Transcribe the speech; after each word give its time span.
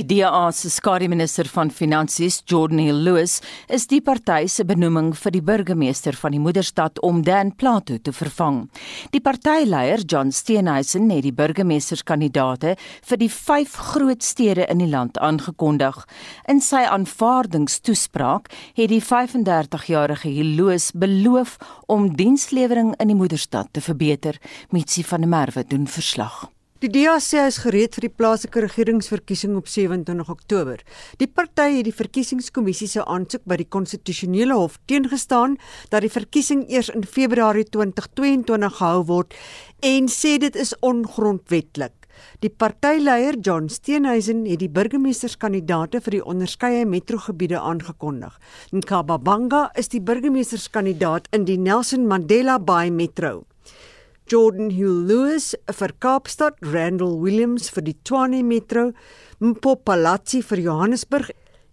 Die 0.00 0.22
DA 0.22 0.48
se 0.48 0.70
skademinister 0.72 1.44
van 1.52 1.68
Finansies, 1.68 2.38
Jordan 2.48 2.78
Hill 2.80 3.02
Lewis, 3.04 3.34
is 3.68 3.84
die 3.90 4.00
party 4.00 4.46
se 4.48 4.64
benoeming 4.64 5.10
vir 5.12 5.32
die 5.34 5.42
burgemeester 5.44 6.16
van 6.16 6.32
die 6.32 6.40
moederstad 6.40 6.96
om 7.04 7.18
Dan 7.26 7.50
Plato 7.52 7.98
te 8.00 8.14
vervang. 8.16 8.62
Die 9.12 9.20
partyleier, 9.20 10.00
John 10.08 10.30
Steenhuisen, 10.32 11.10
het 11.12 11.26
die 11.26 11.34
burgemeesterskandidaate 11.36 12.78
vir 12.80 13.20
die 13.20 13.28
5 13.28 13.74
groot 13.90 14.24
stede 14.24 14.64
in 14.72 14.80
die 14.80 14.88
land 14.88 15.20
aangekondig. 15.20 15.98
In 16.48 16.62
sy 16.64 16.80
aanvaardingstoespraak 16.88 18.48
het 18.78 18.88
die 18.88 19.02
35-jarige 19.04 20.32
Hill 20.32 20.54
Lewis 20.62 20.94
beloof 20.96 21.58
om 21.92 22.08
dienslewering 22.16 22.94
in 22.96 23.12
die 23.12 23.18
moederstad 23.20 23.68
te 23.76 23.84
verbeter. 23.84 24.40
Mitsi 24.72 25.04
van 25.04 25.28
der 25.28 25.34
Merwe 25.34 25.66
doen 25.68 25.84
verslag. 25.84 26.48
Die 26.80 26.88
DA 26.88 27.18
sê 27.20 27.42
hy 27.42 27.48
is 27.50 27.58
gereed 27.60 27.92
vir 27.92 28.06
die 28.06 28.16
plaaslike 28.16 28.60
regeringsverkiesing 28.64 29.52
op 29.58 29.66
27 29.68 30.30
Oktober. 30.32 30.78
Die 31.20 31.28
party 31.28 31.66
het 31.74 31.84
die 31.90 31.92
verkiesingskommissie 31.92 32.88
se 32.88 33.04
aansoek 33.04 33.42
by 33.44 33.58
die 33.60 33.66
konstitusionele 33.68 34.56
hof 34.56 34.78
teengestaan 34.88 35.58
dat 35.92 36.06
die 36.06 36.12
verkiesing 36.14 36.62
eers 36.72 36.88
in 36.94 37.04
Februarie 37.04 37.66
2022 37.68 38.78
gehou 38.78 39.04
word 39.12 39.36
en 39.84 40.08
sê 40.08 40.38
dit 40.40 40.56
is 40.56 40.72
ongrondwetlik. 40.80 41.92
Die 42.40 42.48
partyleier 42.48 43.36
John 43.36 43.68
Steenhuisen 43.68 44.46
het 44.48 44.64
die 44.64 44.72
burgemeesterskandidaate 44.72 46.00
vir 46.00 46.16
die 46.16 46.24
onderskeie 46.24 46.88
metrogebiede 46.88 47.60
aangekondig. 47.60 48.40
Nkababanga 48.72 49.66
is 49.76 49.92
die 49.92 50.00
burgemeesterskandidaat 50.00 51.28
in 51.36 51.44
die 51.44 51.60
Nelson 51.60 52.08
Mandela 52.08 52.56
Bay 52.56 52.88
Metro. 52.88 53.49
Jordan 54.30 54.70
Hill 54.70 55.08
Lewis 55.08 55.56
vir 55.66 55.90
Kaapstad, 55.98 56.54
Randall 56.62 57.16
Williams 57.18 57.66
vir 57.74 57.82
die 57.82 57.96
Tshwane 57.98 58.44
Metro, 58.46 58.92
Mpopalazzi 59.42 60.38
vir 60.46 60.62
Johannesburg 60.68 61.32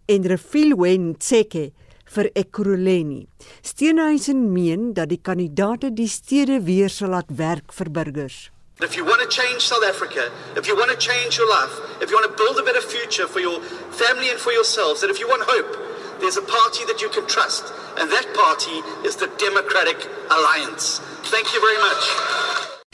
en 0.10 0.26
Refilwe 0.32 0.96
Ntseke 0.98 1.68
vir 2.16 2.32
Ekurhuleni. 2.34 3.28
Steenhuisen 3.62 4.48
meen 4.56 4.96
dat 4.98 5.12
die 5.14 5.22
kandidaate 5.22 5.92
die 5.94 6.10
stede 6.10 6.64
weer 6.66 6.90
sal 6.90 7.14
laat 7.14 7.30
werk 7.30 7.70
vir 7.78 7.94
burgers. 7.94 8.40
If 8.82 8.98
you 8.98 9.06
want 9.06 9.22
to 9.22 9.30
change 9.30 9.62
South 9.62 9.86
Africa, 9.86 10.32
if 10.58 10.66
you 10.66 10.76
want 10.76 10.90
to 10.90 10.98
change 10.98 11.38
your 11.38 11.50
life, 11.50 11.78
if 12.02 12.10
you 12.10 12.18
want 12.18 12.26
to 12.26 12.38
build 12.42 12.58
a 12.58 12.66
better 12.66 12.82
future 12.82 13.28
for 13.30 13.40
your 13.40 13.62
family 13.94 14.34
and 14.34 14.40
for 14.42 14.52
yourselves, 14.52 15.04
and 15.04 15.12
if 15.14 15.20
you 15.20 15.30
want 15.30 15.46
hope, 15.46 15.78
there's 16.20 16.38
a 16.38 16.42
party 16.42 16.84
that 16.86 17.02
you 17.02 17.10
can 17.10 17.26
trust, 17.28 17.74
and 17.98 18.10
that 18.12 18.28
party 18.34 18.78
is 19.08 19.16
the 19.16 19.30
Democratic 19.38 19.98
Alliance. 20.30 21.00
Thank 21.34 21.54
you 21.54 21.60
very 21.62 21.80
much. 21.88 22.04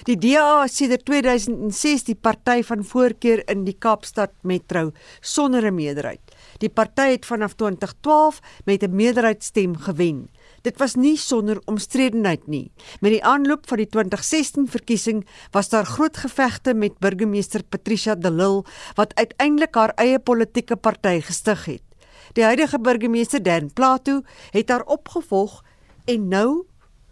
Die 0.04 0.18
DA 0.20 0.66
sê 0.68 0.90
dat 0.92 1.06
2006 1.08 2.04
die 2.10 2.18
party 2.20 2.60
van 2.68 2.82
voorkeur 2.84 3.40
in 3.48 3.62
die 3.64 3.78
Kaapstad 3.80 4.34
Metro 4.44 4.92
sonder 5.22 5.64
'n 5.64 5.76
meerderheid. 5.76 6.20
Die 6.60 6.70
party 6.70 7.16
het 7.16 7.26
vanaf 7.26 7.56
2012 7.56 8.42
met 8.66 8.84
'n 8.84 8.96
meerderheidsstem 8.96 9.78
gewen. 9.78 10.30
Dit 10.62 10.78
was 10.78 10.96
nie 10.96 11.18
sonder 11.18 11.62
omstredenheid 11.66 12.48
nie. 12.48 12.72
Met 13.00 13.12
die 13.12 13.24
aanloop 13.24 13.68
van 13.68 13.78
die 13.78 13.88
2016 13.88 14.68
verkiesing 14.68 15.28
was 15.52 15.70
daar 15.70 15.86
groot 15.86 16.18
gevegte 16.18 16.74
met 16.74 17.00
burgemeester 17.00 17.64
Patricia 17.64 18.16
de 18.16 18.32
Lille 18.32 18.64
wat 18.96 19.16
uiteindelik 19.16 19.76
haar 19.76 19.94
eie 19.96 20.20
politieke 20.20 20.76
party 20.76 21.22
gestig 21.22 21.66
het. 21.66 21.93
Die 22.34 22.44
huidige 22.44 22.80
burgemeester 22.80 23.44
Dan 23.44 23.74
Plato 23.74 24.22
het 24.52 24.70
haar 24.70 24.82
opgevolg 24.82 25.62
en 26.06 26.28
nou 26.28 26.66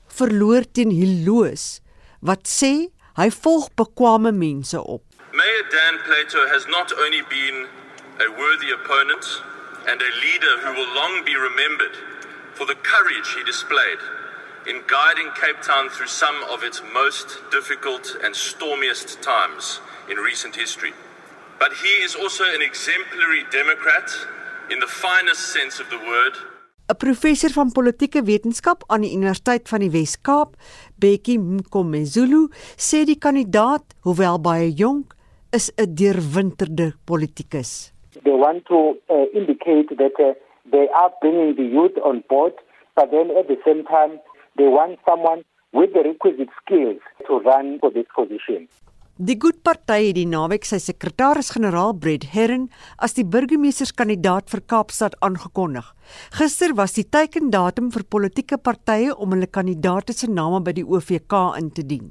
verloor 0.07 0.65
teen 0.71 0.89
Hiloos 0.89 1.79
wat 2.25 2.49
sê 2.49 2.89
hy 3.19 3.27
volg 3.43 3.69
bekwame 3.77 4.31
mense 4.33 4.81
op. 4.81 5.03
Mayor 5.33 5.67
Dan 5.69 5.99
Plato 6.05 6.47
has 6.49 6.65
not 6.65 6.89
only 7.05 7.21
been 7.29 7.67
a 8.17 8.29
worthy 8.33 8.73
opponent 8.73 9.25
and 9.85 10.01
a 10.01 10.11
leader 10.25 10.53
who 10.65 10.73
will 10.73 10.89
long 10.93 11.21
be 11.25 11.37
remembered 11.37 11.95
for 12.53 12.65
the 12.65 12.77
courage 12.81 13.29
he 13.37 13.43
displayed 13.43 14.01
in 14.65 14.81
guiding 14.87 15.29
Cape 15.37 15.61
Town 15.61 15.89
through 15.89 16.09
some 16.09 16.37
of 16.53 16.63
its 16.63 16.81
most 16.93 17.41
difficult 17.49 18.17
and 18.23 18.35
stormiest 18.35 19.21
times 19.21 19.81
in 20.09 20.17
recent 20.17 20.55
history. 20.55 20.93
But 21.59 21.73
he 21.73 21.93
is 22.05 22.15
also 22.15 22.43
an 22.43 22.61
exemplary 22.61 23.45
Democrat 23.51 24.09
in 24.71 24.79
the 24.79 24.87
finest 24.87 25.43
sense 25.55 25.83
of 25.83 25.87
the 25.89 25.99
word. 26.11 26.35
'n 26.91 26.97
Professor 26.97 27.51
van 27.59 27.71
politieke 27.71 28.21
wetenskap 28.23 28.83
aan 28.87 29.03
die 29.05 29.13
Universiteit 29.15 29.69
van 29.71 29.83
die 29.83 29.91
Wes-Kaap, 29.91 30.55
Bekkie 30.99 31.39
Mkomezulu, 31.39 32.47
sê 32.87 33.03
die 33.07 33.19
kandidaat, 33.25 33.85
hoewel 34.07 34.39
baie 34.47 34.71
jonk, 34.83 35.15
is 35.51 35.71
'n 35.75 35.95
deurwinterde 35.99 36.87
politikus. 37.05 37.91
They 38.23 38.37
want 38.45 38.65
to 38.65 38.79
uh, 39.07 39.27
indicate 39.33 39.95
that 40.01 40.15
uh, 40.19 40.33
they 40.71 40.87
are 41.01 41.11
bringing 41.21 41.55
the 41.55 41.67
youth 41.77 41.97
on 42.03 42.23
board, 42.27 42.53
but 42.95 43.11
then 43.11 43.31
at 43.39 43.47
the 43.47 43.59
same 43.65 43.83
time, 43.83 44.19
they 44.57 44.67
want 44.67 44.99
someone 45.05 45.43
with 45.71 45.93
the 45.93 46.03
requisite 46.03 46.51
skills 46.61 46.99
to 47.27 47.39
run 47.39 47.79
for 47.79 47.91
this 47.91 48.07
position. 48.15 48.67
Die 49.21 49.35
Good 49.37 49.59
Party 49.61 50.07
het 50.07 50.15
die 50.17 50.25
naweek 50.25 50.63
sy 50.65 50.79
sekretaris-generaal 50.81 51.91
Brett 52.01 52.23
Herren 52.33 52.63
as 53.05 53.13
die 53.13 53.21
burgemeesterskandidaat 53.21 54.47
vir 54.49 54.63
Kaapstad 54.65 55.13
aangekondig. 55.21 55.85
Gister 56.39 56.73
was 56.73 56.95
die 56.97 57.05
teikendatum 57.05 57.91
vir 57.93 58.07
politieke 58.09 58.57
partye 58.57 59.13
om 59.13 59.35
hulle 59.35 59.45
kandidaate 59.45 60.15
se 60.17 60.25
name 60.25 60.63
by 60.65 60.73
die 60.79 60.87
OVK 60.87 61.35
in 61.59 61.69
te 61.69 61.85
dien. 61.85 62.09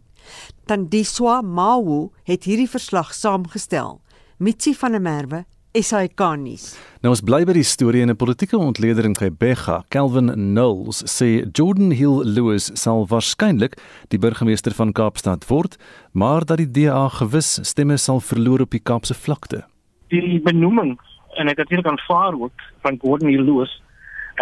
Tandiswa 0.70 1.41
Mawu 1.43 2.12
het 2.31 2.47
hierdie 2.47 2.70
verslag 2.70 3.10
saamgestel. 3.10 3.99
Mitsi 4.38 4.76
van 4.78 4.94
der 4.94 5.03
Merwe 5.03 5.43
SAK 5.70 6.19
nuus. 6.34 6.72
Nou 6.98 7.12
ons 7.14 7.20
bly 7.22 7.44
by 7.47 7.54
die 7.54 7.62
storie 7.62 8.00
in 8.03 8.10
'n 8.10 8.19
politieke 8.19 8.58
ontleder 8.58 9.04
in 9.04 9.14
Gebega. 9.14 9.84
Kelvin 9.88 10.26
Knowles 10.34 11.04
sê 11.06 11.47
Jordan 11.53 11.92
Hill 11.92 12.25
Lewis 12.25 12.70
sal 12.75 13.06
waarskynlik 13.06 13.78
die 14.08 14.19
burgemeester 14.19 14.75
van 14.75 14.92
Kaapstad 14.92 15.47
word, 15.47 15.78
maar 16.12 16.44
dat 16.44 16.58
die 16.58 16.70
DA 16.70 17.08
gewis 17.08 17.60
stemme 17.62 17.97
sal 17.98 18.20
verloor 18.20 18.60
op 18.60 18.70
die 18.70 18.82
Kaapse 18.82 19.14
vlakte. 19.14 19.64
Die 20.08 20.41
benoeming 20.41 20.98
en 21.38 21.48
ek 21.48 21.58
het 21.58 21.69
hier 21.69 21.87
aanvaar 21.87 22.34
ook 22.34 22.58
van 22.82 22.98
Jordan 23.02 23.28
Hill 23.28 23.44
Lewis 23.44 23.82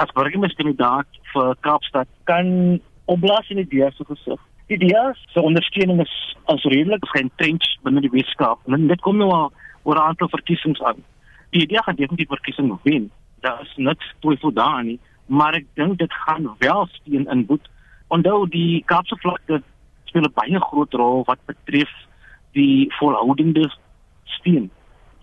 as 0.00 0.12
burgemeesterkandidaat 0.12 1.06
vir 1.34 1.56
Kaapstad 1.60 2.08
kan 2.24 2.80
opblaas 3.04 3.50
in 3.50 3.56
die 3.56 3.68
DA 3.68 3.90
se 3.90 4.04
gesig. 4.04 4.40
Die 4.68 4.78
DA 4.78 5.12
se 5.34 5.42
ondersteuning 5.42 6.00
is 6.00 6.36
as 6.46 6.64
redelik 6.64 7.04
geentrench 7.12 7.76
binne 7.82 8.00
die 8.00 8.16
Weskaap 8.16 8.58
en 8.66 8.88
dit 8.88 9.00
kom 9.00 9.18
nou 9.18 9.30
al 9.30 9.52
oor 9.82 9.96
'n 9.96 10.08
aantal 10.08 10.28
verkiesings 10.28 10.80
aan 10.82 11.04
die 11.50 11.62
idee 11.62 11.82
gaan 11.82 11.96
definitief 11.96 12.28
verkiesing 12.28 12.72
wen. 12.82 13.10
Daar 13.40 13.62
is 13.62 13.72
niks 13.76 14.14
twyfel 14.20 14.52
daarin 14.52 14.86
nie, 14.86 14.98
maar 15.26 15.54
ek 15.54 15.66
dink 15.74 15.98
dit 15.98 16.12
gaan 16.24 16.48
wel 16.58 16.86
steen 16.92 17.26
in 17.30 17.46
boet. 17.46 17.68
Onthou 18.08 18.48
die 18.48 18.82
Kaapse 18.86 19.16
vlakte 19.20 19.62
speel 20.04 20.22
'n 20.22 20.34
baie 20.34 20.60
groot 20.60 20.94
rol 20.94 21.24
wat 21.26 21.38
betref 21.46 21.92
die 22.52 22.88
volhoudende 22.98 23.70
steen 24.24 24.70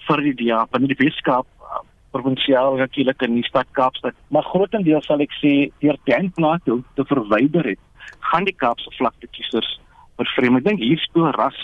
vir 0.08 0.22
die 0.22 0.36
DA 0.42 0.66
binne 0.72 0.88
die 0.88 1.00
Weskaap 1.00 1.48
uh, 1.62 1.82
provinsiaal 2.12 2.78
natuurlik 2.78 3.22
in 3.22 3.40
die 3.40 3.48
stad 3.48 3.68
Kaapstad. 3.72 4.14
Maar 4.30 4.44
grootendeels 4.44 5.06
sal 5.06 5.20
ek 5.20 5.34
sê 5.42 5.72
deur 5.82 5.98
Dan 6.06 6.32
Plato 6.32 6.84
te 6.96 7.06
verwyder 7.06 7.66
het, 7.66 7.82
gaan 8.20 8.46
die 8.46 8.56
Kaapse 8.56 8.92
vlakte 8.98 9.28
kiesers 9.28 9.80
vervreem. 10.18 10.58
Ek 10.58 10.64
dink 10.64 10.80
hier 10.80 11.02
speel 11.02 11.32
ras 11.32 11.58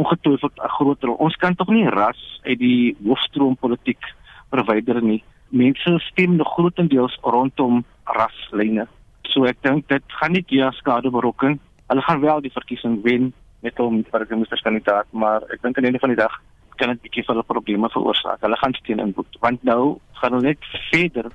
ongetwyfeld 0.00 0.56
'n 0.56 0.74
groot 0.76 1.02
rol. 1.02 1.14
Ons 1.26 1.36
kan 1.36 1.54
tog 1.54 1.68
nie 1.68 1.88
ras 1.88 2.20
uit 2.44 2.58
die 2.58 2.96
hoofstroom 3.04 3.56
politiek 3.56 4.02
verwyder 4.50 5.02
nie. 5.02 5.22
Mense 5.48 5.98
stem 5.98 6.36
nog 6.36 6.52
grootendeels 6.54 7.18
rondom 7.22 7.84
raslyne. 8.04 8.86
So 9.22 9.44
ek 9.44 9.62
dink 9.62 9.88
dit 9.88 10.02
gaan 10.06 10.32
nie 10.32 10.44
hier 10.46 10.72
skade 10.72 11.10
berokken. 11.10 11.60
Hulle 11.88 12.02
gaan 12.02 12.20
wel 12.20 12.40
die 12.40 12.52
verkiesing 12.52 13.02
wen 13.02 13.32
met 13.62 13.76
hom 13.78 14.04
vir 14.10 14.24
die 14.24 14.34
ministerskandidaat, 14.34 15.06
maar 15.12 15.42
ek 15.52 15.62
dink 15.62 15.76
aan 15.76 15.84
die 15.84 15.90
einde 15.90 16.04
van 16.04 16.14
die 16.14 16.22
dag 16.22 16.34
kan 16.78 16.88
dit 16.88 17.02
bietjie 17.02 17.24
vir 17.26 17.34
hulle 17.34 17.44
probleme 17.46 17.88
veroorsaak. 17.90 18.40
Hulle 18.40 18.56
gaan 18.56 18.74
steun 18.74 19.00
in 19.02 19.12
boet, 19.12 19.38
want 19.40 19.62
nou 19.66 19.98
gaan 20.20 20.32
hulle 20.32 20.54
net 20.54 20.68
verder 20.90 21.32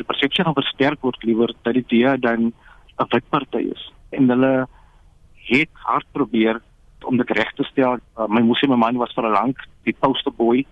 die 0.00 0.08
persepsie 0.08 0.44
gaan 0.44 0.56
versterk 0.56 1.02
word 1.04 1.24
liewer 1.28 1.52
dat 1.66 1.76
die 1.76 1.84
DA 1.92 2.16
dan 2.16 2.52
'n 3.00 3.08
wit 3.12 3.26
party 3.30 3.62
is. 3.74 3.92
En 4.10 4.28
hulle 4.28 4.66
het 5.50 5.72
hard 5.84 6.06
probeer 6.12 6.60
om 7.04 7.16
dit 7.16 7.30
reg 7.30 7.52
te 7.54 7.64
stel. 7.64 7.98
Uh, 8.18 8.26
my 8.28 8.40
my 8.40 8.76
man 8.76 8.96
was 8.96 9.12
vir 9.14 9.24
'n 9.24 9.32
lank 9.32 9.58
die 9.84 9.96
poster 10.00 10.32
boy 10.32 10.66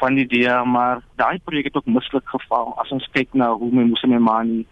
van 0.00 0.14
die 0.14 0.24
idee, 0.24 0.64
maar 0.64 1.02
daai 1.16 1.38
projek 1.44 1.64
het 1.64 1.76
ook 1.76 1.86
mislik 1.86 2.26
geval. 2.28 2.74
As 2.78 2.90
ons 2.90 3.08
kyk 3.12 3.28
na 3.34 3.52
hoe 3.52 3.70
my 3.72 3.84
my 4.06 4.18
man 4.18 4.64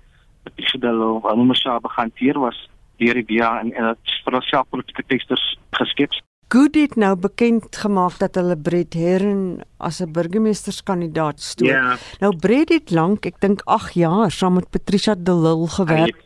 Pichidelo, 0.54 1.20
hoe 1.20 1.44
my 1.44 1.54
sha 1.54 1.78
behanteer 1.80 2.38
was 2.38 2.68
deur 2.98 3.14
die 3.14 3.36
DA 3.36 3.60
en 3.60 3.72
en 3.72 3.92
dit 3.92 4.14
vir 4.24 4.42
self 4.42 4.68
politieke 4.70 5.02
teksters 5.06 5.58
geskep. 5.70 6.12
Good 6.48 6.76
het 6.78 6.94
nou 6.94 7.16
bekend 7.18 7.76
gemaak 7.76 8.20
dat 8.20 8.36
hulle 8.38 8.56
Brett 8.56 8.94
Herren 8.94 9.62
as 9.78 10.00
'n 10.00 10.12
burgemeesterskandidaat 10.12 11.40
stoot. 11.40 11.68
Ja. 11.68 11.96
Nou 12.20 12.36
Brett 12.36 12.68
het 12.68 12.90
lank, 12.90 13.26
ek 13.26 13.40
dink 13.40 13.60
8 13.64 13.94
jaar 13.94 14.30
saam 14.30 14.54
met 14.54 14.70
Patricia 14.70 15.14
de 15.14 15.34
Lille 15.34 15.68
gewerk 15.68 16.25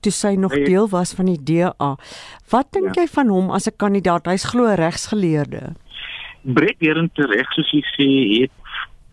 toe 0.00 0.12
sy 0.12 0.34
nog 0.38 0.52
Hy- 0.52 0.64
deel 0.64 0.88
was 0.88 1.14
van 1.14 1.26
die 1.26 1.42
DA. 1.42 1.96
Wat 2.50 2.72
dink 2.72 2.94
Ja. 2.94 3.02
jy 3.02 3.08
van 3.08 3.28
hom 3.28 3.50
as 3.50 3.66
'n 3.66 3.76
kandidaat? 3.76 4.26
Hy's 4.26 4.44
glo 4.44 4.74
regsgeleerde. 4.74 5.74
Brett 6.42 6.80
Herren 6.80 7.10
tereg 7.14 7.46
soos 7.52 7.70
jy 7.72 7.82
sê 7.96 8.40
het 8.42 8.50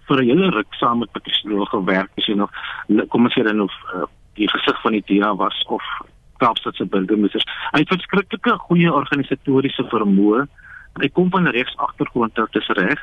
vir 0.08 0.18
'n 0.22 0.28
hele 0.30 0.50
ruk 0.52 0.74
saam 0.80 1.00
met 1.00 1.12
Patricia 1.12 1.66
gewerk, 1.66 2.10
as 2.18 2.26
jy 2.28 2.36
nog 2.36 2.50
kom 3.10 3.24
ons 3.26 3.34
sê 3.34 3.44
dan 3.44 3.62
of 3.62 3.72
uh, 3.96 4.04
die 4.36 4.48
gesig 4.48 4.82
van 4.82 4.92
die 4.92 5.04
DA 5.08 5.36
was 5.36 5.64
of 5.68 5.82
Kaapstad 6.38 6.76
se 6.76 6.86
burgemeester. 6.86 7.42
Hy 7.72 7.80
het 7.80 7.88
verskriklike 7.88 8.58
goeie 8.68 8.92
organisatoriese 8.94 9.84
vermoë. 9.90 10.48
Hy 11.00 11.08
kom 11.10 11.30
van 11.32 11.44
'n 11.48 11.52
reeks 11.52 11.76
agtergrond 11.78 12.38
af, 12.40 12.50
dis 12.52 12.68
reg. 12.68 13.00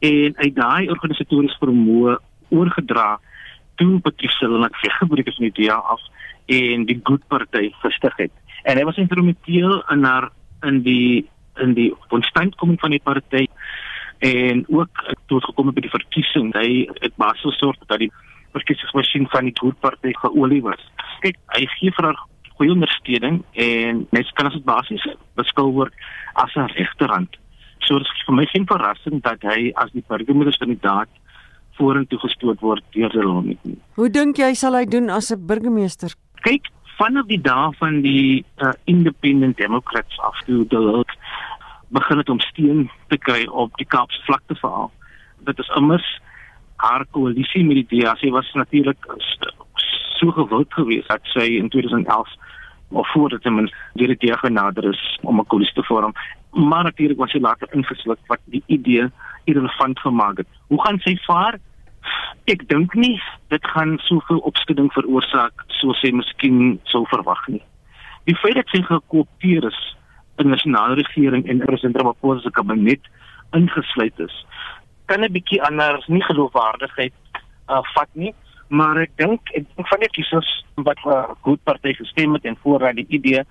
En 0.00 0.34
uit 0.36 0.54
daai 0.54 0.88
organisatoriese 0.90 1.56
vermoë 1.60 2.16
oorgedra 2.50 3.18
toe 3.76 4.00
Patricia 4.00 4.48
net 4.48 4.72
weggebreek 4.82 5.26
het 5.26 5.34
van 5.36 5.50
die 5.50 5.66
DA 5.66 5.74
af 5.76 6.00
en 6.46 6.86
die 6.86 7.00
Good 7.02 7.26
Party 7.28 7.70
gestig 7.82 8.16
het. 8.16 8.32
En 8.64 8.76
hy 8.76 8.84
was 8.84 8.96
instrumenteel 8.96 9.82
in 9.90 10.04
haar 10.04 10.30
in 10.62 10.82
die 10.82 11.28
in 11.60 11.74
die 11.74 11.92
ontstanding 12.08 12.78
van 12.80 12.90
die 12.90 13.02
party 13.04 13.46
en 14.18 14.64
ook 14.68 15.02
toe 15.26 15.36
het 15.36 15.44
gekom 15.44 15.72
by 15.74 15.82
die 15.84 15.92
verkiesing 15.92 16.52
hy 16.56 16.68
het 17.02 17.16
baie 17.20 17.36
gesorg 17.42 17.76
dat 17.90 17.98
die 18.00 18.12
verkiesingsmasjien 18.52 19.26
van 19.32 19.48
die 19.48 19.54
Good 19.58 19.78
Party 19.80 20.12
geolie 20.20 20.62
was. 20.62 20.80
Kyk, 21.20 21.36
hy 21.56 21.66
gee 21.78 21.92
vir 21.96 22.08
haar 22.10 22.20
goeie 22.56 22.72
ondersteuning 22.72 23.40
en 23.64 24.04
net 24.14 24.32
kan 24.38 24.48
as 24.50 24.56
dit 24.58 24.64
basies 24.64 25.06
beskou 25.40 25.70
word 25.72 25.94
as 26.34 26.54
'n 26.56 26.68
regterhand. 26.76 27.36
So 27.80 27.98
dit 27.98 28.06
is 28.06 28.24
vir 28.26 28.34
my 28.34 28.46
geen 28.46 28.66
verrassing 28.66 29.22
dat 29.22 29.42
hy 29.42 29.72
as 29.74 29.90
die 29.92 30.04
burgemeesterskandidaat 30.08 31.08
vorentoe 31.78 32.18
gestoot 32.18 32.60
word 32.60 32.84
deur 32.92 33.10
hulle. 33.10 33.56
Hoe 33.94 34.10
dink 34.10 34.36
jy 34.36 34.54
sal 34.54 34.74
hy 34.74 34.84
doen 34.84 35.10
as 35.10 35.32
'n 35.32 35.46
burgemeester? 35.46 36.14
Kyk, 36.42 36.68
vanaf 36.98 37.28
die 37.30 37.40
dae 37.40 37.70
van 37.78 38.00
die 38.02 38.44
uh, 38.58 38.72
Independent 38.90 39.56
Democrats 39.56 40.18
af 40.26 40.40
toe 40.46 40.64
hulle 40.68 41.04
begin 41.94 42.18
het 42.18 42.28
om 42.32 42.40
steun 42.40 42.90
te 43.12 43.18
kry 43.18 43.44
op 43.46 43.76
die 43.78 43.86
Kaapse 43.86 44.22
vlakte 44.26 44.56
verhaal. 44.58 44.90
Dit 45.46 45.58
is 45.58 45.70
immers 45.78 46.08
haar 46.82 47.04
koalisie 47.14 47.62
met 47.64 47.82
die 47.82 48.00
DA. 48.00 48.16
Sy 48.18 48.32
was 48.34 48.48
natuurlik 48.58 49.06
so 50.18 50.32
gewild 50.34 50.72
geweest 50.74 51.10
dat 51.12 51.26
sy 51.34 51.46
in 51.60 51.68
2011 51.70 52.32
of 52.92 53.12
voor 53.12 53.28
dit 53.36 53.44
men 53.44 53.70
deur 53.98 54.14
die 54.14 54.20
DA 54.26 54.36
genader 54.42 54.90
is 54.90 55.02
om 55.22 55.40
'n 55.40 55.46
koalisie 55.46 55.74
te 55.74 55.84
vorm. 55.86 56.14
Maar 56.50 56.84
natuurlik 56.84 57.18
was 57.18 57.30
sy 57.30 57.38
later 57.38 57.68
ingesluk 57.70 58.18
wat 58.26 58.40
die 58.44 58.62
idee 58.66 59.10
irrelevant 59.44 59.98
gemaak 59.98 60.36
het. 60.36 60.48
Hoe 60.66 60.82
gaan 60.82 60.98
sy 60.98 61.16
vaar? 61.26 61.58
Ek 62.50 62.68
dink 62.68 62.94
nie 62.94 63.20
dit 63.48 63.66
gaan 63.74 63.98
soveel 64.08 64.40
opskudding 64.48 64.90
veroorsaak 64.92 65.64
soos 65.80 66.00
sy 66.00 66.10
miskien 66.10 66.80
sou 66.90 67.04
verwag 67.10 67.42
nie. 67.48 67.62
Die 68.26 68.36
feit 68.38 68.54
dat 68.54 68.70
sy 68.70 68.82
gekoopteer 68.86 69.66
is 69.68 69.80
in 70.38 70.48
die 70.48 70.54
nasionale 70.54 70.94
regering 70.98 71.46
en 71.48 71.62
president 71.66 71.96
Ramaphosa 71.96 72.42
se 72.42 72.50
kabinet 72.50 73.10
ingesluit 73.52 74.18
is, 74.18 74.34
kan 75.06 75.24
'n 75.24 75.32
bietjie 75.32 75.62
anders 75.62 76.06
nie 76.06 76.22
geloofwaardigheid 76.22 77.12
uh, 77.68 77.82
vat 77.94 78.08
nie, 78.12 78.34
maar 78.68 78.96
ek 79.00 79.12
dink 79.16 79.40
ek 79.54 79.66
dink 79.76 79.88
van 79.88 80.00
die 80.00 80.12
kiesers 80.16 80.50
wat 80.76 80.98
uh, 81.04 81.28
goed 81.44 81.60
party 81.64 81.92
gestem 81.94 82.32
het 82.34 82.44
en 82.44 82.56
voorraai 82.62 82.94
die 82.94 83.06
idee 83.08 83.44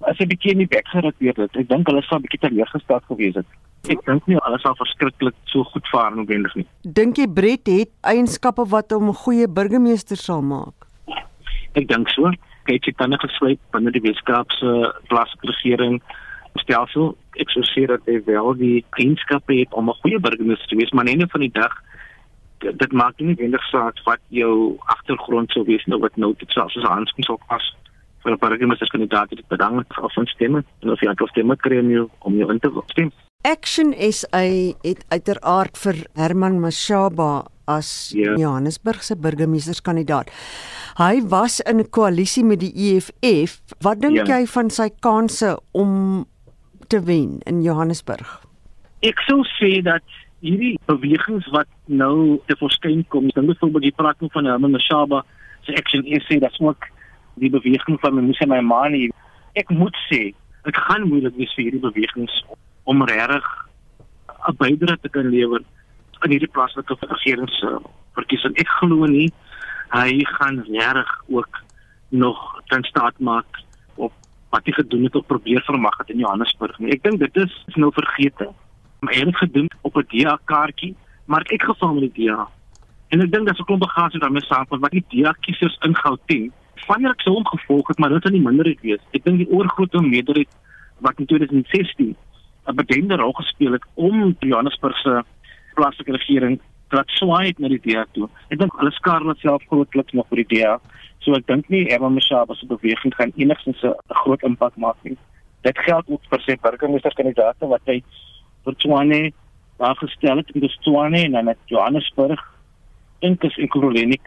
as 0.00 0.18
'n 0.18 0.28
bietjie 0.28 0.52
in 0.52 0.64
die 0.64 0.72
bek 0.74 0.88
geruk 0.88 1.14
het, 1.20 1.56
ek 1.56 1.68
dink 1.68 1.86
hulle 1.86 2.02
sou 2.02 2.18
'n 2.18 2.22
bietjie 2.26 2.42
teleurgesteld 2.48 3.04
gewees 3.06 3.34
het. 3.34 3.46
Ek 3.86 4.00
dink 4.04 4.26
nie 4.26 4.36
alles 4.42 4.62
sal 4.62 4.74
verskriklik 4.74 5.34
so 5.44 5.62
goed 5.72 5.86
vaar 5.92 6.16
noodwendig 6.16 6.54
nie. 6.54 6.66
Dink 6.82 7.16
jy 7.16 7.28
Brett 7.30 7.66
het 7.70 7.90
eienskappe 8.02 8.66
wat 8.68 8.90
hom 8.90 9.08
'n 9.08 9.20
goeie 9.24 9.48
burgemeester 9.48 10.16
sal 10.16 10.42
maak? 10.42 10.74
Ek 11.74 11.86
dink 11.88 12.08
so. 12.10 12.30
Kyk, 12.64 12.84
jy 12.84 12.92
kan 12.92 13.10
net 13.10 13.20
gesluit 13.20 13.60
binne 13.72 13.90
die 13.90 14.02
Weskaapse 14.02 14.92
plaaslike 15.08 15.46
regering 15.46 16.02
stelsel. 16.56 17.16
Ek 17.38 17.50
sou 17.50 17.62
sê 17.62 17.86
dat 17.86 18.00
hy 18.06 18.20
wel 18.26 18.54
die 18.54 18.84
eienskappe 18.98 19.54
het 19.54 19.72
om 19.72 19.88
'n 19.88 20.00
goeie 20.02 20.18
burgemeester 20.18 20.68
te 20.68 20.76
wees, 20.76 20.92
maar 20.92 21.04
net 21.04 21.30
van 21.30 21.40
die 21.40 21.52
dag 21.52 21.72
dit 22.58 22.92
maak 22.92 23.18
nie 23.18 23.28
noodwendig 23.28 23.62
saak 23.70 24.00
wat 24.04 24.20
jou 24.28 24.76
agtergrond 24.86 25.50
sou 25.50 25.64
wees 25.64 25.84
nou 25.86 26.00
wat 26.00 26.16
nou 26.16 26.34
dit 26.38 26.50
selfs 26.50 26.76
as 26.76 26.84
aanskoms 26.90 27.26
sou 27.26 27.38
pas 27.46 27.64
vir 28.22 28.32
'n 28.32 28.38
burgemeesterskandidaat 28.38 29.30
dit 29.30 29.48
bedank 29.48 29.86
van 29.94 30.26
stemme 30.26 30.64
en 30.82 30.90
of 30.90 31.00
jy 31.00 31.08
aantal 31.08 31.28
stemme 31.28 31.56
kry 31.56 31.78
om 31.78 31.90
jou 31.90 32.10
om 32.18 32.34
jou 32.34 32.50
in 32.50 32.58
te 32.58 32.70
stem. 32.86 33.12
Action 33.46 33.94
SA 34.12 34.42
het 34.82 35.04
uiteraard 35.08 35.78
vir 35.78 35.98
Herman 36.18 36.58
Mashaba 36.60 37.46
as 37.70 38.10
ja. 38.10 38.34
Johannesburg 38.34 39.04
se 39.06 39.14
burgemeesterskandidaat. 39.16 40.32
Hy 40.98 41.22
was 41.30 41.60
in 41.60 41.78
'n 41.78 41.88
koalisie 41.90 42.44
met 42.44 42.60
die 42.60 42.74
EFF. 42.74 43.62
Wat 43.80 44.00
dink 44.00 44.16
ja. 44.16 44.24
jy 44.24 44.46
van 44.46 44.70
sy 44.70 44.90
kansse 45.00 45.56
om 45.72 46.26
te 46.88 47.00
wen 47.00 47.38
in 47.46 47.62
Johannesburg? 47.62 48.42
Ek 49.00 49.20
sou 49.30 49.44
sê 49.44 49.82
dat 49.82 50.02
hierdie 50.40 50.78
bewegings 50.86 51.46
wat 51.54 51.68
nou 51.86 52.40
te 52.46 52.56
verskyn 52.56 53.06
kom, 53.08 53.28
dan 53.28 53.46
byvoorbeeld 53.46 53.82
die 53.82 53.94
praat 53.96 54.16
van 54.18 54.44
Herman 54.44 54.70
Mashaba 54.70 55.24
se 55.62 55.76
Action 55.76 56.02
SA, 56.26 56.38
dat 56.38 56.60
ook 56.60 56.84
die 57.34 57.50
beweging 57.50 58.00
van 58.00 58.26
Musa 58.26 58.46
Maimani. 58.46 59.10
Ek 59.54 59.70
moet 59.70 59.96
sê, 60.10 60.34
dit 60.64 60.76
gaan 60.76 61.08
moeilik 61.08 61.36
wees 61.36 61.54
vir 61.54 61.64
hierdie 61.64 61.86
bewegings 61.86 62.44
om 62.88 63.04
regtig 63.04 63.46
'n 64.48 64.56
bydrae 64.56 64.98
te 65.00 65.08
kan 65.08 65.28
lewer 65.28 65.62
in 66.24 66.30
hierdie 66.30 66.54
plaaslike 66.56 66.96
regeringsverkiesing. 67.00 68.54
Ek 68.56 68.68
glo 68.80 69.06
nie 69.06 69.30
hy 69.92 70.24
gaan 70.36 70.62
regtig 70.68 71.10
ook 71.28 71.62
nog 72.08 72.38
kan 72.66 72.82
staat 72.84 73.18
maak 73.18 73.60
op 73.94 74.12
wat 74.50 74.64
hy 74.64 74.72
gedoen 74.72 75.04
het 75.04 75.14
of 75.14 75.26
probeer 75.26 75.62
vermag 75.62 75.98
het 75.98 76.10
in 76.10 76.18
Johannesburg 76.24 76.78
nie. 76.78 76.92
Ek 76.92 77.02
dink 77.02 77.18
dit 77.20 77.36
is, 77.36 77.64
is 77.66 77.74
nou 77.74 77.92
vergete. 77.92 78.48
Maar 79.00 79.14
hy 79.14 79.24
het 79.26 79.36
gedoen 79.36 79.68
op 79.82 79.96
'n 79.96 80.06
DA 80.08 80.38
kaartjie, 80.44 80.94
maar 81.24 81.44
ek 81.52 81.62
geval 81.62 81.94
met 81.94 82.14
die 82.14 82.26
DA. 82.26 82.48
En 83.08 83.20
ek 83.20 83.32
dink 83.32 83.46
dat 83.46 83.56
se 83.56 83.64
klomp 83.64 83.80
bagasie 83.80 84.20
daarmee 84.20 84.44
saam 84.44 84.66
wat 84.68 84.90
die 84.90 85.04
DA 85.08 85.32
kiesers 85.40 85.76
in 85.80 85.96
Gauteng 85.96 86.52
vanneer 86.86 87.10
ek 87.10 87.20
sou 87.20 87.34
hom 87.34 87.46
gevolg 87.46 87.88
het, 87.88 87.98
maar 87.98 88.08
dit 88.08 88.24
is 88.24 88.30
nie 88.30 88.40
minderheid 88.40 88.80
wees. 88.80 89.02
Ek 89.10 89.24
dink 89.24 89.38
die 89.38 89.50
oorgrootste 89.50 90.00
meerderheid 90.00 90.48
wat 90.98 91.18
in 91.18 91.26
2016 91.26 92.16
'n 92.68 92.76
bekende 92.76 93.16
rol 93.16 93.32
gespeel 93.32 93.72
het 93.72 93.84
om 93.94 94.36
Johannesburg 94.40 94.96
se 94.98 95.22
plaaslike 95.74 96.12
regering 96.12 96.60
wat 96.88 97.08
swaai 97.08 97.54
na 97.58 97.68
die 97.68 97.80
DA 97.84 98.04
toe. 98.12 98.28
Ek 98.48 98.58
dink 98.58 98.72
hulle 98.80 98.92
skaar 98.96 99.20
hulle 99.20 99.36
self 99.40 99.64
grootliks 99.70 100.12
nog 100.12 100.28
vir 100.28 100.44
die 100.44 100.50
DA. 100.56 100.78
So 101.24 101.36
ek 101.36 101.46
dink 101.46 101.68
nie 101.68 101.88
Emma 101.92 102.08
Mashaba 102.08 102.54
se 102.54 102.66
beweging 102.66 103.14
gaan 103.14 103.32
enigsins 103.36 103.82
'n 103.82 103.94
groot 104.22 104.42
impak 104.42 104.76
maak 104.76 104.96
nie. 105.02 105.16
Dit 105.62 105.78
geld 105.78 106.04
ook 106.08 106.22
vir 106.30 106.40
sy 106.40 106.56
burgemeesterskandidaate 106.62 107.66
wat 107.66 107.82
hy 107.86 108.02
vir 108.64 108.74
Tshwane 108.74 109.32
aangestel 109.78 110.36
het 110.36 110.50
in 110.54 110.60
die 110.60 110.74
Tshwane 110.80 111.24
en 111.24 111.32
dan 111.32 111.54
Johannesburg 111.66 112.40
en 113.20 113.36
kus 113.38 113.56
in 113.56 113.68
Kuruleni. 113.68 114.18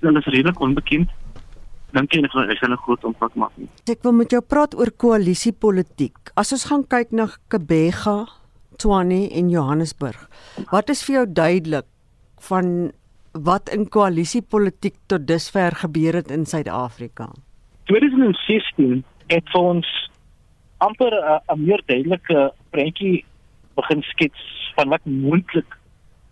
Hulle 0.00 0.18
is 0.18 0.26
redelik 0.26 0.60
onbekend 0.60 1.10
dink 1.96 2.12
jy 2.12 2.22
dit 2.22 2.32
gaan 2.32 2.72
'n 2.72 2.82
groot 2.84 3.04
impak 3.04 3.34
maak 3.34 3.54
nie. 3.56 3.68
Ek 3.88 4.02
wil 4.02 4.12
met 4.12 4.30
jou 4.30 4.40
praat 4.40 4.74
oor 4.74 4.90
koalisiepolitiek. 4.90 6.32
As 6.36 6.52
ons 6.52 6.64
gaan 6.64 6.84
kyk 6.84 7.12
na 7.12 7.28
Kebega, 7.48 8.26
Tshwane 8.76 9.30
en 9.32 9.50
Johannesburg, 9.50 10.28
wat 10.70 10.90
is 10.90 11.02
vir 11.04 11.14
jou 11.16 11.26
duidelik 11.32 11.86
van 12.48 12.92
wat 13.32 13.68
in 13.68 13.88
koalisiepolitiek 13.88 14.96
tot 15.08 15.26
dusver 15.26 15.72
gebeur 15.72 16.14
het 16.14 16.30
in 16.30 16.46
Suid-Afrika? 16.46 17.28
2016 17.84 19.04
het 19.28 19.54
ons 19.54 19.86
amper 20.78 21.12
'n 21.48 21.64
meer 21.64 21.82
duidelike 21.86 22.52
prentjie 22.70 23.24
begin 23.74 24.02
skets 24.02 24.72
van 24.76 24.88
wat 24.88 25.04
moontlik 25.04 25.78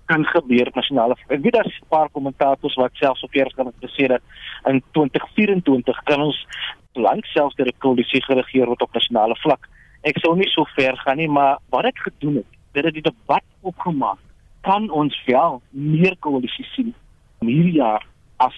kan 0.07 0.25
gebeur 0.25 0.71
nasionale. 0.75 1.17
Ek 1.29 1.43
weet 1.43 1.53
daar's 1.53 1.81
'n 1.81 1.89
paar 1.89 2.09
kommentators 2.11 2.75
wat 2.75 2.91
selfs 2.95 3.23
op 3.23 3.35
eers 3.35 3.55
kan 3.55 3.73
gesê 3.81 4.07
dat 4.07 4.23
in 4.67 4.83
2024 4.93 6.03
kan 6.05 6.21
ons 6.21 6.47
lank 6.93 7.25
selfs 7.25 7.57
deur 7.57 7.67
'n 7.67 7.79
koalisie 7.79 8.23
geregeer 8.23 8.67
word 8.67 8.83
op 8.83 8.93
nasionale 8.93 9.37
vlak. 9.37 9.69
Ek 10.03 10.19
sou 10.19 10.37
nie 10.37 10.49
so 10.49 10.65
ver 10.77 10.97
gaan 10.97 11.17
nie, 11.17 11.29
maar 11.29 11.59
wat 11.71 11.85
ek 11.85 11.99
gedoen 11.99 12.35
het, 12.35 12.51
dit 12.73 12.85
het 12.85 12.95
die 12.95 13.03
debat 13.03 13.45
opgemaak. 13.63 14.19
Kan 14.61 14.91
ons 14.91 15.23
wel 15.27 15.63
meer 15.71 16.17
koalisies 16.21 16.75
sien 16.75 16.95
hierdie 17.41 17.79
jaar 17.81 18.07
as 18.37 18.57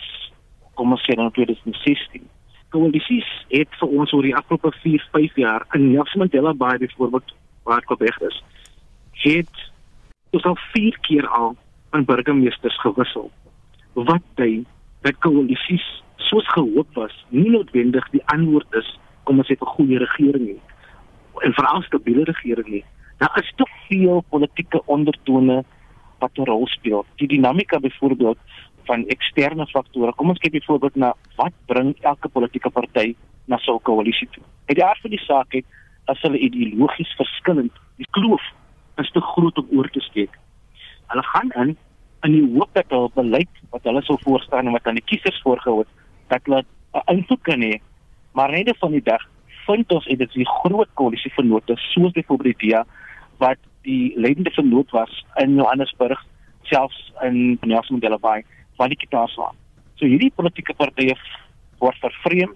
kom 0.75 0.93
ons 0.93 1.05
sê 1.07 1.15
dan 1.15 1.31
2016? 1.31 2.29
Koalisies 2.71 3.29
het 3.49 3.69
vir 3.81 3.89
ons 3.89 4.13
oor 4.13 4.23
die 4.23 4.37
afgelope 4.37 4.73
4, 4.83 5.09
5 5.13 5.37
jaar 5.37 5.67
in 5.75 5.93
Nelson 5.93 6.19
Mandela 6.19 6.55
Bay 6.55 6.79
byvoorbeeld 6.79 7.35
waar 7.63 7.79
ek 7.79 7.91
op 7.91 8.01
weg 8.01 8.21
is. 8.21 8.43
Het 9.13 9.71
ons 10.37 10.49
al 10.51 10.59
4 10.73 10.99
keer 11.09 11.29
al 11.29 11.55
aan 11.91 12.05
burgemeesters 12.05 12.79
gewissel. 12.85 13.31
Wat 13.95 14.25
dui 14.41 14.65
dat 15.07 15.19
koalisies 15.25 15.85
soos 16.29 16.49
gehoop 16.53 16.89
was, 16.99 17.15
nie 17.29 17.51
noodwendig 17.51 18.07
die 18.13 18.25
antwoord 18.35 18.81
is 18.81 18.89
om 19.25 19.39
ons 19.39 19.51
'n 19.51 19.73
goeie 19.77 19.99
regering 19.99 20.47
nie 20.47 20.61
en 21.45 21.53
veral 21.53 21.83
stabiele 21.83 22.25
regering 22.25 22.69
nie. 22.69 22.85
Daar 23.19 23.39
is 23.43 23.53
te 23.57 23.67
veel 23.89 24.25
politieke 24.29 24.83
ondertone 24.87 25.65
wat 26.19 26.31
'n 26.35 26.45
rol 26.45 26.67
speel. 26.67 27.05
Die 27.17 27.29
dinamika 27.29 27.79
byvoorbeeld 27.79 28.39
van 28.85 29.07
eksterne 29.07 29.67
faktore. 29.67 30.15
Kom 30.15 30.29
ons 30.29 30.39
kyk 30.39 30.53
byvoorbeeld 30.53 30.95
na 30.95 31.15
wat 31.37 31.53
bring 31.67 31.97
elke 32.01 32.29
politieke 32.29 32.71
party 32.71 33.15
na 33.45 33.59
so 33.59 33.75
'n 33.75 33.83
koalisie 33.83 34.29
toe. 34.31 34.43
Het 34.67 34.77
die 34.77 34.85
aard 34.85 35.01
van 35.01 35.11
die 35.11 35.25
saak 35.25 35.53
het 35.53 35.65
as 36.05 36.21
hulle 36.21 36.39
ideologies 36.39 37.15
verskillend, 37.17 37.73
die 37.97 38.09
kloof 38.11 38.43
is 39.03 39.11
te 39.11 39.21
groot 39.21 39.59
om 39.59 39.79
oor 39.79 39.89
te 39.91 40.01
steek. 40.01 40.33
Hulle 41.07 41.23
gaan 41.33 41.53
in 41.63 41.77
in 42.25 42.33
die 42.33 42.47
hoop 42.57 42.73
dat 42.75 42.91
hulle 42.91 43.11
beleid 43.15 43.59
wat 43.71 43.85
hulle 43.87 44.03
sou 44.03 44.17
voorstaan 44.23 44.67
en 44.67 44.75
wat 44.75 44.87
aan 44.89 44.99
die 44.99 45.05
kiesers 45.05 45.41
voorgehou 45.45 45.79
het, 45.85 45.91
dat 46.33 46.41
hulle 46.45 46.65
'n 46.95 47.17
invloed 47.17 47.43
kan 47.43 47.61
hê. 47.61 47.81
Maar 48.33 48.51
net 48.51 48.79
van 48.79 48.91
die 48.91 49.03
dag 49.03 49.23
vind 49.67 49.93
ons 49.93 50.05
dit 50.05 50.21
is 50.21 50.37
'n 50.37 50.55
groot 50.63 50.89
koalisie 50.95 51.33
vennote 51.35 51.77
soos 51.77 52.13
byvoorbeeld 52.13 52.59
die 52.59 52.75
wat 53.39 53.59
die 53.83 54.13
leidende 54.17 54.51
vennoot 54.51 54.91
was 54.91 55.25
in 55.35 55.55
Johannesburg 55.55 56.25
selfs 56.63 57.13
in 57.23 57.59
Nelson 57.61 57.97
Mandela 57.97 58.19
Bay 58.19 58.45
van 58.77 58.89
die 58.89 58.97
Kitaaswa. 58.97 59.53
So 59.95 60.07
hierdie 60.07 60.33
politieke 60.35 60.75
partye 60.75 61.15
word 61.79 61.97
vervreem. 62.01 62.55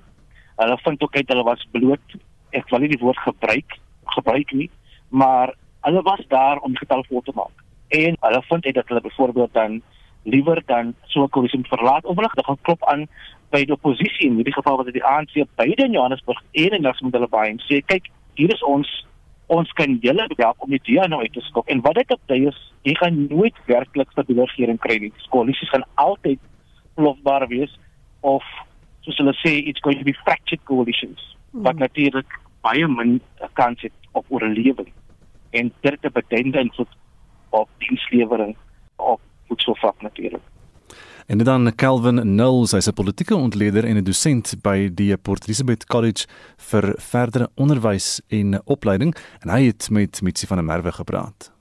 Hulle 0.56 0.78
vind 0.85 1.02
ook 1.02 1.16
uit 1.16 1.28
hulle 1.28 1.44
was 1.44 1.66
bloot. 1.70 2.16
Ek 2.50 2.68
wil 2.70 2.80
nie 2.80 2.88
die 2.88 3.02
woord 3.04 3.18
gebruik 3.18 3.78
gebruik 4.11 4.52
nie, 4.52 4.70
maar 5.09 5.54
hulle 5.80 6.02
was 6.02 6.22
daar 6.28 6.58
om 6.58 6.76
getal 6.76 7.04
vol 7.08 7.20
te 7.20 7.32
maak. 7.34 7.56
En 7.88 8.16
hulle 8.20 8.42
vind 8.42 8.64
uit 8.64 8.75
dat 8.75 8.88
hulle 8.88 9.00
byvoorbeeld 9.00 9.52
dan 9.52 9.82
liewer 10.22 10.62
dan 10.66 10.94
so 11.06 11.22
'n 11.22 11.28
koalisie 11.28 11.60
verlaat 11.62 12.04
of 12.04 12.16
hulle 12.16 12.30
gaan 12.32 12.60
klop 12.62 12.84
aan 12.84 13.08
by 13.50 13.64
die 13.64 13.72
oppositie. 13.72 14.28
In 14.28 14.34
hierdie 14.34 14.52
geval 14.52 14.76
wat 14.76 14.84
dit 14.84 14.94
die 14.94 15.04
ANC 15.04 15.44
beide 15.54 15.84
in 15.84 15.92
Johannesburg 15.92 16.42
en 16.52 16.70
in 16.70 16.82
Nasmodelabaai 16.82 17.50
en 17.50 17.62
sê 17.68 17.80
kyk 17.84 18.10
hier 18.34 18.52
is 18.52 18.62
ons 18.62 19.06
ons 19.46 19.72
kan 19.72 19.99
julle 20.00 20.26
help 20.37 20.56
om 20.58 20.70
die 20.70 20.82
DA 20.82 21.06
nou 21.06 21.20
uit 21.20 21.32
te 21.32 21.40
skop. 21.40 21.68
En 21.68 21.80
wat 21.80 21.94
dit 21.94 22.10
op 22.10 22.20
daai 22.26 22.46
is 22.46 22.72
jy 22.82 22.94
gaan 22.94 23.26
nooit 23.28 23.54
werklik 23.66 24.10
stabiele 24.10 24.44
regering 24.44 24.78
kry 24.78 24.99
nie. 24.99 25.12
Koalisies 25.28 25.68
gaan 25.68 25.84
altyd 25.94 26.38
plofbaar 26.94 27.49
wees 27.49 27.78
of 28.20 28.44
soos 29.00 29.16
hulle 29.16 29.34
sê 29.40 29.66
it's 29.66 29.80
going 29.80 29.99
to 29.99 30.04
be 30.04 30.16
fractured 30.25 30.62
coalitions 30.64 31.37
hmm. 31.50 31.62
wat 31.62 31.76
natuurlik 31.76 32.40
baie 32.60 32.88
min 32.88 33.20
kans 33.52 33.80
het 33.80 33.92
op 34.12 34.25
oorlewing 34.28 34.92
en 35.50 35.73
dit 35.80 35.97
het 36.00 36.12
beteken 36.12 36.61
invloed 36.61 36.97
op 37.49 37.69
dienslewering 37.78 38.57
op 38.97 39.21
voedselvak 39.47 40.02
natuurlik 40.02 40.42
En 41.30 41.38
dan 41.38 41.75
Calvin 41.75 42.21
Knowles, 42.21 42.73
hy's 42.73 42.88
'n 42.88 42.92
politieke 42.92 43.35
ontleder 43.35 43.85
en 43.85 43.97
'n 43.97 44.04
dosent 44.04 44.54
by 44.62 44.90
die 44.95 45.16
Port 45.16 45.45
Elizabeth 45.45 45.87
College 45.87 46.26
vir 46.57 46.95
verdere 46.99 47.50
onderwys 47.54 48.21
en 48.28 48.61
opleiding 48.64 49.16
en 49.40 49.49
hy 49.49 49.66
het 49.66 49.90
met 49.90 50.23
Mitsi 50.23 50.47
van 50.47 50.57
der 50.57 50.66
Merwe 50.66 50.92
gepraat. 50.92 51.52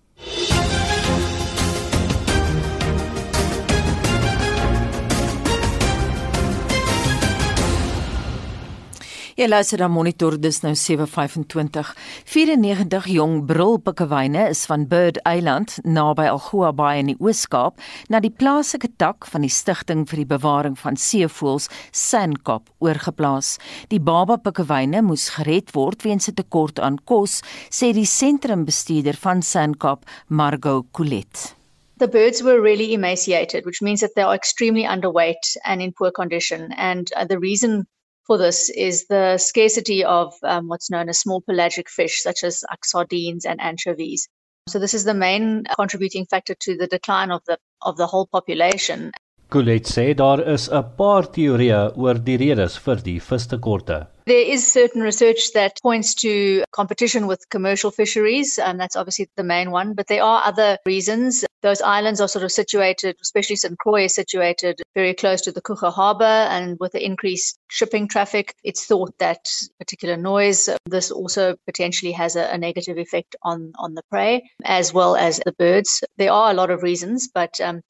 Jy 9.40 9.46
luister 9.48 9.80
dan 9.80 9.94
monitor 9.96 10.36
dis 10.36 10.58
nou 10.66 10.74
7:25. 10.76 11.94
94 12.28 13.06
jong 13.08 13.46
brulpikkewyne 13.48 14.50
is 14.50 14.66
van 14.68 14.88
Bird 14.88 15.20
Island 15.24 15.78
naby 15.84 16.26
Algoa 16.28 16.74
Bay 16.76 17.00
in 17.00 17.14
die 17.14 17.16
Oos-Kaap 17.24 17.80
na 18.10 18.20
die 18.20 18.34
plaaslike 18.36 18.90
tak 18.98 19.24
van 19.32 19.46
die 19.48 19.50
Stichting 19.50 20.02
vir 20.10 20.18
die 20.18 20.26
Bewaring 20.26 20.76
van 20.80 21.00
Seevoëls 21.00 21.70
Sandkop 21.92 22.68
oorgeplaas. 22.84 23.58
Die 23.88 24.00
baba 24.00 24.36
pikkewyne 24.36 25.00
moes 25.02 25.30
gered 25.38 25.72
word 25.72 26.04
weens 26.04 26.28
'n 26.28 26.36
tekort 26.36 26.80
aan 26.80 26.98
kos, 27.06 27.40
sê 27.72 27.94
die 27.94 28.06
sentrumbestuurder 28.06 29.16
van 29.16 29.42
Sandkop, 29.42 30.04
Margot 30.28 30.86
Colet. 30.92 31.56
The 31.98 32.10
birds 32.10 32.44
were 32.44 32.60
really 32.60 32.92
emaciated, 32.94 33.64
which 33.64 33.82
means 33.82 34.02
that 34.02 34.16
they 34.16 34.24
are 34.24 34.36
extremely 34.36 34.84
underweight 34.84 35.56
and 35.64 35.82
in 35.82 35.94
poor 35.94 36.12
condition. 36.12 36.74
And 36.74 37.10
uh, 37.16 37.24
the 37.24 37.40
reason 37.40 37.88
for 38.26 38.38
this 38.38 38.70
is 38.70 39.08
the 39.08 39.38
scarcity 39.38 40.04
of 40.04 40.34
um, 40.44 40.68
what's 40.68 40.90
known 40.90 41.10
as 41.10 41.20
small 41.20 41.42
pelagic 41.42 41.90
fish, 41.90 42.22
such 42.22 42.44
as 42.44 42.64
sardines 42.84 43.46
and 43.46 43.60
anchovies. 43.62 44.28
So 44.68 44.78
this 44.78 44.94
is 44.94 45.04
the 45.04 45.14
main 45.14 45.64
contributing 45.76 46.26
factor 46.26 46.54
to 46.54 46.78
the 46.78 46.88
decline 46.88 47.32
of 47.32 47.42
the 47.46 47.58
of 47.82 47.98
the 47.98 48.08
whole 48.08 48.28
population. 48.28 49.12
Kulet 49.50 49.88
sê 49.90 50.14
daar 50.14 50.40
is 50.54 50.70
'n 50.70 50.84
paar 50.98 51.24
teorieë 51.36 51.98
oor 51.98 52.20
die 52.26 52.38
redes 52.38 52.78
vir 52.78 53.00
die 53.08 53.20
vistekorte. 53.20 53.98
There 54.28 54.46
is 54.56 54.72
certain 54.72 55.02
research 55.02 55.54
that 55.54 55.82
points 55.82 56.14
to 56.22 56.64
competition 56.70 57.26
with 57.26 57.50
commercial 57.50 57.90
fisheries, 57.90 58.60
and 58.60 58.80
that's 58.80 58.96
obviously 58.96 59.28
the 59.38 59.44
main 59.44 59.72
one. 59.72 59.96
But 59.96 60.06
there 60.06 60.22
are 60.22 60.44
other 60.46 60.78
reasons. 60.86 61.46
Those 61.62 61.82
islands 61.82 62.22
are 62.22 62.28
sort 62.28 62.46
of 62.46 62.52
situated, 62.52 63.18
especially 63.22 63.56
St. 63.58 63.78
Croix 63.78 64.06
is 64.06 64.16
situated 64.16 64.82
very 64.96 65.14
close 65.14 65.42
to 65.42 65.52
the 65.52 65.62
Kucha 65.62 65.92
Harbour, 65.92 66.24
and 66.24 66.78
with 66.80 66.94
the 66.94 67.06
increased 67.06 67.60
shipping 67.68 68.08
traffic, 68.08 68.56
it's 68.64 68.86
thought 68.86 69.14
that 69.20 69.46
particular 69.78 70.16
noise, 70.16 70.70
this 70.86 71.12
also 71.12 71.56
potentially 71.66 72.14
has 72.14 72.36
a, 72.36 72.46
a 72.54 72.58
negative 72.58 72.98
effect 72.98 73.36
on, 73.44 73.74
on 73.78 73.94
the 73.94 74.04
prey, 74.10 74.50
as 74.64 74.94
well 74.94 75.16
as 75.16 75.42
the 75.46 75.54
birds. 75.54 76.04
There 76.18 76.32
are 76.32 76.52
a 76.52 76.54
lot 76.54 76.72
of 76.72 76.82
reasons, 76.84 77.30
but 77.34 77.60
um, 77.60 77.82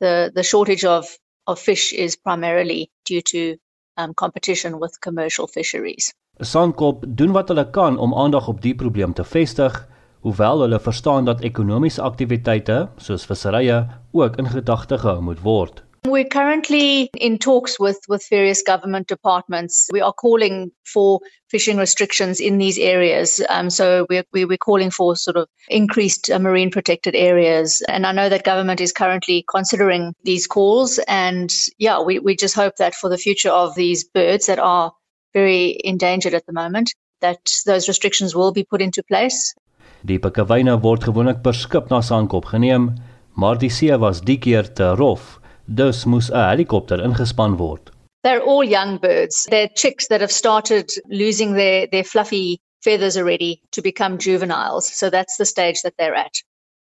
the 0.00 0.30
the 0.34 0.42
shortage 0.42 0.84
of 0.84 1.06
of 1.46 1.58
fish 1.58 1.92
is 1.92 2.16
primarily 2.16 2.90
due 3.04 3.22
to 3.22 3.56
um, 3.96 4.14
competition 4.14 4.78
with 4.78 5.00
commercial 5.00 5.46
fisheries. 5.46 6.12
Sandkop 6.40 7.04
doen 7.08 7.32
wat 7.32 7.48
hulle 7.48 7.70
kan 7.70 7.98
om 7.98 8.14
aandag 8.14 8.48
op 8.48 8.60
die 8.62 8.74
probleem 8.74 9.12
te 9.12 9.24
vestig, 9.24 9.88
hoewel 10.28 10.60
hulle 10.60 10.80
verstaan 10.80 11.24
dat 11.24 11.40
ekonomiese 11.40 12.02
aktiwiteite 12.04 12.78
soos 13.00 13.24
visserye 13.26 13.82
ook 14.12 14.36
in 14.36 14.48
gedagte 14.52 14.98
gehou 14.98 15.20
moet 15.22 15.40
word. 15.42 15.84
We're 16.04 16.28
currently 16.28 17.10
in 17.16 17.38
talks 17.38 17.78
with, 17.78 17.98
with 18.08 18.24
various 18.30 18.62
government 18.62 19.08
departments. 19.08 19.88
We 19.92 20.00
are 20.00 20.12
calling 20.12 20.70
for 20.84 21.20
fishing 21.50 21.76
restrictions 21.76 22.40
in 22.40 22.58
these 22.58 22.78
areas. 22.78 23.42
Um, 23.48 23.68
so 23.68 24.06
we're, 24.08 24.24
we're 24.32 24.56
calling 24.56 24.90
for 24.90 25.16
sort 25.16 25.36
of 25.36 25.48
increased 25.68 26.30
uh, 26.30 26.38
marine 26.38 26.70
protected 26.70 27.14
areas. 27.14 27.82
And 27.88 28.06
I 28.06 28.12
know 28.12 28.28
that 28.28 28.44
government 28.44 28.80
is 28.80 28.92
currently 28.92 29.44
considering 29.50 30.14
these 30.24 30.46
calls. 30.46 30.98
And 31.08 31.52
yeah, 31.78 32.00
we, 32.00 32.20
we 32.20 32.36
just 32.36 32.54
hope 32.54 32.76
that 32.76 32.94
for 32.94 33.10
the 33.10 33.18
future 33.18 33.50
of 33.50 33.74
these 33.74 34.04
birds 34.04 34.46
that 34.46 34.58
are 34.58 34.92
very 35.34 35.78
endangered 35.84 36.34
at 36.34 36.46
the 36.46 36.52
moment, 36.52 36.94
that 37.20 37.52
those 37.66 37.88
restrictions 37.88 38.34
will 38.34 38.52
be 38.52 38.64
put 38.64 38.80
into 38.80 39.02
place. 39.02 39.54
Die 40.02 40.18
pikkewyne 40.18 40.80
word 40.82 41.04
gewoonlik 41.04 41.42
per 41.42 41.54
skip 41.54 41.90
na 41.90 42.00
Sandkop 42.00 42.44
geneem, 42.52 42.94
maar 43.34 43.58
die 43.58 43.70
see 43.70 43.96
was 43.98 44.20
die 44.20 44.38
keer 44.38 44.74
te 44.74 44.94
rof 44.94 45.38
dus 45.68 46.04
moes 46.04 46.30
'n 46.30 46.48
helikopter 46.48 47.00
ingespan 47.04 47.56
word. 47.56 47.90
They're 48.22 48.42
all 48.42 48.64
young 48.64 48.98
birds. 48.98 49.46
They're 49.50 49.70
chicks 49.74 50.08
that 50.08 50.20
have 50.20 50.32
started 50.32 50.90
losing 51.08 51.54
their 51.54 51.86
their 51.86 52.04
fluffy 52.04 52.58
feathers 52.80 53.16
already 53.16 53.60
to 53.72 53.82
become 53.82 54.18
juveniles. 54.18 54.86
So 54.98 55.10
that's 55.10 55.36
the 55.36 55.44
stage 55.44 55.82
that 55.82 55.94
they're 55.98 56.14
at. 56.14 56.34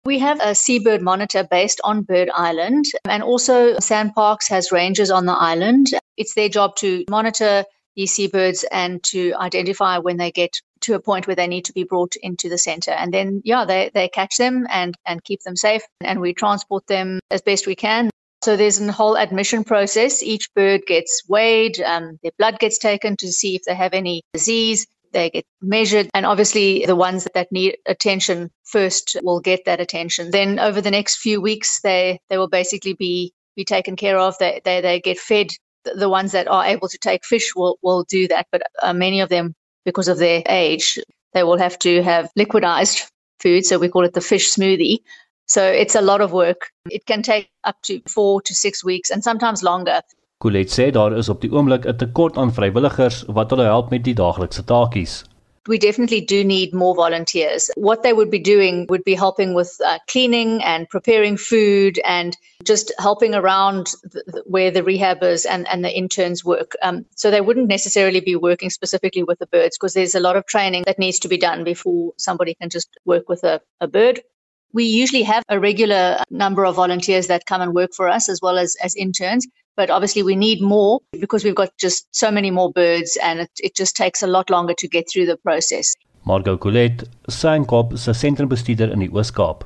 We 0.04 0.18
have 0.18 0.40
a 0.40 0.54
seabird 0.54 1.02
monitor 1.02 1.44
based 1.44 1.80
on 1.84 2.02
Bird 2.02 2.30
Island 2.34 2.86
and 3.04 3.22
also 3.22 3.76
Sandparks 3.76 4.48
has 4.48 4.72
rangers 4.72 5.10
on 5.10 5.26
the 5.26 5.36
island. 5.52 5.88
It's 6.16 6.34
their 6.34 6.48
job 6.48 6.76
to 6.76 7.04
monitor 7.10 7.64
these 7.96 8.12
seabirds 8.14 8.64
and 8.72 9.02
to 9.04 9.34
identify 9.34 9.98
when 9.98 10.16
they 10.16 10.30
get 10.30 10.56
to 10.80 10.94
a 10.94 11.00
point 11.00 11.26
where 11.26 11.36
they 11.36 11.46
need 11.46 11.64
to 11.64 11.72
be 11.72 11.84
brought 11.84 12.16
into 12.16 12.48
the 12.48 12.58
center 12.58 12.90
and 12.92 13.12
then 13.12 13.40
yeah 13.44 13.64
they, 13.64 13.90
they 13.94 14.08
catch 14.08 14.36
them 14.36 14.66
and 14.70 14.94
and 15.06 15.24
keep 15.24 15.40
them 15.42 15.56
safe 15.56 15.82
and 16.00 16.20
we 16.20 16.32
transport 16.32 16.86
them 16.86 17.20
as 17.30 17.42
best 17.42 17.66
we 17.66 17.74
can 17.74 18.10
so 18.42 18.56
there's 18.56 18.80
a 18.80 18.90
whole 18.90 19.18
admission 19.18 19.64
process. 19.64 20.22
Each 20.22 20.52
bird 20.54 20.82
gets 20.86 21.22
weighed, 21.28 21.78
um, 21.80 22.18
their 22.22 22.32
blood 22.38 22.58
gets 22.58 22.78
taken 22.78 23.16
to 23.18 23.30
see 23.30 23.54
if 23.54 23.62
they 23.66 23.74
have 23.74 23.92
any 23.92 24.22
disease. 24.32 24.86
They 25.12 25.28
get 25.28 25.44
measured, 25.60 26.08
and 26.14 26.24
obviously 26.24 26.86
the 26.86 26.96
ones 26.96 27.26
that 27.34 27.50
need 27.50 27.76
attention 27.84 28.50
first 28.64 29.16
will 29.22 29.40
get 29.40 29.64
that 29.66 29.80
attention. 29.80 30.30
Then 30.30 30.58
over 30.58 30.80
the 30.80 30.90
next 30.90 31.16
few 31.16 31.40
weeks, 31.40 31.80
they 31.82 32.20
they 32.30 32.38
will 32.38 32.48
basically 32.48 32.94
be 32.94 33.32
be 33.56 33.64
taken 33.64 33.96
care 33.96 34.18
of. 34.18 34.38
They 34.38 34.60
they, 34.64 34.80
they 34.80 35.00
get 35.00 35.18
fed. 35.18 35.48
The 35.84 36.08
ones 36.08 36.32
that 36.32 36.46
are 36.46 36.64
able 36.64 36.88
to 36.88 36.98
take 36.98 37.24
fish 37.24 37.52
will 37.56 37.76
will 37.82 38.04
do 38.04 38.28
that, 38.28 38.46
but 38.52 38.62
uh, 38.80 38.92
many 38.92 39.20
of 39.20 39.28
them, 39.28 39.54
because 39.90 40.12
of 40.12 40.18
their 40.18 40.42
age, 40.48 40.98
they 41.34 41.42
will 41.42 41.58
have 41.58 41.76
to 41.86 42.02
have 42.02 42.30
liquidized 42.38 42.98
food. 43.42 43.66
So 43.66 43.78
we 43.78 43.88
call 43.88 44.04
it 44.04 44.14
the 44.14 44.26
fish 44.32 44.46
smoothie. 44.54 44.98
So 45.46 45.62
it's 45.82 45.96
a 45.96 46.00
lot 46.00 46.20
of 46.20 46.32
work. 46.32 46.70
It 46.90 47.06
can 47.06 47.22
take 47.22 47.50
up 47.64 47.76
to 47.82 48.00
4 48.06 48.42
to 48.42 48.54
6 48.54 48.84
weeks 48.84 49.10
and 49.10 49.24
sometimes 49.24 49.62
longer. 49.62 50.00
Colette 50.38 50.72
sê 50.72 50.90
daar 50.90 51.16
is 51.18 51.28
op 51.28 51.40
die 51.40 51.50
oomblik 51.52 51.84
'n 51.86 51.96
tekort 51.96 52.38
aan 52.38 52.54
vrywilligers 52.54 53.24
wat 53.26 53.50
hulle 53.50 53.66
help 53.68 53.90
met 53.90 54.04
die 54.04 54.14
daaglikse 54.14 54.64
taakies. 54.64 55.24
We 55.68 55.78
definitely 55.78 56.22
do 56.22 56.42
need 56.42 56.72
more 56.72 56.94
volunteers. 56.94 57.70
What 57.76 58.02
they 58.02 58.14
would 58.14 58.30
be 58.30 58.38
doing 58.38 58.86
would 58.88 59.04
be 59.04 59.14
helping 59.14 59.52
with 59.52 59.78
uh, 59.84 59.98
cleaning 60.08 60.62
and 60.62 60.88
preparing 60.88 61.36
food 61.36 62.00
and 62.04 62.36
just 62.64 62.92
helping 62.98 63.34
around 63.34 63.88
the, 64.02 64.42
where 64.46 64.70
the 64.70 64.82
rehabbers 64.82 65.46
and, 65.48 65.68
and 65.68 65.84
the 65.84 65.94
interns 65.94 66.44
work. 66.44 66.72
Um, 66.82 67.04
so 67.14 67.30
they 67.30 67.42
wouldn't 67.42 67.68
necessarily 67.68 68.20
be 68.20 68.36
working 68.36 68.70
specifically 68.70 69.22
with 69.22 69.38
the 69.38 69.46
birds 69.46 69.76
because 69.76 69.92
there's 69.92 70.14
a 70.14 70.20
lot 70.20 70.36
of 70.36 70.46
training 70.46 70.84
that 70.86 70.98
needs 70.98 71.18
to 71.20 71.28
be 71.28 71.36
done 71.36 71.62
before 71.62 72.12
somebody 72.16 72.54
can 72.54 72.70
just 72.70 72.88
work 73.04 73.28
with 73.28 73.44
a, 73.44 73.60
a 73.82 73.86
bird. 73.86 74.20
We 74.72 74.84
usually 74.84 75.24
have 75.24 75.42
a 75.48 75.60
regular 75.60 76.22
number 76.30 76.64
of 76.64 76.76
volunteers 76.76 77.26
that 77.26 77.44
come 77.44 77.60
and 77.60 77.74
work 77.74 77.90
for 77.94 78.08
us 78.08 78.28
as 78.28 78.40
well 78.40 78.56
as, 78.56 78.76
as 78.82 78.94
interns, 78.94 79.46
but 79.80 79.88
obviously 79.88 80.22
we 80.22 80.36
need 80.36 80.60
more 80.60 81.00
because 81.20 81.42
we've 81.42 81.54
got 81.54 81.70
just 81.78 82.06
so 82.14 82.30
many 82.30 82.50
more 82.50 82.70
birds 82.70 83.16
and 83.22 83.40
it, 83.40 83.50
it 83.68 83.74
just 83.74 83.96
takes 83.96 84.22
a 84.22 84.26
lot 84.26 84.50
longer 84.50 84.74
to 84.74 84.86
get 84.86 85.06
through 85.10 85.24
the 85.24 85.38
process. 85.38 85.94
Margot 86.24 86.58
Colet, 86.58 87.04
Sandkop 87.28 87.96
se 87.96 88.12
sentrumbestuurder 88.12 88.92
in 88.92 89.00
die 89.00 89.08
Oos-Kaap. 89.08 89.64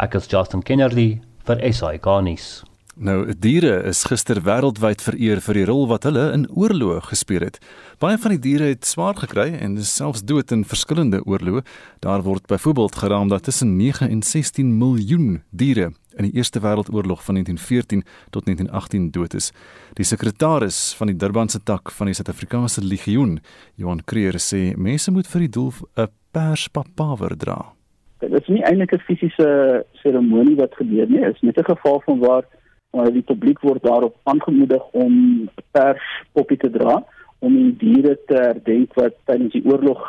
Ek 0.00 0.16
is 0.18 0.26
Justin 0.26 0.64
Kennerly 0.66 1.20
vir 1.46 1.62
SAK 1.72 2.08
nuus. 2.26 2.64
Nou, 2.92 3.24
diere 3.40 3.78
is 3.88 4.02
gister 4.04 4.42
wêreldwyd 4.44 5.00
vereer 5.00 5.40
vir 5.40 5.56
die 5.56 5.64
rol 5.64 5.86
wat 5.88 6.04
hulle 6.04 6.26
in 6.34 6.42
oorloë 6.52 6.98
gespeel 7.06 7.46
het. 7.46 7.56
Baie 8.04 8.18
van 8.20 8.34
die 8.34 8.42
diere 8.44 8.68
het 8.68 8.84
swaar 8.84 9.16
gekry 9.16 9.46
en 9.64 9.78
is 9.80 9.94
selfs 9.96 10.20
dood 10.28 10.52
in 10.52 10.66
verskillende 10.68 11.22
oorloë. 11.24 11.62
Daar 12.04 12.20
word 12.20 12.44
byvoorbeeld 12.52 13.00
geraam 13.00 13.32
dat 13.32 13.48
tussen 13.48 13.78
9 13.78 14.10
en 14.10 14.20
16 14.22 14.76
miljoen 14.76 15.40
diere 15.48 15.94
in 16.20 16.28
die 16.28 16.36
Eerste 16.36 16.60
Wêreldoorlog 16.60 17.24
van 17.24 17.40
1914 17.40 18.04
tot 18.30 18.44
1918 18.44 19.10
dood 19.10 19.34
is. 19.40 19.52
Die 19.96 20.04
sekretaris 20.04 20.92
van 20.92 21.08
die 21.08 21.16
Durbanse 21.16 21.64
tak 21.64 21.90
van 21.96 22.12
die 22.12 22.14
Suid-Afrikaanse 22.14 22.84
Legioen, 22.84 23.38
Johan 23.80 24.04
Creer, 24.04 24.36
sê 24.36 24.76
mense 24.76 25.10
moet 25.10 25.26
vir 25.26 25.48
die 25.48 25.54
doel 25.56 25.72
'n 25.96 26.12
perspapaver 26.30 27.38
dra. 27.38 27.72
Dit 28.20 28.32
is 28.32 28.48
nie 28.48 28.62
eintlik 28.62 28.92
'n 28.92 29.06
fisiese 29.08 29.86
seremonie 29.92 30.56
wat 30.56 30.74
gebeur 30.76 31.08
nie, 31.08 31.24
is 31.24 31.40
net 31.40 31.56
'n 31.56 31.64
geval 31.64 32.02
van 32.04 32.18
waar 32.18 32.44
maar 32.92 33.12
die 33.12 33.24
publiek 33.24 33.60
word 33.60 33.82
daarop 33.82 34.16
aangemoedig 34.28 34.82
om 34.92 35.48
pers 35.70 36.08
poppie 36.32 36.58
te 36.60 36.70
dra 36.70 37.00
om 37.42 37.54
die 37.56 37.76
diere 37.80 38.16
te 38.26 38.36
herdenk 38.38 38.94
wat 38.94 39.16
tydens 39.26 39.54
die 39.56 39.64
oorlog 39.66 40.02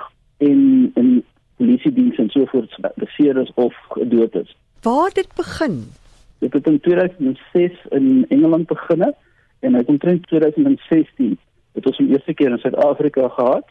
en 0.44 0.92
in 1.00 1.13
polisie 1.58 1.94
diens 1.96 2.20
en 2.22 2.30
so 2.34 2.46
voort 2.52 2.75
beseer 3.00 3.40
is 3.42 3.52
of 3.56 3.74
gedood 3.96 4.36
is. 4.36 4.52
Waar 4.84 5.13
dit 5.16 5.30
begin? 5.36 5.80
Dit 6.44 6.54
het 6.54 6.68
in 6.68 6.80
2006 6.80 7.86
in 7.90 8.25
Engeland 8.30 8.68
begin 8.68 9.13
en 9.60 9.74
het 9.74 9.88
in 9.88 9.98
2016 9.98 11.38
het 11.74 11.86
ons 11.86 11.98
die 11.98 12.12
eerste 12.12 12.34
keer 12.34 12.52
in 12.52 12.62
Suid-Afrika 12.62 13.28
gehad 13.28 13.66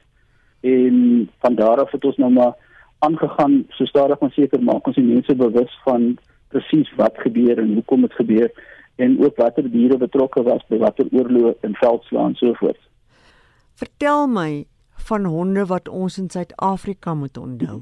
en 0.60 1.28
van 1.38 1.54
daar 1.54 1.84
af 1.84 1.90
het 1.90 2.04
ons 2.04 2.16
nou 2.16 2.32
maar 2.32 2.54
aangegaan 2.98 3.64
so 3.68 3.84
stadig 3.84 4.20
maar 4.20 4.32
seker 4.32 4.62
maak 4.62 4.86
ons 4.86 4.96
die 4.96 5.04
mense 5.04 5.34
bewus 5.34 5.78
van 5.84 6.16
presies 6.48 6.90
wat 6.96 7.18
gebeur 7.18 7.58
en 7.58 7.74
hoekom 7.74 8.06
dit 8.06 8.12
gebeur 8.12 8.50
en 8.96 9.16
ook 9.24 9.36
watter 9.36 9.70
diere 9.70 9.96
betrokke 9.96 10.42
was 10.42 10.64
by 10.68 10.78
watter 10.82 11.08
oorloë 11.10 11.54
en 11.60 11.76
veldslaan 11.80 12.34
so 12.34 12.52
voort. 12.60 12.80
Vertel 13.80 14.26
my 14.28 14.64
van 15.08 15.24
honde 15.24 15.66
wat 15.66 15.88
ons 15.88 16.18
in 16.18 16.30
Suid-Afrika 16.30 17.14
moet 17.14 17.38
onthou. 17.38 17.80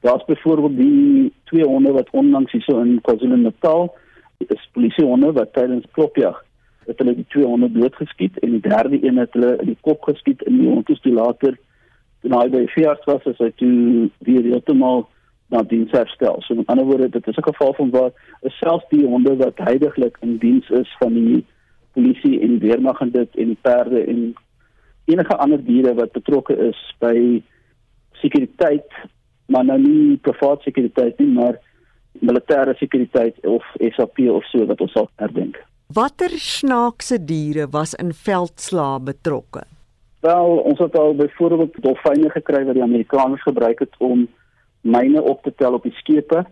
Daar's 0.00 0.24
byvoorbeeld 0.24 0.76
die 0.76 1.32
twee 1.44 1.64
honde 1.64 1.92
wat 1.92 2.10
onlangs 2.10 2.52
hier 2.52 2.62
so 2.62 2.80
in 2.80 3.00
KwaZulu-Natal 3.00 3.92
is 4.38 4.68
polisiehonde 4.72 5.32
wat 5.32 5.52
tydens 5.52 5.86
klopjag 5.90 6.44
het 6.86 6.98
hulle 6.98 7.14
die 7.14 7.26
twee 7.28 7.46
honde 7.46 7.70
doodgeskiet 7.72 8.38
en 8.38 8.56
die 8.56 8.60
derde 8.60 8.98
een 9.06 9.16
het 9.16 9.32
hulle 9.32 9.56
in 9.60 9.70
die 9.70 9.78
kop 9.80 10.02
geskiet 10.02 10.42
in 10.42 10.58
die 10.58 10.68
hondstoelater 10.70 11.58
toe 12.22 12.32
hy 12.34 12.46
by 12.50 12.62
vier 12.74 12.86
jaar 12.88 13.02
was 13.06 13.26
as 13.30 13.38
hy 13.42 13.50
toe 13.60 14.08
weer 14.26 14.48
heeltemal 14.48 15.06
na 15.52 15.62
diens 15.68 15.92
herstel. 15.92 16.40
So 16.40 16.56
met 16.58 16.70
ander 16.72 16.88
woorde, 16.88 17.08
dit 17.08 17.26
is 17.26 17.36
'n 17.36 17.50
geval 17.50 17.74
van 17.74 17.90
waar 17.90 18.12
selfs 18.42 18.88
die 18.88 19.06
honde 19.06 19.36
wat 19.36 19.58
heidaglik 19.68 20.16
in 20.20 20.38
diens 20.38 20.68
is 20.70 20.96
van 20.98 21.12
die 21.14 21.44
polisie 21.92 22.40
en 22.40 22.58
weermag 22.58 23.00
en 23.00 23.10
dit 23.10 23.36
en 23.36 23.46
die 23.46 23.58
perde 23.60 24.04
en 24.04 24.34
enige 25.04 25.36
ander 25.36 25.64
diere 25.64 25.94
wat 25.94 26.12
betrokke 26.12 26.56
is 26.56 26.80
by 26.98 27.42
sekuriteit, 28.12 28.88
maar 29.46 29.64
nou 29.64 29.78
nie 29.78 30.16
privaat 30.16 30.62
sekuriteit 30.62 31.18
nie, 31.18 31.28
maar 31.28 31.58
militêre 32.20 32.74
sekuriteit 32.78 33.46
of 33.46 33.64
SAP 33.96 34.18
of 34.18 34.44
so 34.44 34.66
wat 34.66 34.80
ons 34.80 34.92
sal 34.92 35.08
herdenk. 35.16 35.58
Watter 35.92 36.32
snaakse 36.38 37.18
diere 37.24 37.66
was 37.70 37.94
in 37.94 38.12
veldslaa 38.12 38.98
betrokke? 38.98 39.64
Wel, 40.20 40.56
ons 40.70 40.78
het 40.78 40.94
al 40.96 41.16
byvoorbeeld 41.18 41.82
dolfyne 41.82 42.30
gekry 42.30 42.64
wat 42.64 42.78
die 42.78 42.82
Amerikaners 42.82 43.42
gebruik 43.42 43.82
het 43.82 43.94
om 43.98 44.28
myne 44.82 45.22
op 45.22 45.42
te 45.42 45.52
tel 45.56 45.72
op 45.78 45.82
die 45.82 45.94
skepe. 45.94 46.44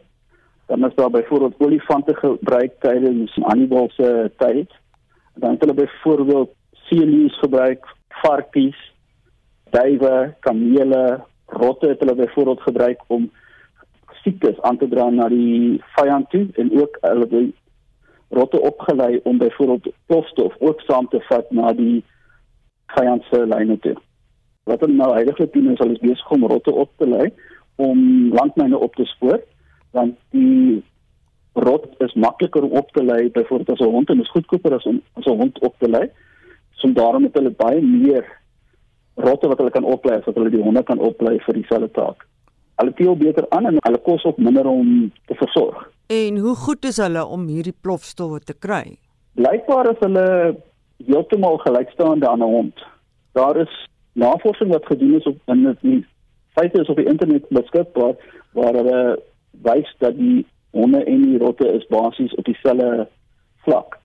Dan 0.66 0.87
is 0.87 0.95
daar 0.95 1.11
byvoorbeeld 1.11 1.59
olifante 1.59 2.14
gebruik 2.14 2.73
tydens 2.79 3.35
Hannibal 3.35 3.90
se 3.90 4.31
tyd. 4.37 4.71
Dan 5.35 5.51
het 5.51 5.61
hulle 5.61 5.75
byvoorbeeld 5.75 6.51
seeluus 6.73 7.38
gebruik, 7.38 7.87
varkies, 8.09 8.79
duwe, 9.71 10.35
kamele, 10.40 11.21
rotte 11.47 11.88
het 11.88 12.01
hulle 12.01 12.14
byvoorbeeld 12.14 12.61
gebruik 12.61 13.01
om 13.07 13.31
siektes 14.23 14.61
aan 14.61 14.77
te 14.79 14.88
dra 14.88 15.09
na 15.11 15.29
die 15.29 15.81
vyand 15.97 16.31
toe 16.31 16.47
en 16.55 16.71
ook 16.81 16.99
hulle 17.01 17.27
die 17.27 17.55
rotte 18.29 18.61
opgelei 18.61 19.21
om 19.23 19.38
byvoorbeeld 19.38 19.95
plofstof 20.07 20.55
ook 20.59 20.81
saam 20.81 21.09
te 21.09 21.21
vat 21.29 21.51
na 21.51 21.73
die 21.73 22.05
vyand 22.87 23.25
se 23.31 23.47
lyne 23.47 23.79
toe. 23.79 23.97
Wat 24.64 24.81
hulle 24.81 24.95
nou 24.95 25.14
eintlik 25.16 25.53
doen 25.53 25.73
is 25.73 25.79
hulle 25.83 25.99
besig 26.03 26.31
om 26.31 26.47
rotte 26.47 26.75
op 26.75 26.90
te 26.97 27.09
lei 27.09 27.31
om 27.88 27.99
landmyne 28.35 28.79
op 28.79 28.95
te 28.95 29.05
spoor 29.05 29.40
want 29.97 30.16
die 30.31 30.83
rot 31.53 31.87
is 32.05 32.14
makliker 32.14 32.62
om 32.62 32.77
op 32.79 32.90
te 32.95 33.03
lei 33.05 33.31
byvoorbeeld 33.31 33.71
as 33.71 33.87
'n 33.87 33.90
hond 33.90 34.11
en 34.11 34.21
is 34.21 34.31
goedkoper 34.31 34.75
as 34.75 34.87
om 34.87 35.01
as 35.12 35.27
'n 35.27 35.40
hond 35.40 35.59
op 35.59 35.75
te 35.79 35.88
lei. 35.88 36.11
So 36.71 36.93
daarom 36.93 37.25
het 37.25 37.35
hulle 37.35 37.51
baie 37.51 37.83
meer 37.83 38.25
rotte 39.14 39.49
wat 39.49 39.59
hulle 39.59 39.71
kan 39.71 39.85
oplei 39.85 40.19
as 40.19 40.25
wat 40.25 40.35
hulle 40.35 40.51
die 40.51 40.62
honde 40.62 40.83
kan 40.83 40.99
oplei 40.99 41.38
vir 41.38 41.55
dieselfde 41.55 41.90
taak. 41.90 42.27
Hulle 42.77 42.95
teel 42.95 43.16
beter 43.16 43.47
aan 43.49 43.66
en 43.66 43.77
hulle 43.81 43.99
kos 43.99 44.25
ook 44.25 44.38
minder 44.38 44.66
om 44.66 45.12
te 45.27 45.35
versorg. 45.35 45.90
En 46.07 46.38
hoe 46.38 46.55
goed 46.55 46.85
is 46.85 46.97
hulle 46.97 47.25
om 47.27 47.47
hierdie 47.47 47.77
plofstowwe 47.81 48.40
te 48.40 48.55
kry? 48.55 48.99
Blykbaar 49.35 49.90
is 49.90 50.01
hulle 50.01 50.57
heeltemal 51.07 51.59
gelykstaande 51.59 52.29
aan 52.29 52.43
'n 52.43 52.53
hond. 52.57 52.87
Daar 53.33 53.57
is 53.57 53.88
navorsing 54.12 54.73
wat 54.73 54.87
gedoen 54.87 55.14
is 55.14 55.27
op 55.27 55.37
in 55.47 55.77
die 55.81 56.07
feite 56.57 56.81
is 56.81 56.89
op 56.89 56.97
die 57.01 57.09
internet 57.09 57.49
beskikbaar 57.49 58.17
waar 58.57 58.75
hulle 58.75 59.01
wys 59.67 59.91
dat 59.99 60.17
die 60.19 60.45
honde 60.77 61.03
en 61.05 61.25
die 61.27 61.39
rotte 61.39 61.69
is 61.69 61.87
basies 61.91 62.35
op 62.39 62.45
dieselfde 62.45 63.09
vlak. 63.67 63.99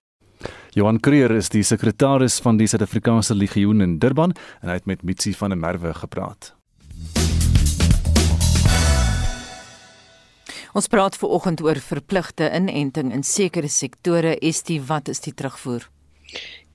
Johan 0.76 1.00
Creer 1.00 1.32
is 1.32 1.48
die 1.48 1.64
sekretaris 1.64 2.36
van 2.44 2.58
die 2.60 2.66
Suid-Afrikaanse 2.68 3.34
Legioen 3.34 3.80
in 3.80 3.98
Durban 3.98 4.34
en 4.60 4.68
hy 4.68 4.76
het 4.76 4.86
met 4.90 5.02
Mitsi 5.02 5.32
van 5.32 5.54
der 5.54 5.60
Merwe 5.60 5.94
gepraat. 5.96 6.52
Ons 10.76 10.90
praat 10.92 11.16
ver 11.16 11.30
oggend 11.32 11.62
oor 11.64 11.78
verpligte 11.80 12.50
inenting 12.52 13.08
in 13.16 13.22
sekere 13.24 13.70
sektore. 13.72 14.34
Estie, 14.44 14.82
wat 14.84 15.08
is 15.08 15.22
die 15.24 15.32
terugvoer? 15.32 15.86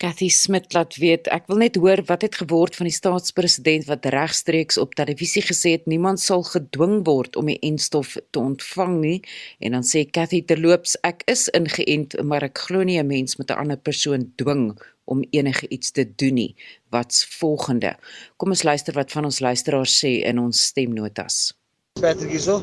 Cathy 0.01 0.29
Smit 0.33 0.73
laat 0.73 0.95
weet 0.97 1.27
ek 1.29 1.45
wil 1.51 1.59
net 1.61 1.75
hoor 1.77 2.01
wat 2.07 2.23
het 2.25 2.39
geword 2.41 2.73
van 2.79 2.87
die 2.89 2.95
staatspresident 2.95 3.85
wat 3.85 4.07
regstreeks 4.15 4.79
op 4.81 4.95
televisie 4.97 5.43
gesê 5.45 5.75
het 5.75 5.85
niemand 5.85 6.23
sal 6.23 6.41
gedwing 6.47 7.03
word 7.05 7.37
om 7.37 7.51
die 7.51 7.59
enstof 7.69 8.15
te 8.33 8.41
ontvang 8.41 8.95
nie. 9.03 9.19
En 9.61 9.77
dan 9.77 9.85
sê 9.85 10.07
Cathy 10.09 10.41
terloops 10.41 10.97
ek 11.05 11.21
is 11.29 11.45
ingeënt 11.53 12.17
maar 12.25 12.47
ek 12.49 12.65
glo 12.65 12.81
nie 12.81 12.97
'n 12.97 13.07
mens 13.13 13.37
met 13.37 13.51
'n 13.51 13.61
ander 13.61 13.77
persoon 13.77 14.33
dwing 14.41 14.73
om 15.05 15.23
enige 15.29 15.69
iets 15.69 15.91
te 15.91 16.05
doen 16.15 16.33
nie. 16.33 16.55
Wat's 16.89 17.25
volgende? 17.37 17.97
Kom 18.37 18.49
ons 18.49 18.63
luister 18.63 18.93
wat 18.93 19.11
van 19.11 19.25
ons 19.25 19.39
luisteraars 19.39 19.99
sê 20.01 20.25
in 20.25 20.39
ons 20.39 20.65
stemnotas 20.65 21.60
Patrick 22.01 22.31
hierso. 22.33 22.53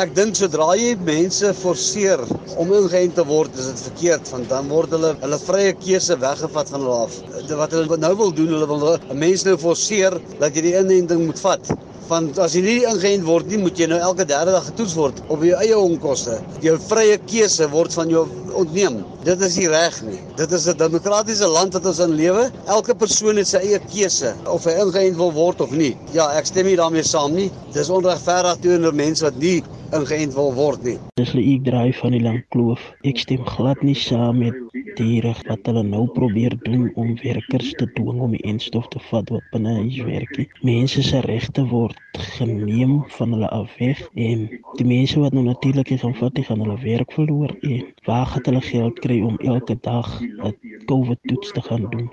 Ek 0.00 0.12
dink 0.16 0.36
sodra 0.38 0.70
jy 0.78 0.92
mense 1.06 1.50
forceer 1.58 2.20
om 2.62 2.70
ingeënt 2.78 3.16
te 3.18 3.24
word, 3.28 3.56
is 3.60 3.66
dit 3.68 3.82
verkeerd 3.88 4.30
want 4.32 4.48
dan 4.52 4.70
word 4.72 4.94
hulle 4.96 5.10
hulle 5.20 5.38
vrye 5.42 5.74
keuse 5.82 6.16
weggevat 6.22 6.70
van 6.72 6.84
hulle 6.84 7.00
af. 7.04 7.18
Wat 7.60 7.74
hulle 7.76 7.98
nou 8.00 8.12
wil 8.22 8.32
doen, 8.38 8.54
hulle 8.54 8.68
wil 8.70 8.86
'n 8.96 9.18
mens 9.24 9.44
nou 9.48 9.56
forceer 9.60 10.16
dat 10.40 10.56
jy 10.56 10.64
die 10.68 10.76
inenting 10.80 11.26
moet 11.26 11.42
vat. 11.44 11.72
Want 12.06 12.38
as 12.38 12.54
jy 12.54 12.60
nie 12.62 12.76
ingeënt 12.86 13.24
word 13.26 13.48
nie, 13.50 13.58
moet 13.58 13.78
jy 13.80 13.88
nou 13.90 13.98
elke 13.98 14.26
derde 14.28 14.52
dag 14.54 14.68
getoets 14.68 14.94
word 14.94 15.18
op 15.26 15.42
jou 15.42 15.56
eie 15.58 15.78
onkoste. 15.78 16.36
Jou 16.62 16.76
vrye 16.86 17.16
keuse 17.26 17.66
word 17.72 17.94
van 17.98 18.12
jou 18.12 18.22
ontneem. 18.56 19.00
Dit 19.26 19.42
is 19.42 19.56
nie 19.58 19.66
reg 19.72 19.96
nie. 20.06 20.20
Dit 20.38 20.52
is 20.54 20.68
'n 20.70 20.78
demokratiese 20.78 21.48
land 21.50 21.74
wat 21.74 21.86
ons 21.86 21.98
in 21.98 22.14
lewe. 22.14 22.50
Elke 22.66 22.94
persoon 22.94 23.36
het 23.36 23.48
sy 23.48 23.58
eie 23.58 23.80
keuse 23.90 24.34
of 24.46 24.64
hy 24.64 24.76
ingeënt 24.84 25.16
wil 25.16 25.32
word 25.32 25.60
of 25.60 25.70
nie. 25.70 25.96
Ja, 26.12 26.30
ek 26.38 26.46
stem 26.46 26.66
nie 26.66 26.76
daarmee 26.76 27.02
saam 27.02 27.34
nie. 27.34 27.50
Dis 27.72 27.90
onregverdig 27.90 28.60
teenoor 28.62 28.94
mense 28.94 29.24
wat 29.24 29.36
nie 29.38 29.62
ingeënt 29.92 30.34
wil 30.34 30.54
word 30.54 30.84
nie. 30.84 30.98
Dis 31.16 31.34
lê 31.34 31.42
ek 31.56 31.64
draai 31.64 31.92
van 31.92 32.12
die 32.12 32.22
lang 32.22 32.44
kloof. 32.54 32.80
Ek 33.02 33.18
stem 33.18 33.44
glad 33.44 33.82
nie 33.82 33.94
saam 33.94 34.38
met 34.38 34.54
die 34.96 35.20
reg 35.20 35.42
wat 35.48 35.66
hulle 35.68 35.82
nou 35.82 36.06
probeer 36.06 36.56
doen 36.64 36.90
om 36.96 37.16
werkers 37.22 37.72
te 37.78 37.86
dwing 37.98 38.20
om 38.20 38.32
die 38.36 38.42
enstof 38.48 38.88
te 38.88 39.02
vat 39.10 39.30
wat 39.30 39.44
binne 39.52 39.74
huis 39.82 40.00
werk. 40.06 40.46
Mense 40.62 41.02
se 41.02 41.20
regte 41.26 41.66
word 41.68 41.95
geneem 42.18 43.04
van 43.06 43.32
hulle 43.32 43.48
af 43.48 43.76
weg 43.78 44.08
en 44.14 44.48
die 44.78 44.86
mense 44.86 45.20
wat 45.20 45.32
nou 45.32 45.44
natuurlik 45.44 45.90
is 45.90 46.04
om 46.04 46.14
vat 46.14 46.34
die 46.34 46.44
gaan 46.44 46.60
hulle 46.64 46.78
werk 46.80 47.12
verloor 47.12 47.56
en 47.60 47.84
waar 48.04 48.26
gaan 48.26 48.42
hulle 48.48 48.60
geld 48.60 48.98
kry 48.98 49.20
om 49.20 49.38
elke 49.38 49.76
dag 49.80 50.20
'n 50.22 50.56
COVID 50.86 51.18
toets 51.22 51.52
te 51.52 51.62
gaan 51.62 51.86
doen? 51.90 52.10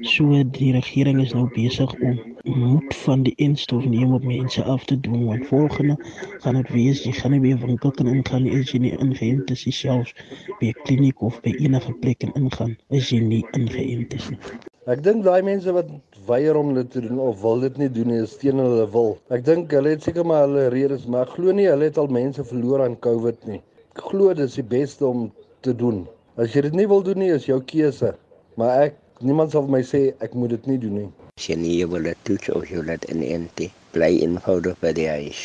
So 0.00 0.42
die 0.50 0.72
regering 0.72 1.20
is 1.20 1.32
nou 1.32 1.48
besig 1.54 1.94
om 2.00 2.33
moed 2.44 2.94
van 2.94 3.22
die 3.22 3.34
enstof 3.36 3.84
neem 3.84 4.14
op 4.14 4.24
mense 4.24 4.64
af 4.64 4.84
te 4.84 5.00
doen 5.00 5.24
want 5.26 5.46
volgende 5.46 5.96
gaan 6.42 6.54
dit 6.54 6.68
wees 6.68 7.02
jy 7.04 7.12
gaan 7.12 7.32
nie 7.32 7.40
meer 7.40 7.58
winkel 7.58 7.90
kan 7.90 8.06
ingaan 8.06 8.44
nie 8.44 8.58
as 8.60 8.72
jy 8.74 8.82
nie 8.84 8.92
ingeënt 9.06 9.50
is 9.54 9.64
selfs 9.78 10.12
by 10.60 10.68
'n 10.72 10.84
kliniek 10.84 11.22
of 11.22 11.40
by 11.40 11.56
enige 11.56 11.92
plek 12.04 12.18
kan 12.18 12.32
ingaan 12.42 12.76
as 12.90 13.08
jy 13.10 13.20
nie 13.20 13.42
ingeënt 13.58 14.14
is 14.14 14.30
nie. 14.30 14.38
Ek 14.84 15.00
dink 15.00 15.24
daai 15.24 15.40
mense 15.42 15.72
wat 15.72 15.88
weier 16.28 16.56
om 16.60 16.74
dit 16.76 16.90
te 16.92 17.00
doen 17.00 17.18
of 17.18 17.40
wil 17.40 17.60
dit 17.60 17.78
nie 17.80 17.88
doen 17.88 18.10
nie 18.12 18.20
is 18.22 18.36
teen 18.36 18.60
hulle 18.60 18.84
wil. 18.92 19.14
Ek 19.32 19.44
dink 19.44 19.72
hulle 19.72 19.94
het 19.94 20.04
seker 20.04 20.26
maar 20.28 20.44
hulle 20.44 20.68
redes, 20.74 21.06
maar 21.06 21.30
glo 21.36 21.56
nie 21.56 21.70
hulle 21.70 21.88
het 21.88 21.98
al 22.02 22.12
mense 22.12 22.44
verloor 22.44 22.84
aan 22.84 22.98
COVID 23.06 23.46
nie. 23.48 23.62
Ek 23.96 24.04
glo 24.10 24.34
dit 24.34 24.44
is 24.44 24.58
die 24.60 24.68
beste 24.76 25.06
om 25.08 25.30
te 25.64 25.72
doen. 25.72 26.04
As 26.36 26.52
jy 26.52 26.66
dit 26.68 26.76
nie 26.76 26.88
wil 26.90 27.00
doen 27.06 27.22
nie, 27.24 27.32
is 27.32 27.48
jou 27.48 27.62
keuse. 27.64 28.12
Maar 28.60 28.90
ek 28.90 29.00
niemand 29.24 29.56
sal 29.56 29.64
my 29.72 29.80
sê 29.80 30.10
ek 30.20 30.36
moet 30.36 30.52
dit 30.58 30.74
nie 30.74 30.78
doen 30.84 30.98
nie. 31.00 31.12
As 31.40 31.48
jy 31.50 31.54
nie 31.60 31.86
wil 31.92 32.04
toets 32.26 32.50
of 32.58 32.68
jy 32.72 32.82
laat 32.88 33.06
inente, 33.12 33.66
bly 33.94 34.10
eenvoudig 34.26 34.76
by 34.84 34.92
die 34.98 35.06
huis. 35.14 35.40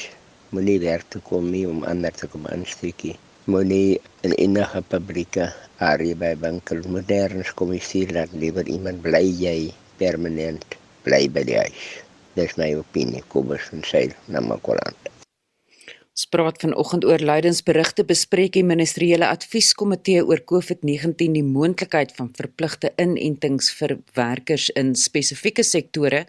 Moenie 0.53 0.75
werk 0.83 1.07
toe 1.15 1.21
kom 1.29 1.49
nie 1.53 1.63
om 1.71 1.81
ander 1.93 2.13
te 2.19 2.29
kom 2.35 2.45
aansteekie. 2.51 3.15
Moenie 3.55 3.97
in 4.29 4.37
enige 4.45 4.83
fabrieke, 4.93 5.49
area 5.89 6.19
by 6.23 6.31
winkels, 6.45 6.87
moderns 6.97 7.51
kom 7.61 7.75
sien 7.89 8.15
dat 8.21 8.39
liewer 8.45 8.69
iemand 8.77 9.03
bly 9.09 9.25
jy 9.43 9.57
permanent 10.05 10.79
bly 11.09 11.23
by 11.35 11.47
die 11.51 11.61
huis. 11.65 11.85
Dis 12.37 12.59
my 12.61 12.69
opinie, 12.85 13.25
Kobus 13.33 13.73
en 13.73 13.81
Seil 13.93 14.13
na 14.29 14.45
Makoland. 14.53 15.15
Ons 16.19 16.27
praat 16.35 16.57
vanoggend 16.59 17.05
oor 17.07 17.21
lydensberigte 17.23 18.03
bespreek 18.03 18.51
die 18.57 18.63
ministeriële 18.67 19.29
advieskomitee 19.31 20.19
oor 20.27 20.41
COVID-19 20.51 21.37
die 21.37 21.43
moontlikheid 21.47 22.11
van 22.17 22.27
verpligte 22.35 22.91
inentings 22.99 23.69
vir 23.77 23.93
werkers 24.19 24.65
in 24.81 24.91
spesifieke 24.99 25.63
sektore 25.63 26.25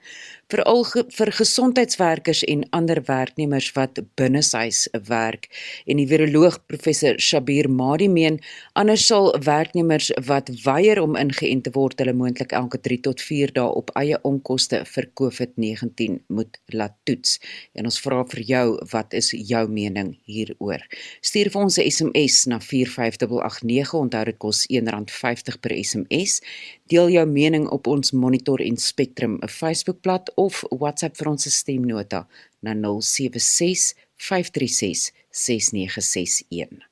veral 0.50 0.84
ge 0.84 1.04
vir 1.14 1.30
gesondheidswerkers 1.32 2.42
en 2.50 2.64
ander 2.76 3.00
werknemers 3.06 3.70
wat 3.76 4.00
binneshuis 4.18 4.88
werk. 5.08 5.48
En 5.86 6.00
die 6.00 6.06
viroloog 6.10 6.58
professor 6.66 7.18
Shabir 7.20 7.68
Madi 7.70 8.08
meen 8.08 8.40
anders 8.78 9.06
sal 9.06 9.30
werknemers 9.44 10.10
wat 10.26 10.50
weier 10.64 11.00
om 11.02 11.16
ingeënt 11.18 11.68
te 11.68 11.74
word 11.74 12.02
hulle 12.02 12.14
moontlik 12.16 12.52
elke 12.56 12.80
3 12.82 13.00
tot 13.06 13.22
4 13.22 13.54
dae 13.56 13.68
op 13.80 13.92
eie 14.00 14.18
onkoste 14.26 14.82
vir 14.94 15.08
COVID-19 15.20 16.20
moet 16.28 16.60
laat 16.74 16.96
toets. 17.08 17.38
En 17.74 17.86
ons 17.88 18.00
vra 18.02 18.24
vir 18.34 18.42
jou 18.52 18.66
wat 18.92 19.14
is 19.14 19.30
jou 19.34 19.64
mening 19.70 20.16
hieroor? 20.26 20.82
Stuur 21.20 21.52
vir 21.54 21.62
ons 21.62 21.78
'n 21.78 21.90
SMS 21.90 22.46
na 22.46 22.58
45889 22.58 23.94
onthou 23.94 24.24
dit 24.24 24.38
kos 24.38 24.66
R1.50 24.70 25.60
per 25.60 25.72
SMS 25.84 26.40
deel 26.90 27.12
jou 27.14 27.26
mening 27.26 27.68
op 27.70 27.86
ons 27.86 28.10
Monitor 28.10 28.60
en 28.60 28.76
Spectrum 28.76 29.38
'n 29.42 29.48
Facebookblad 29.48 30.32
of 30.34 30.64
WhatsApp 30.70 31.16
vir 31.16 31.28
ons 31.28 31.54
stemnota 31.54 32.26
na 32.60 32.74
076 32.74 33.94
536 34.16 35.12
6961. 35.30 36.88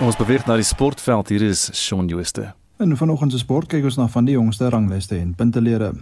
Ons 0.00 0.16
beweeg 0.16 0.46
na 0.46 0.56
die 0.56 0.66
sportveld. 0.66 1.28
Hier 1.28 1.42
is 1.42 1.70
Shaun 1.72 2.08
Jooste. 2.08 2.54
En 2.76 2.96
vanoggend 2.96 3.32
se 3.32 3.38
sport 3.38 3.68
kyk 3.68 3.84
ons 3.84 3.96
na 3.96 4.08
van 4.08 4.24
die 4.24 4.34
jongste 4.34 4.68
ranglyste 4.68 5.16
en 5.16 5.34
puntelere. 5.34 5.92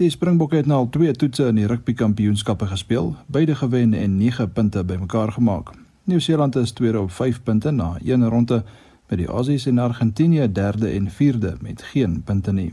Die 0.00 0.08
Springbokke 0.08 0.56
het 0.56 0.68
nou 0.70 0.78
al 0.80 0.86
twee 0.88 1.12
toetse 1.12 1.50
in 1.50 1.58
die 1.60 1.66
rugby 1.68 1.92
kampioenskappe 1.92 2.64
gespeel, 2.70 3.10
beide 3.28 3.52
gewen 3.54 3.92
en 3.94 4.14
9 4.16 4.46
punte 4.52 4.80
bymekaar 4.84 5.32
gemaak. 5.32 5.74
Nieu-Seeland 6.08 6.56
is 6.56 6.70
tweede 6.72 7.00
op 7.00 7.10
5 7.12 7.42
punte 7.42 7.70
na 7.70 7.98
een 8.04 8.28
ronde 8.28 8.62
met 9.08 9.18
die 9.18 9.26
Aussies 9.26 9.66
en 9.66 9.78
Argentinië 9.78 10.52
derde 10.52 10.88
en 10.88 11.10
vierde 11.10 11.56
met 11.60 11.82
geen 11.82 12.22
punte 12.22 12.52
nie. 12.52 12.72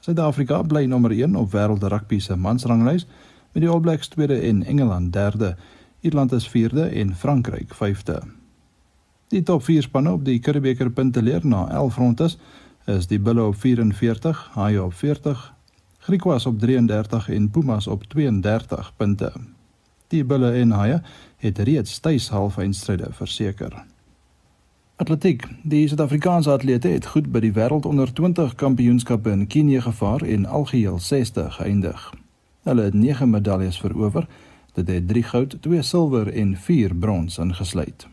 Suid-Afrika 0.00 0.62
bly 0.62 0.84
nommer 0.84 1.10
1 1.10 1.36
op 1.36 1.52
wêreld 1.52 1.84
rugby 1.84 2.18
se 2.18 2.36
mansranglys 2.36 3.04
met 3.52 3.62
die 3.62 3.68
All 3.68 3.80
Blacks 3.80 4.08
tweede 4.08 4.40
en 4.40 4.62
Engeland 4.64 5.12
derde. 5.12 5.56
Ierland 6.00 6.32
is 6.32 6.48
vierde 6.48 6.86
en 6.86 7.14
Frankryk 7.14 7.74
vyfde. 7.74 8.22
Die 9.28 9.42
top 9.42 9.64
4 9.64 9.82
spanne 9.82 10.12
op 10.12 10.24
die 10.24 10.38
Curriebeeker 10.38 10.90
punteleer 10.90 11.46
na 11.46 11.68
11 11.68 11.96
rondes 11.96 12.38
is 12.86 13.06
die 13.06 13.20
Bulls 13.20 13.46
op 13.46 13.60
44, 13.60 14.50
Haie 14.54 14.82
op 14.82 14.94
40, 14.94 15.55
Griquas 16.06 16.46
op 16.46 16.58
33 16.58 17.28
en 17.28 17.50
Pumas 17.50 17.86
op 17.86 18.04
32 18.04 18.92
punte. 18.96 19.32
Die 20.08 20.24
Bulls 20.24 20.54
en 20.54 20.70
Haie 20.70 21.00
het 21.36 21.58
reeds 21.58 21.98
tuis 21.98 22.28
halfeindstryde 22.28 23.08
verseker. 23.10 23.84
Atletiek. 24.96 25.48
Die 25.62 25.88
Suid-Afrikaanse 25.88 26.50
atlete 26.50 26.88
het 26.94 27.10
goed 27.10 27.32
by 27.34 27.42
die 27.42 27.50
wêreld 27.58 27.90
onder 27.90 28.12
20 28.12 28.54
kampioenskappe 28.54 29.34
in 29.34 29.46
Kenia 29.50 29.82
gevaar 29.82 30.22
en 30.22 30.46
algeheel 30.46 30.98
60 30.98 31.58
geëindig. 31.58 32.06
Hulle 32.62 32.86
het 32.86 32.94
9 32.94 33.30
medaljes 33.30 33.80
verower. 33.80 34.28
Dit 34.78 34.86
het 34.86 35.08
3 35.08 35.22
goud, 35.22 35.58
2 35.60 35.82
silwer 35.82 36.32
en 36.32 36.56
4 36.56 36.94
brons 36.94 37.38
ingesluit. 37.38 38.06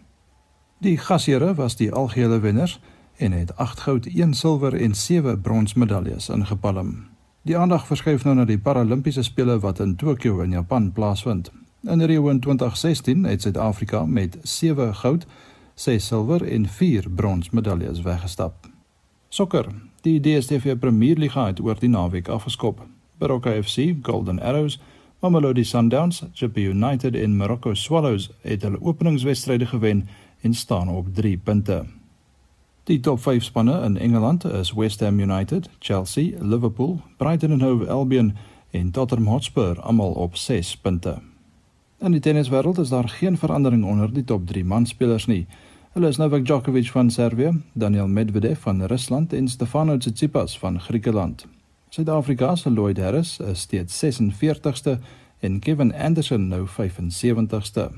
Die 0.82 0.98
gasheere 0.98 1.54
was 1.54 1.78
die 1.78 1.92
algehele 1.92 2.40
wenners 2.40 2.80
en 3.18 3.32
het 3.32 3.56
8 3.56 3.80
goud, 3.80 4.06
1 4.06 4.34
silwer 4.34 4.82
en 4.82 4.96
7 4.96 5.42
brons 5.42 5.74
medaljes 5.74 6.30
ingepalm. 6.30 7.13
Die 7.44 7.58
aandag 7.60 7.84
verskuif 7.90 8.24
nou 8.24 8.38
na 8.38 8.46
die 8.48 8.56
Paralimpiese 8.56 9.20
spele 9.28 9.58
wat 9.60 9.82
in 9.84 9.98
Tokio 10.00 10.38
in 10.40 10.54
Japan 10.56 10.86
plaasvind. 10.96 11.50
In 11.84 12.00
Rio 12.08 12.30
in 12.32 12.38
2016 12.40 13.26
het 13.28 13.42
Suid-Afrika 13.42 14.06
met 14.06 14.38
7 14.48 14.96
goud, 14.96 15.26
6 15.76 16.06
silwer 16.08 16.46
en 16.48 16.66
4 16.66 17.10
brons 17.10 17.50
medaljes 17.50 18.00
weggestap. 18.02 18.70
Sokker. 19.28 19.68
Die 20.02 20.22
DStv 20.24 20.78
Premier 20.80 21.20
Liga 21.20 21.46
het 21.46 21.60
oor 21.60 21.76
die 21.80 21.90
naweek 21.90 22.32
afgeskop. 22.32 22.86
Baroka 23.20 23.52
FC, 23.62 23.92
Golden 24.02 24.40
Arrows, 24.40 24.80
Mamelodi 25.20 25.64
Sundowns, 25.64 26.24
JP 26.34 26.58
United 26.58 27.16
en 27.16 27.36
Morocco 27.36 27.74
Swallows 27.74 28.30
het 28.42 28.64
hulle 28.64 28.82
openingswedstryde 28.82 29.66
gewen 29.66 30.08
en 30.42 30.54
staan 30.54 30.90
op 30.90 31.12
3 31.16 31.38
punte. 31.38 31.84
Die 32.84 33.00
top 33.00 33.20
5 33.20 33.44
spanne 33.44 33.82
in 33.86 33.98
Engeland 33.98 34.44
is 34.44 34.74
West 34.74 35.00
Ham 35.00 35.20
United, 35.20 35.70
Chelsea, 35.80 36.34
Liverpool, 36.40 37.00
Brighton 37.18 37.52
and 37.52 37.62
Hove 37.62 37.90
Albion 37.90 38.36
en 38.72 38.92
Tottenham 38.92 39.28
Hotspur 39.28 39.80
almal 39.82 40.12
op 40.12 40.36
6 40.36 40.78
punte. 40.78 41.22
In 42.00 42.12
die 42.12 42.20
tenniswêreld 42.20 42.78
is 42.78 42.90
daar 42.90 43.10
geen 43.10 43.38
verandering 43.38 43.86
onder 43.86 44.14
die 44.14 44.24
top 44.24 44.48
3 44.48 44.66
manspelers 44.66 45.26
nie. 45.26 45.46
Hulle 45.94 46.08
is 46.08 46.18
Novak 46.20 46.44
Djokovic 46.46 46.92
van 46.92 47.12
Servië, 47.12 47.62
Daniel 47.74 48.08
Medvedev 48.08 48.60
van 48.60 48.84
Rusland 48.86 49.34
en 49.34 49.48
Stefanos 49.48 50.00
Tsitsipas 50.04 50.60
van 50.60 50.80
Griekeland. 50.80 51.46
Suid-Afrika 51.90 52.56
se 52.56 52.72
Lloyd 52.72 52.98
Harris 52.98 53.40
is 53.40 53.60
steeds 53.60 54.04
46ste 54.04 55.00
en 55.40 55.60
Kevin 55.60 55.94
Anderson 55.94 56.48
nou 56.48 56.68
75ste. 56.68 57.92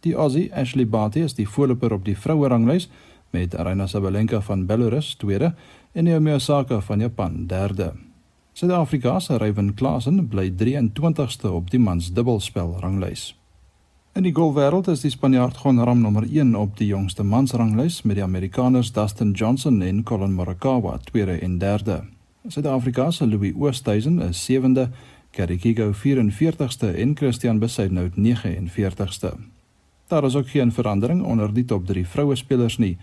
Die 0.00 0.14
Aussie 0.14 0.54
Ashley 0.54 0.88
Barty 0.88 1.20
is 1.20 1.34
die 1.34 1.48
voorloper 1.48 1.92
op 1.92 2.04
die 2.04 2.16
vroue 2.16 2.48
ranglys 2.48 2.88
met 3.30 3.56
Aryna 3.56 3.86
Sabalenka 3.86 4.40
van 4.40 4.66
Belarus 4.66 5.14
tweede 5.14 5.54
en 5.92 6.04
Naomi 6.04 6.32
Osaka 6.32 6.80
van 6.80 7.00
Japan 7.00 7.46
derde. 7.46 7.92
Suid-Afrika 8.52 9.20
se 9.20 9.36
Ryan 9.36 9.74
Klassen 9.74 10.28
bly 10.28 10.50
23ste 10.50 11.50
op 11.50 11.70
die 11.70 11.78
mans 11.78 12.12
dubbelspel 12.12 12.76
ranglys. 12.80 13.34
In 14.18 14.24
die 14.26 14.34
golfwêreld 14.34 14.88
is 14.90 15.04
die 15.04 15.12
Spanjaard 15.14 15.60
Gon 15.62 15.78
Ram 15.84 16.00
nommer 16.02 16.24
1 16.26 16.56
op 16.58 16.76
die 16.78 16.88
jongste 16.88 17.22
mans 17.22 17.52
ranglys 17.52 18.00
met 18.02 18.18
die 18.18 18.24
Amerikaners 18.24 18.90
Dustin 18.92 19.30
Johnson 19.30 19.82
en 19.82 20.02
Colin 20.02 20.34
Morikawa 20.34 20.96
tweede 21.04 21.38
en 21.38 21.58
derde. 21.58 22.00
Suid-Afrika 22.48 23.10
se 23.10 23.26
Louis 23.26 23.54
Oosthuizen 23.54 24.18
is 24.22 24.44
sewende, 24.44 24.88
Gary 25.30 25.56
Kigo 25.56 25.92
44ste 25.92 26.94
en 26.96 27.14
Christian 27.16 27.58
Besaidnout 27.58 28.16
49ste. 28.16 29.36
Daar 30.08 30.24
is 30.24 30.34
ook 30.36 30.48
geen 30.48 30.72
verandering 30.72 31.22
onder 31.22 31.54
die 31.54 31.64
top 31.64 31.86
3 31.86 32.06
vroue 32.06 32.36
spelers 32.36 32.78
nie. 32.78 32.96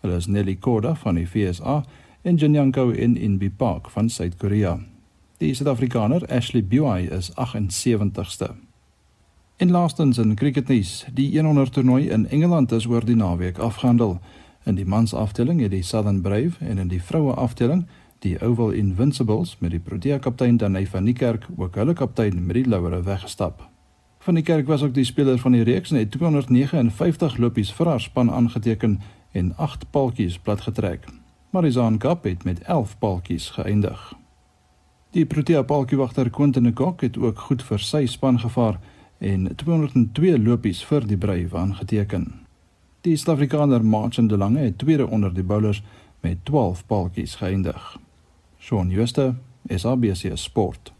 Hulle 0.00 0.16
is 0.16 0.26
Nelly 0.26 0.56
Korda 0.56 0.94
van 0.94 1.14
die 1.14 1.26
FSA 1.26 1.84
en 2.22 2.34
Jinyanko 2.36 2.90
in 2.90 3.16
Inbi 3.16 3.50
Park 3.50 3.90
van 3.90 4.08
Suid-Korea. 4.08 4.78
Die 5.38 5.54
Suid-Afrikaner 5.54 6.26
Ashley 6.28 6.64
Buy 6.64 7.08
is 7.10 7.30
78ste. 7.30 8.50
En 9.56 9.70
laastens 9.70 10.18
in 10.18 10.34
cricketnuus, 10.34 11.06
die 11.12 11.40
100 11.40 11.72
toernooi 11.72 12.08
in 12.08 12.28
Engeland 12.28 12.72
is 12.72 12.86
oor 12.86 13.04
die 13.04 13.16
naweek 13.16 13.58
afgehandel. 13.58 14.18
In 14.64 14.74
die 14.74 14.86
mans 14.86 15.14
afdeling 15.14 15.60
het 15.60 15.70
die 15.70 15.82
Southern 15.82 16.20
Brave 16.20 16.64
en 16.64 16.78
in 16.78 16.88
die 16.88 17.02
vroue 17.02 17.34
afdeling 17.34 17.86
die 18.18 18.36
Oval 18.40 18.70
Invincibles 18.70 19.56
met 19.58 19.70
die 19.70 19.80
Protea 19.80 20.18
kaptein 20.18 20.56
Danai 20.56 20.86
van 20.86 21.04
Niekerk 21.04 21.48
ook 21.56 21.74
hulle 21.74 21.92
kaptein 21.92 22.46
met 22.46 22.60
die 22.60 22.68
laure 22.68 23.02
weggestap. 23.02 23.69
Van 24.20 24.34
die 24.34 24.42
kerk 24.44 24.66
was 24.66 24.82
ook 24.82 24.94
die 24.94 25.04
speler 25.04 25.38
van 25.38 25.52
die 25.56 25.62
reeks 25.64 25.90
en 25.90 25.96
het 25.96 26.10
259 26.10 27.36
lopies 27.40 27.70
vir 27.72 27.86
haar 27.86 28.00
span 28.00 28.30
aangeteken 28.30 29.00
en 29.32 29.56
8 29.56 29.86
paltjies 29.90 30.38
platgetrek. 30.38 31.06
Marizaan 31.50 31.98
Kap 31.98 32.24
het 32.24 32.44
met 32.44 32.60
11 32.60 32.98
paltjies 32.98 33.48
geëindig. 33.50 34.12
Die 35.10 35.24
Protea 35.26 35.62
paltjiewagter 35.62 36.30
Quentin 36.30 36.72
Kok 36.72 37.00
het 37.00 37.16
ook 37.16 37.38
goed 37.38 37.62
vir 37.62 37.80
sy 37.80 38.04
span 38.06 38.38
gevaar 38.38 38.76
en 39.18 39.48
202 39.56 40.36
lopies 40.38 40.84
vir 40.84 41.06
die 41.08 41.18
Brave 41.18 41.56
aangeteken. 41.56 42.28
Die 43.00 43.16
Suid-Afrikaner 43.16 43.84
Martin 43.84 44.28
de 44.28 44.36
Lange 44.36 44.60
het 44.60 44.78
tweede 44.78 45.08
onder 45.08 45.34
die 45.34 45.42
bowlers 45.42 45.82
met 46.20 46.44
12 46.44 46.86
paltjies 46.86 47.34
geëindig. 47.40 47.96
Shaun 48.60 48.90
Schuster, 48.90 49.34
SABC 49.66 50.36
Sport. 50.36 50.92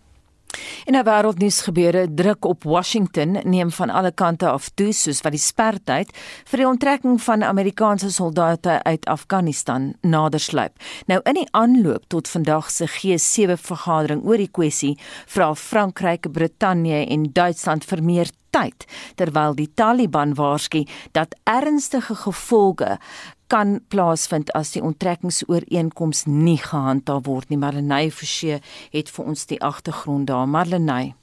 In 0.84 0.96
'n 0.96 1.04
wêreldnuus 1.04 1.60
gebeure 1.62 2.14
druk 2.14 2.44
op 2.44 2.64
Washington 2.64 3.38
neem 3.44 3.70
van 3.70 3.90
alle 3.90 4.12
kante 4.12 4.48
af 4.48 4.68
toe 4.74 4.92
soos 4.92 5.20
wat 5.20 5.32
die 5.32 5.40
spertyd 5.40 6.08
vir 6.44 6.58
die 6.58 6.66
onttrekking 6.66 7.22
van 7.22 7.42
Amerikaanse 7.42 8.10
soldate 8.10 8.82
uit 8.82 9.06
Afghanistan 9.06 9.94
nadersluip. 10.00 10.72
Nou 11.06 11.20
in 11.24 11.34
die 11.34 11.48
aanloop 11.50 12.04
tot 12.06 12.28
vandag 12.28 12.70
se 12.70 12.86
G7 12.86 13.56
vergadering 13.56 14.24
oor 14.24 14.36
die 14.36 14.50
kwessie 14.50 14.98
vra 15.26 15.54
Frankryk, 15.54 16.32
Brittanje 16.32 17.06
en 17.06 17.32
Duitsland 17.32 17.84
vir 17.84 18.02
meer 18.02 18.30
tyd 18.50 18.86
terwyl 19.14 19.54
die 19.54 19.70
Taliban 19.74 20.34
waarsku 20.34 20.86
dat 21.12 21.36
ernstige 21.44 22.14
gevolge 22.14 22.98
kan 23.50 23.80
plaasvind 23.92 24.52
as 24.58 24.74
die 24.76 24.82
onttrekkingsooreenkoms 24.86 26.26
nie 26.30 26.58
gehandhaaf 26.62 27.26
word 27.26 27.50
nie. 27.50 27.58
Marlenae 27.60 28.10
Forsie 28.14 28.60
het 28.94 29.10
vir 29.10 29.32
ons 29.32 29.46
die 29.50 29.60
agtergrond 29.60 30.30
daar. 30.30 30.46
Marlenae 30.46 31.14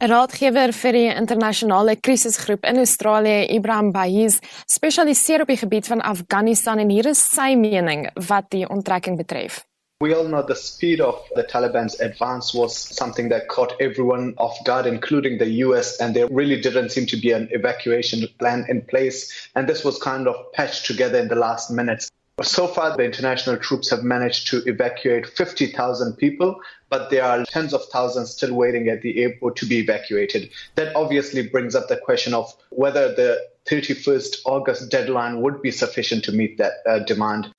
'n 0.00 0.10
Raadgewer 0.12 0.72
vir 0.72 0.92
die 0.92 1.08
internasionale 1.08 1.96
krisisgroep 1.96 2.66
in 2.68 2.76
Australië, 2.76 3.46
Ibrahim 3.56 3.92
Baiz, 3.92 4.38
spesialiseer 4.66 5.40
op 5.40 5.48
die 5.48 5.56
gebied 5.56 5.86
van 5.86 6.02
Afghanistan 6.02 6.78
en 6.78 6.90
hier 6.92 7.06
is 7.06 7.22
sy 7.24 7.54
mening 7.56 8.04
wat 8.28 8.50
die 8.50 8.68
onttrekking 8.68 9.16
betref. 9.16 9.64
We 9.98 10.12
all 10.12 10.24
know 10.24 10.42
the 10.42 10.54
speed 10.54 11.00
of 11.00 11.26
the 11.34 11.42
Taliban's 11.42 11.98
advance 12.00 12.52
was 12.52 12.76
something 12.76 13.30
that 13.30 13.48
caught 13.48 13.80
everyone 13.80 14.34
off 14.36 14.62
guard, 14.62 14.84
including 14.84 15.38
the 15.38 15.48
US, 15.64 15.98
and 15.98 16.14
there 16.14 16.28
really 16.28 16.60
didn't 16.60 16.90
seem 16.90 17.06
to 17.06 17.16
be 17.16 17.32
an 17.32 17.48
evacuation 17.50 18.28
plan 18.38 18.66
in 18.68 18.82
place. 18.82 19.48
And 19.54 19.66
this 19.66 19.84
was 19.84 19.96
kind 19.96 20.28
of 20.28 20.52
patched 20.52 20.84
together 20.84 21.18
in 21.18 21.28
the 21.28 21.34
last 21.34 21.70
minutes. 21.70 22.10
So 22.42 22.66
far, 22.66 22.94
the 22.94 23.04
international 23.04 23.56
troops 23.56 23.88
have 23.88 24.02
managed 24.02 24.48
to 24.48 24.62
evacuate 24.66 25.26
50,000 25.26 26.16
people, 26.18 26.60
but 26.90 27.08
there 27.08 27.24
are 27.24 27.46
tens 27.46 27.72
of 27.72 27.82
thousands 27.86 28.32
still 28.32 28.52
waiting 28.52 28.90
at 28.90 29.00
the 29.00 29.22
airport 29.22 29.56
to 29.56 29.66
be 29.66 29.78
evacuated. 29.78 30.50
That 30.74 30.94
obviously 30.94 31.48
brings 31.48 31.74
up 31.74 31.88
the 31.88 31.96
question 31.96 32.34
of 32.34 32.54
whether 32.68 33.14
the 33.14 33.40
31st 33.64 34.42
August 34.44 34.90
deadline 34.90 35.40
would 35.40 35.62
be 35.62 35.70
sufficient 35.70 36.22
to 36.24 36.32
meet 36.32 36.58
that 36.58 36.74
uh, 36.86 36.98
demand. 36.98 37.50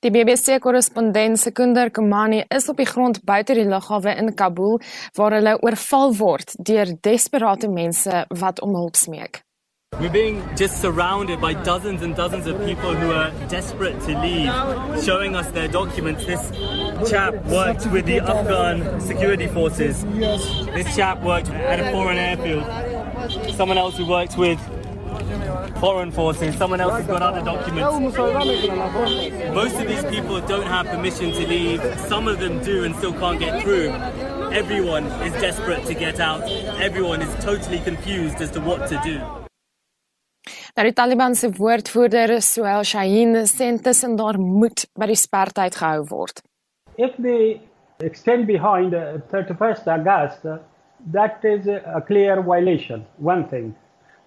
Die 0.00 0.10
BBC-korrespondent 0.10 1.38
Sekunder 1.38 1.90
Kumani 1.90 2.44
is 2.48 2.68
op 2.68 2.76
die 2.76 2.86
grond 2.86 3.20
buite 3.24 3.54
die 3.54 3.66
lughawe 3.68 4.14
in 4.16 4.34
Kabul 4.34 4.80
waar 5.18 5.36
hulle 5.36 5.58
oorval 5.62 6.16
word 6.16 6.54
deur 6.56 6.94
desperate 7.00 7.68
mense 7.68 8.24
wat 8.28 8.60
om 8.60 8.74
hulp 8.74 8.96
smeek. 8.96 9.42
We're 9.98 10.10
being 10.10 10.42
just 10.54 10.80
surrounded 10.80 11.40
by 11.40 11.54
dozens 11.54 12.02
and 12.02 12.14
dozens 12.14 12.46
of 12.46 12.64
people 12.64 12.94
who 12.94 13.10
are 13.10 13.32
desperate 13.48 13.98
to 14.06 14.18
leave, 14.20 14.52
showing 15.02 15.34
us 15.34 15.48
their 15.48 15.66
documents. 15.66 16.24
This 16.24 16.52
chap 17.10 17.34
worked 17.46 17.86
with 17.90 18.06
the 18.06 18.20
Afghan 18.20 19.00
security 19.00 19.48
forces. 19.48 20.04
This 20.74 20.94
chap 20.94 21.22
worked 21.22 21.50
at 21.50 21.80
a 21.80 21.90
foreign 21.90 22.18
airfield. 22.18 22.64
Someone 23.56 23.78
else 23.78 23.96
who 23.96 24.06
worked 24.06 24.36
with 24.38 24.60
foreign 25.80 26.10
forces, 26.10 26.56
someone 26.56 26.80
else 26.80 26.98
has 26.98 27.06
got 27.06 27.22
other 27.22 27.42
documents. 27.42 28.16
Most 29.54 29.76
of 29.80 29.86
these 29.88 30.04
people 30.04 30.40
don't 30.40 30.66
have 30.66 30.86
permission 30.86 31.32
to 31.32 31.46
leave. 31.46 31.80
Some 32.08 32.28
of 32.28 32.38
them 32.40 32.62
do 32.62 32.84
and 32.84 32.94
still 32.96 33.12
can't 33.12 33.38
get 33.38 33.62
through. 33.62 33.90
Everyone 34.52 35.04
is 35.26 35.32
desperate 35.40 35.84
to 35.86 35.94
get 35.94 36.20
out. 36.20 36.42
Everyone 36.80 37.22
is 37.22 37.44
totally 37.44 37.80
confused 37.80 38.40
as 38.40 38.50
to 38.52 38.60
what 38.60 38.88
to 38.88 39.00
do. 39.04 39.20
Nou 40.78 40.84
die 40.86 40.94
Taliban 40.94 41.34
se 41.34 41.48
woordvoerder 41.56 42.36
Suhail 42.40 42.84
Shaheen 42.86 43.34
sê 43.50 43.66
intussen 43.66 44.14
daar 44.16 44.38
moet 44.38 44.84
by 44.94 45.08
die 45.10 45.16
spertyd 45.18 45.74
gehou 45.74 46.04
word. 46.06 46.42
If 46.96 47.16
they 47.18 47.60
extend 47.98 48.46
behind 48.46 48.94
uh, 48.94 49.18
31st 49.32 49.90
August, 49.96 50.46
uh, 50.46 50.58
that 51.12 51.44
is 51.44 51.66
a 51.66 52.00
clear 52.06 52.42
violation. 52.42 53.04
One 53.18 53.48
thing. 53.48 53.74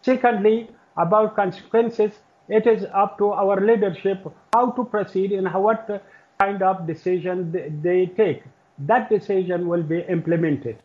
Secondly, 0.02 0.70
about 0.98 1.36
consequences, 1.36 2.12
it 2.48 2.68
is 2.68 2.86
up 2.94 3.18
to 3.18 3.32
our 3.32 3.60
leadership 3.66 4.26
how 4.54 4.72
to 4.72 4.84
proceed 4.84 5.32
and 5.32 5.48
what 5.54 5.88
kind 6.40 6.62
of 6.62 6.88
decision 6.88 7.52
they 7.82 8.08
take. 8.18 8.44
That 8.80 9.10
decision 9.10 9.68
will 9.68 9.84
be 9.84 10.00
implemented. 10.10 10.78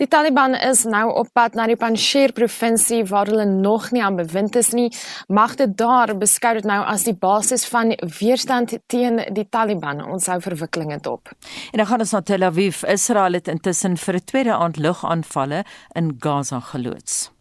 Die 0.00 0.08
Taliban 0.08 0.54
is 0.54 0.84
nou 0.88 1.04
op 1.20 1.28
pad 1.36 1.56
na 1.56 1.66
die 1.68 1.76
Panjshir 1.76 2.32
provinsie 2.36 3.02
waar 3.10 3.28
hulle 3.30 3.44
nog 3.48 3.90
nie 3.92 4.02
aan 4.04 4.16
bewind 4.16 4.56
is 4.56 4.72
nie. 4.76 4.88
Magte 5.28 5.68
daar 5.68 6.14
beskou 6.18 6.54
dit 6.58 6.68
nou 6.68 6.80
as 6.94 7.04
die 7.08 7.14
basis 7.14 7.66
van 7.68 7.92
weerstand 8.18 8.74
teen 8.92 9.20
die 9.36 9.46
Taliban. 9.48 10.02
Ons 10.02 10.30
hou 10.32 10.40
verwikkelinge 10.40 10.98
dop. 11.04 11.34
En 11.72 11.82
dan 11.82 11.90
gaan 11.92 12.06
ons 12.06 12.16
na 12.16 12.22
Tel 12.22 12.48
Aviv. 12.48 12.82
Israel 12.88 13.38
het 13.38 13.48
intussen 13.48 13.96
vir 13.96 14.14
'n 14.16 14.24
tweede 14.24 14.54
aand 14.54 14.76
lugaanvalle 14.76 15.64
in 15.94 16.16
Gaza 16.18 16.60
geloods. 16.60 17.31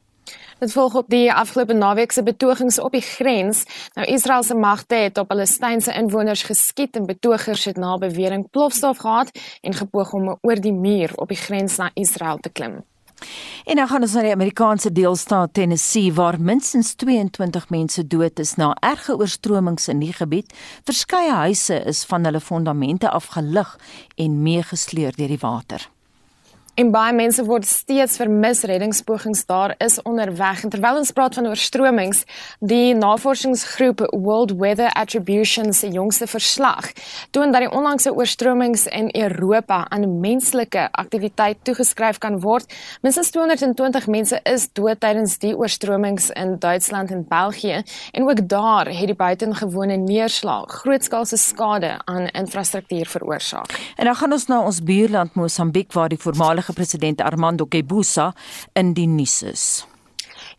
Dit 0.61 0.71
volg 0.71 0.93
op 0.93 1.07
die 1.09 1.33
afgelope 1.33 1.73
naweek 1.73 2.11
se 2.13 2.21
betogings 2.23 2.79
op 2.79 2.93
die 2.93 3.01
grens. 3.01 3.63
Nou 3.97 4.05
Israel 4.07 4.43
se 4.43 4.53
magte 4.53 4.95
het 4.95 5.17
op 5.17 5.27
Palestynse 5.27 5.93
inwoners 5.93 6.43
geskiet 6.43 6.95
en 6.95 7.05
betogers 7.05 7.63
het 7.65 7.77
na 7.77 7.97
bewering 7.97 8.49
plofstof 8.49 8.97
gehad 8.97 9.31
en 9.61 9.73
gepoog 9.73 10.13
om 10.13 10.37
oor 10.41 10.61
die 10.61 10.73
muur 10.73 11.11
op 11.15 11.27
die 11.33 11.37
grens 11.37 11.75
na 11.75 11.89
Israel 11.93 12.37
te 12.37 12.49
klim. 12.49 12.83
En 13.65 13.75
nou 13.75 13.87
gaan 13.87 14.01
ons 14.05 14.13
na 14.13 14.21
die 14.21 14.35
Amerikaanse 14.35 14.91
deelstaat 14.91 15.53
Tennessee 15.53 16.13
waar 16.13 16.37
minstens 16.41 16.93
22 16.93 17.69
mense 17.69 18.07
dood 18.07 18.39
is 18.39 18.53
na 18.55 18.75
erge 18.79 19.17
oorstromings 19.17 19.87
in 19.87 19.99
die 19.99 20.13
gebied. 20.13 20.53
Verskeie 20.83 21.33
huise 21.33 21.81
is 21.89 22.03
van 22.05 22.29
hulle 22.29 22.39
fondamente 22.39 23.09
afgelig 23.09 23.73
en 24.15 24.41
meegesleur 24.43 25.17
deur 25.17 25.33
die 25.33 25.41
water. 25.41 25.89
En 26.79 26.87
baie 26.87 27.11
mense 27.11 27.43
word 27.43 27.65
steeds 27.67 28.15
vermis. 28.15 28.61
Reddingspogings 28.63 29.43
daar 29.45 29.73
is 29.83 29.97
onderweg. 30.07 30.63
En 30.63 30.71
terwyl 30.71 31.01
ons 31.01 31.11
praat 31.11 31.35
van 31.35 31.49
oorstromings, 31.49 32.21
die 32.63 32.93
navorsingsgroep 32.95 34.05
World 34.15 34.53
Weather 34.55 34.87
Attribution 34.95 35.73
se 35.73 35.89
jongste 35.91 36.27
verslag 36.31 36.93
toon 37.35 37.51
dat 37.51 37.65
die 37.65 37.71
onlangse 37.71 38.13
oorstromings 38.15 38.85
in 38.87 39.09
Europa 39.11 39.81
aan 39.89 40.19
menslike 40.19 40.87
aktiwiteit 40.91 41.59
toegeskryf 41.67 42.21
kan 42.23 42.39
word. 42.39 42.71
Minstens 43.01 43.33
220 43.35 44.07
mense 44.07 44.39
is 44.43 44.69
dood 44.71 45.03
tydens 45.03 45.37
die 45.43 45.51
oorstromings 45.57 46.29
in 46.39 46.55
Duitsland 46.59 47.11
en 47.11 47.25
België 47.27 47.83
en 48.11 48.29
ook 48.29 48.47
daar 48.47 48.87
het 48.87 49.11
die 49.11 49.15
buitengewone 49.15 49.99
neerslag 49.99 50.71
grootskaalse 50.85 51.37
skade 51.37 51.97
aan 52.05 52.31
infrastruktuur 52.31 53.05
veroorsaak. 53.05 53.75
En 53.95 54.05
dan 54.05 54.15
gaan 54.15 54.31
ons 54.31 54.47
na 54.47 54.63
ons 54.63 54.83
buurland 54.83 55.35
Mosambiek 55.35 55.91
waar 55.93 56.09
die 56.09 56.19
voormalige 56.19 56.60
president 56.73 57.21
Armando 57.21 57.65
Guebuza 57.65 58.33
in 58.73 58.93
die 58.93 59.07
nuus 59.07 59.41
is. 59.41 59.90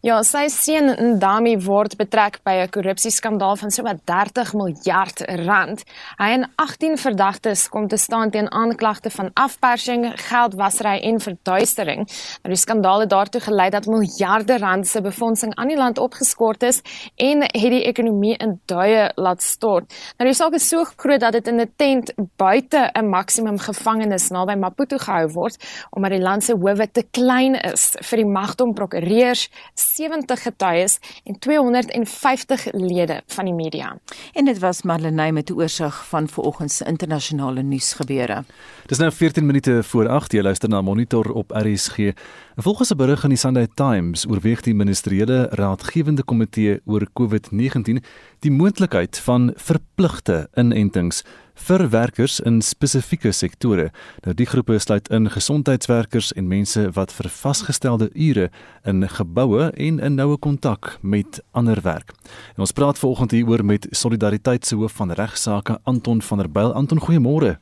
Ja, 0.03 0.17
sy 0.27 0.49
seun 0.51 0.89
Ndami 0.99 1.53
word 1.63 1.93
betrek 1.95 2.41
by 2.43 2.57
'n 2.65 2.71
korrupsieskandaal 2.75 3.55
van 3.57 3.71
sowat 3.71 4.01
30 4.05 4.53
miljard 4.53 5.21
rand. 5.47 5.85
Hy 6.19 6.31
en 6.35 6.51
18 6.57 6.99
verdagtes 6.99 7.69
kom 7.69 7.87
te 7.87 7.97
staan 7.97 8.31
teen 8.31 8.51
aanklagte 8.51 9.11
van 9.11 9.31
afpersing, 9.35 10.13
geldwasery 10.17 10.99
en 11.07 11.21
verduistering. 11.21 12.03
Nou 12.43 12.51
die 12.51 12.57
skandaal 12.57 13.01
het 13.01 13.11
daartoe 13.11 13.41
gelei 13.41 13.71
dat 13.71 13.87
miljarde 13.87 14.59
rand 14.59 14.89
se 14.89 15.01
befondsing 15.01 15.55
aan 15.55 15.69
die 15.69 15.77
land 15.77 15.99
opgeskort 15.99 16.63
is 16.63 16.83
en 17.17 17.43
het 17.43 17.71
die 17.71 17.85
ekonomie 17.85 18.37
in 18.37 18.61
duie 18.67 19.11
laat 19.15 19.43
stort. 19.43 19.95
Nou 20.19 20.27
die 20.27 20.35
saak 20.35 20.55
is 20.55 20.69
so 20.69 20.85
groot 20.97 21.21
dat 21.21 21.33
dit 21.33 21.47
in 21.47 21.61
'n 21.61 21.73
tent 21.77 22.13
buite 22.37 22.91
'n 22.93 23.09
maksimum 23.09 23.59
gevangenis 23.59 24.31
naby 24.31 24.57
Maputo 24.57 24.99
gehou 24.99 25.29
word 25.29 25.57
omdat 25.91 26.11
die 26.11 26.21
land 26.21 26.45
se 26.45 26.55
howe 26.55 26.91
te 26.91 27.05
klein 27.11 27.55
is 27.55 27.95
vir 28.01 28.17
die 28.17 28.27
magdom 28.27 28.75
prokureurs 28.75 29.49
70 29.95 30.43
getuies 30.43 30.99
en 31.25 31.39
250 31.39 32.67
lede 32.73 33.23
van 33.27 33.45
die 33.45 33.55
media. 33.55 33.99
En 34.33 34.45
dit 34.45 34.59
was 34.59 34.83
Marlenae 34.83 35.33
met 35.33 35.51
'n 35.51 35.55
oorsig 35.55 36.07
van 36.09 36.29
vanoggend 36.29 36.73
se 36.73 36.85
internasionale 36.85 37.63
nuusgebeure. 37.63 38.45
Dis 38.87 38.99
nou 38.99 39.13
14 39.13 39.47
minute 39.47 39.83
voor 39.83 40.09
8 40.09 40.33
jy 40.33 40.43
luister 40.43 40.69
na 40.69 40.81
Monitor 40.81 41.33
op 41.33 41.51
RSG. 41.51 42.13
Volgens 42.57 42.91
'n 42.91 42.97
berig 42.97 43.23
in 43.23 43.29
die 43.29 43.39
Sunday 43.39 43.69
Times 43.75 44.27
oorweeg 44.29 44.61
die 44.61 44.75
ministeriële 44.75 45.47
raadgewende 45.51 46.23
komitee 46.23 46.81
oor 46.85 47.07
COVID-19 47.13 48.05
die 48.39 48.51
moontlikheid 48.51 49.19
van 49.19 49.53
verpligte 49.55 50.49
inentings 50.55 51.23
vir 51.55 51.85
werkers 51.93 52.41
in 52.41 52.61
spesifieke 52.63 53.33
sektore. 53.33 53.91
Nou 54.25 54.35
die 54.35 54.47
groepe 54.47 54.79
sluit 54.79 55.09
in 55.13 55.31
gesondheidswerkers 55.31 56.33
en 56.33 56.49
mense 56.49 56.85
wat 56.97 57.13
vir 57.13 57.29
vasgestelde 57.31 58.11
ure 58.15 58.49
in 58.89 59.07
geboue 59.09 59.71
en 59.77 60.01
in 60.01 60.17
noue 60.17 60.39
kontak 60.39 60.97
met 61.03 61.43
ander 61.53 61.81
werk. 61.83 62.15
En 62.57 62.67
ons 62.67 62.73
praat 62.73 62.99
vanoggend 62.99 63.37
hieroor 63.37 63.65
met 63.65 63.87
Solidariteit 63.91 64.67
se 64.67 64.77
hoof 64.77 64.97
van 65.01 65.13
regsaake 65.13 65.79
Anton 65.85 66.23
van 66.23 66.39
der 66.39 66.51
Byl. 66.51 66.73
Anton, 66.73 67.01
goeiemôre. 67.01 67.59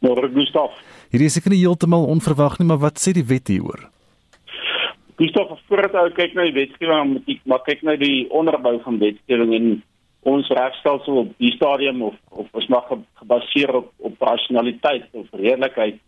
Môre 0.00 0.30
Gustaf. 0.32 0.76
Hierdie 1.10 1.26
is 1.26 1.34
seker 1.36 1.52
nie 1.52 1.60
heeltemal 1.60 2.06
onverwag 2.08 2.58
nie, 2.58 2.68
maar 2.70 2.80
wat 2.80 3.00
sê 3.02 3.12
die 3.12 3.26
wet 3.26 3.50
hieroor? 3.50 3.88
Gustaf, 5.20 5.58
voordat 5.68 5.96
ou 6.00 6.08
kyk 6.16 6.32
na 6.32 6.46
die 6.48 6.56
wetgewing, 6.56 7.10
moet 7.12 7.26
ek 7.28 7.40
maar 7.50 7.60
kyk 7.66 7.82
na 7.84 7.96
die 8.00 8.24
onderbou 8.32 8.78
van 8.86 8.96
wetgewing 9.02 9.50
en 9.52 9.66
ons 10.22 10.48
regstelsel 10.48 11.16
op 11.16 11.32
die 11.38 11.52
stadium 11.52 12.02
of 12.02 12.16
of 12.28 12.46
ons 12.52 12.66
mag 12.68 12.88
gebaseer 13.22 13.74
op 13.74 13.92
op 13.98 14.22
rationaliteit 14.22 15.08
of 15.12 15.26
redelikheid 15.32 16.00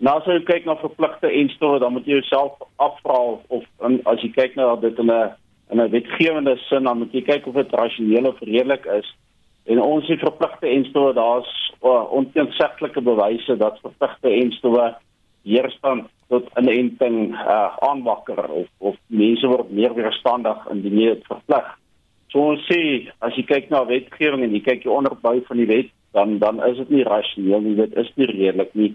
Nou 0.00 0.14
as 0.16 0.28
jy 0.28 0.38
kyk 0.48 0.64
na 0.64 0.78
verpligte 0.80 1.28
enstowwe, 1.28 1.80
dan 1.82 1.92
moet 1.92 2.06
jy 2.08 2.16
jouself 2.22 2.54
afvra 2.80 3.18
of 3.52 3.64
in, 3.84 3.98
as 4.08 4.22
jy 4.24 4.30
kyk 4.32 4.54
na 4.56 4.72
dit 4.80 4.96
in 5.02 5.10
'n 5.12 5.34
in 5.70 5.80
'n 5.80 5.90
wetgewende 5.92 6.56
sin, 6.68 6.84
dan 6.88 6.98
moet 6.98 7.12
jy 7.12 7.20
kyk 7.22 7.46
of 7.46 7.54
dit 7.54 7.72
rasioneel 7.72 8.26
of 8.26 8.40
redelik 8.40 8.86
is. 8.86 9.08
En 9.66 9.80
ons 9.80 10.06
het 10.08 10.18
verpligte 10.18 10.66
enstowwe, 10.66 11.12
daar's 11.14 11.52
uh, 11.84 12.12
onteenseglike 12.12 13.00
bewyse 13.00 13.56
dat 13.56 13.78
verpligte 13.82 14.28
enstowwe 14.28 14.96
weerstand 15.44 16.08
tot 16.28 16.48
inenting 16.56 17.34
uh, 17.34 17.76
aanwakker 17.78 18.48
of 18.48 18.68
of 18.78 18.96
mense 19.06 19.46
word 19.46 19.70
meer 19.70 19.94
weerstandig 19.94 20.68
indien 20.70 20.98
jy 20.98 21.14
dit 21.14 21.26
verplig. 21.26 21.76
So 22.30 22.52
ons 22.52 22.62
sê 22.70 23.10
as 23.26 23.34
jy 23.34 23.42
kyk 23.48 23.70
na 23.70 23.82
wetgewing 23.88 24.44
en 24.46 24.54
jy 24.54 24.62
kyk 24.62 24.84
die 24.84 24.92
onderbou 24.92 25.40
van 25.48 25.58
die 25.58 25.66
wet, 25.70 25.90
dan 26.14 26.38
dan 26.38 26.62
is 26.66 26.78
dit 26.78 26.90
nie 26.96 27.06
rasioneel 27.06 27.62
nie, 27.64 27.76
dit 27.78 27.96
is 27.98 28.10
nie 28.16 28.28
redelik 28.30 28.74
nie. 28.78 28.92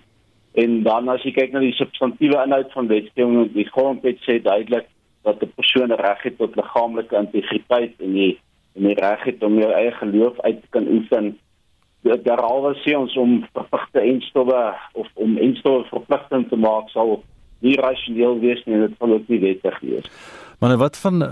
En 0.56 0.84
dan 0.88 1.12
as 1.12 1.24
jy 1.28 1.34
kyk 1.36 1.52
na 1.52 1.64
die 1.64 1.76
substantiële 1.76 2.46
inhoud 2.48 2.72
van 2.72 2.88
wetgewing, 2.88 3.50
die 3.52 3.68
grondwet 3.68 4.24
sê 4.24 4.40
duidelik 4.44 4.88
dat 5.28 5.44
'n 5.44 5.52
persoon 5.56 5.92
reg 5.92 6.22
het 6.24 6.38
tot 6.38 6.56
liggaamlike 6.56 7.16
integriteit 7.16 7.94
en 8.00 8.14
die 8.14 8.38
en 8.76 8.84
die 8.84 8.96
reg 9.00 9.24
het 9.24 9.44
om 9.44 9.60
jou 9.60 9.72
eie 9.72 9.92
geloof 9.92 10.40
uit 10.40 10.62
te 10.62 10.68
kan 10.70 10.88
oefen. 10.88 11.38
Dit 12.04 12.24
derhalwe 12.24 12.76
sê 12.84 12.96
ons 12.98 13.16
om 13.18 13.46
verpligte 13.54 14.00
enstowwe 14.00 14.76
of 14.94 15.08
om 15.14 15.38
enstowwe 15.38 15.84
verpligting 15.90 16.50
te 16.50 16.56
maak 16.56 16.90
sal 16.90 17.24
nie 17.60 17.76
rasioneel 17.76 18.40
wees 18.40 18.64
nie, 18.66 18.80
dit 18.80 18.98
sal 19.00 19.14
ook 19.16 19.28
nie 19.28 19.40
wettig 19.40 19.80
wees. 19.80 20.12
Maar 20.60 20.70
nou 20.70 20.80
wat 20.80 20.98
van 20.98 21.24
uh, 21.24 21.30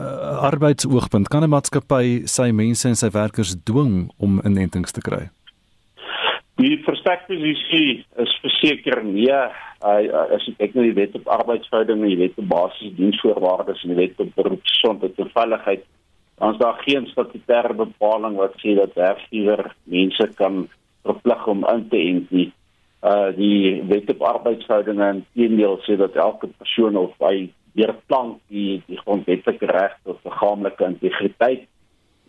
arbeidsoogpunt 0.49 1.27
kan 1.27 1.43
'n 1.43 1.49
maatskappy 1.49 2.25
sy 2.25 2.49
mense 2.51 2.88
en 2.88 2.95
sy 2.95 3.09
werkers 3.09 3.55
dwing 3.63 4.12
om 4.17 4.41
inentings 4.43 4.91
te 4.91 5.01
kry? 5.01 5.29
Die 6.55 6.77
versterkte 6.83 7.33
posisie 7.33 8.05
is 8.21 8.33
verseker 8.41 9.03
nee, 9.03 9.39
uh, 9.83 10.36
as 10.36 10.45
jy 10.45 10.53
kyk 10.57 10.75
na 10.75 10.86
die 10.86 10.97
wet 10.99 11.15
op 11.15 11.27
arbeidsverhoudinge, 11.27 12.12
die 12.12 12.19
wet 12.19 12.38
op 12.38 12.47
basiese 12.51 12.95
diensvoorwaardes 12.99 13.83
en 13.83 13.95
die 13.95 14.01
wet 14.01 14.19
op 14.19 14.36
beroepsgesondheid 14.36 15.17
en 15.17 15.31
veiligheid, 15.33 15.86
dan 16.38 16.53
is 16.53 16.59
daar 16.59 16.77
geen 16.83 17.07
statutêre 17.07 17.73
bepaling 17.73 18.36
wat 18.36 18.59
sê 18.62 18.75
dat 18.75 18.93
werkgewer 18.99 19.71
mense 19.83 20.27
kan 20.36 20.67
verplig 21.07 21.47
om 21.47 21.65
in 21.73 21.88
te 21.89 21.97
ent 21.97 22.31
nie. 22.31 22.51
Uh 23.03 23.31
die 23.36 23.81
wet 23.88 24.09
op 24.13 24.21
arbeidsverhoudinge 24.21 25.09
en 25.09 25.25
teendeel 25.33 25.79
sê 25.88 25.97
dat 25.99 26.15
elke 26.15 26.47
persoon 26.57 26.95
of 26.99 27.15
hy 27.19 27.49
weerplank 27.73 28.39
die 28.47 28.81
die 28.88 28.97
grondwetlike 28.97 29.65
reg 29.65 29.97
tot 30.03 30.19
liggaamlike 30.23 30.86
integriteit. 30.86 31.67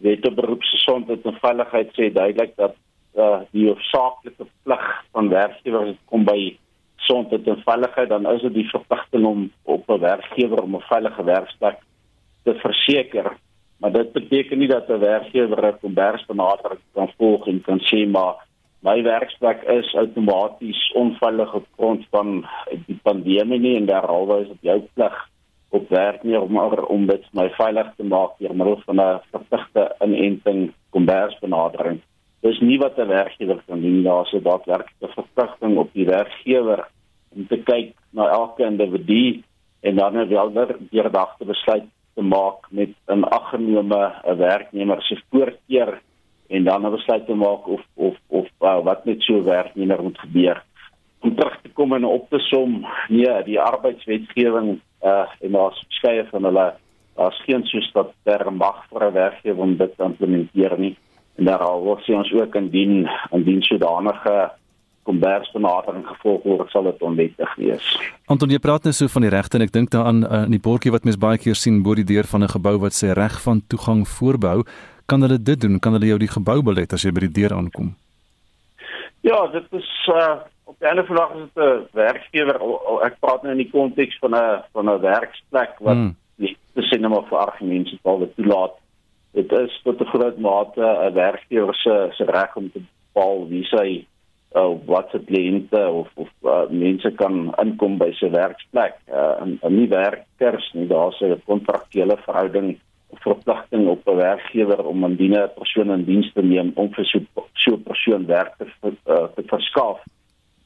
Wet 0.04 0.26
op 0.26 0.36
beroepsgesondheid 0.36 1.24
en 1.24 1.38
veiligheid 1.40 1.92
sê 1.94 2.10
duidelik 2.12 2.56
dat 2.56 2.76
uh, 3.14 3.40
die 3.52 3.68
hoofsaaklike 3.68 4.46
plig 4.66 4.86
van 5.12 5.28
werkgewers 5.28 5.96
kom 6.10 6.24
by 6.26 6.56
gesondheid 7.04 7.46
en 7.46 7.62
veiligheid 7.64 8.08
dan 8.08 8.28
is 8.32 8.42
dit 8.42 8.54
die 8.54 8.68
verpligting 8.70 9.26
om 9.26 9.50
op 9.62 9.90
'n 9.90 10.00
werkgewer 10.00 10.62
om 10.62 10.76
'n 10.76 10.88
veilige 10.90 11.24
werksplek 11.24 11.78
te 12.44 12.54
verseker 12.54 13.36
maar 13.78 13.92
dit 13.92 14.12
beteken 14.12 14.58
nie 14.58 14.68
dat 14.68 14.88
'n 14.88 14.98
werkgewer 14.98 15.66
'n 15.66 15.78
kombersbenadering 15.80 16.80
kan 16.94 17.10
volg 17.18 17.46
en 17.46 17.60
kan 17.60 17.80
sê 17.80 18.08
maar 18.08 18.34
my 18.80 19.02
werksplek 19.02 19.62
is 19.62 19.94
outomaties 19.94 20.92
onveilig 20.92 21.54
op 21.54 21.66
grond 21.76 22.06
van 22.10 22.46
die 22.86 22.98
pandemie 23.02 23.60
nie 23.60 23.76
en 23.76 23.86
daaralwe 23.86 24.40
is 24.40 24.48
dit 24.48 24.62
jou 24.70 24.80
plig 24.94 25.28
op 25.74 25.88
werknemer 25.88 26.42
om 26.42 26.56
om 26.96 27.06
dit 27.06 27.24
my 27.32 27.48
veilig 27.58 27.88
te 27.96 28.04
maak 28.04 28.38
deur 28.38 28.56
middel 28.56 28.80
van 28.86 29.00
'n 29.00 29.20
verpligte 29.30 29.84
inenting 30.06 30.72
kombersbenadering. 30.90 32.00
Dis 32.40 32.60
nie 32.60 32.78
wat 32.78 32.98
'n 32.98 33.08
werkgewer 33.08 33.62
kan 33.66 33.80
doen 33.80 34.02
daar 34.02 34.26
se 34.26 34.42
daadwerklike 34.42 35.08
verpligting 35.14 35.76
op 35.76 35.90
die 35.92 36.06
werkgewer 36.06 36.86
om 37.34 37.46
te 37.46 37.58
kyk 37.58 37.94
na 38.10 38.28
elke 38.28 38.64
individu 38.64 39.42
en 39.80 39.96
dan 39.96 40.28
wel 40.28 40.52
weer 40.90 41.10
dag 41.10 41.36
te 41.38 41.44
besluit 41.44 41.84
te 42.14 42.22
maak 42.22 42.70
met 42.70 42.90
'n 43.06 43.22
aggenome 43.22 44.12
'n 44.24 44.36
werknemer 44.36 45.02
se 45.02 45.22
voorkeur 45.30 46.02
en 46.48 46.64
dan 46.64 46.86
'n 46.86 46.90
besluit 46.90 47.26
te 47.26 47.34
maak 47.34 47.66
of 47.66 47.82
of 47.94 48.16
of 48.26 48.46
uh, 48.60 48.82
wat 48.84 49.04
met 49.04 49.22
so 49.22 49.34
'n 49.34 49.44
werknemer 49.44 50.02
moet 50.02 50.18
gebeur. 50.18 50.64
Om 51.20 51.34
terug 51.34 51.60
te 51.62 51.68
kom 51.68 51.92
en 51.92 52.04
op 52.04 52.28
te 52.30 52.38
som 52.38 52.86
nee 53.08 53.42
die 53.44 53.60
arbeidswetgewing 53.60 54.80
uh, 55.04 55.26
en 55.40 55.52
daar's 55.52 55.84
verskeie 55.88 56.26
van 56.30 56.44
hulle 56.44 56.66
daar's 57.14 57.40
geen 57.44 57.64
so 57.70 57.80
stap 57.80 58.12
ter 58.24 58.52
mag 58.52 58.84
vir 58.90 59.08
'n 59.08 59.12
werkgewer 59.12 59.62
om 59.62 59.76
dit 59.76 59.96
te 59.96 60.04
implementeer 60.04 60.78
nie 60.78 60.96
en 61.38 61.44
daaral 61.44 61.82
word 61.82 62.02
sê 62.04 62.14
ons 62.14 62.32
ook 62.32 62.54
indien 62.54 63.08
indien 63.30 63.62
sodanige 63.62 64.50
kombersbenadering 65.04 66.06
gevolg 66.06 66.42
word 66.42 66.70
sal 66.70 66.86
dit 66.88 67.02
onwettig 67.02 67.54
wees. 67.60 67.88
Anton 68.32 68.50
jy 68.50 68.58
praat 68.58 68.84
net 68.84 68.96
so 68.96 69.08
van 69.08 69.26
die 69.26 69.32
regte 69.34 69.58
en 69.58 69.66
ek 69.66 69.74
dink 69.74 69.90
daaraan 69.90 70.24
uh, 70.24 70.42
in 70.48 70.56
die 70.56 70.62
bordjie 70.62 70.92
wat 70.94 71.04
mens 71.04 71.20
baie 71.20 71.38
keer 71.38 71.58
sien 71.58 71.82
bo 71.82 71.94
die 71.94 72.08
deur 72.08 72.24
van 72.24 72.42
'n 72.42 72.54
gebou 72.56 72.78
wat 72.86 72.96
sê 72.96 73.12
reg 73.12 73.36
van 73.42 73.60
toegang 73.68 74.08
voorbou, 74.08 74.64
kan 75.06 75.20
hulle 75.20 75.38
dit 75.38 75.60
doen? 75.60 75.78
Kan 75.80 75.92
hulle 75.92 76.06
jou 76.06 76.18
die 76.18 76.32
gebou 76.32 76.62
belet 76.62 76.92
as 76.92 77.04
jy 77.04 77.12
by 77.12 77.20
die 77.28 77.36
deur 77.42 77.52
aankom? 77.52 77.94
Ja, 79.20 79.46
dit 79.52 79.66
is 79.72 80.08
uh 80.08 80.40
op 80.64 80.76
die 80.78 80.88
einde 80.88 81.04
van 81.04 81.16
dag 81.16 81.34
is 81.34 81.40
dit 81.54 81.64
'n 81.64 81.88
werkgewer 81.92 82.58
ek 83.04 83.18
praat 83.20 83.42
nou 83.42 83.52
in 83.52 83.62
die 83.62 83.70
konteks 83.70 84.18
van 84.18 84.34
'n 84.34 84.62
van 84.72 84.90
'n 84.90 85.00
werksplek 85.00 85.74
wat 85.78 85.96
hmm. 85.96 86.16
nie 86.36 86.56
sê 86.74 86.98
net 87.00 87.10
maar 87.10 87.28
vir 87.28 88.18
dit 88.18 88.34
toelaat. 88.36 88.74
Dit 89.32 89.52
is 89.52 89.80
tot 89.82 90.00
'n 90.00 90.12
groot 90.14 90.38
mate 90.38 90.80
'n 90.80 91.14
werkgewer 91.14 91.74
se 91.74 92.08
se 92.16 92.24
reg 92.24 92.56
om 92.56 92.70
te 92.72 92.80
bepaal 92.80 93.48
wie 93.48 93.64
sy 93.64 94.06
uh, 94.54 94.74
wat 94.86 95.10
se 95.10 95.18
kliënte 95.18 95.88
of 95.88 96.08
of 96.14 96.30
uh, 96.42 96.68
mense 96.70 97.10
kan 97.10 97.54
inkom 97.62 97.98
by 97.98 98.12
sy 98.12 98.30
werksplek. 98.30 98.96
Uh, 99.10 99.34
en, 99.40 99.58
en 99.62 99.76
nie 99.76 99.88
werkers 99.88 100.72
nie 100.72 100.86
daar's 100.86 101.20
'n 101.20 101.42
kontraktuele 101.46 102.16
verhouding 102.16 102.78
verpligting 103.14 103.88
op 103.88 104.08
'n 104.08 104.16
werkgewer 104.16 104.86
om 104.86 105.04
indien 105.04 105.34
'n 105.34 105.50
persoon 105.54 105.90
in 105.90 106.04
diens 106.04 106.32
te 106.32 106.42
neem 106.42 106.72
om 106.74 106.92
vir 106.94 107.04
so 107.04 107.18
so 107.52 107.74
'n 107.74 107.82
persoon 107.82 108.26
werk 108.26 108.54
te 108.58 108.66
uh, 109.06 109.26
te 109.34 109.42
verskaf 109.46 110.00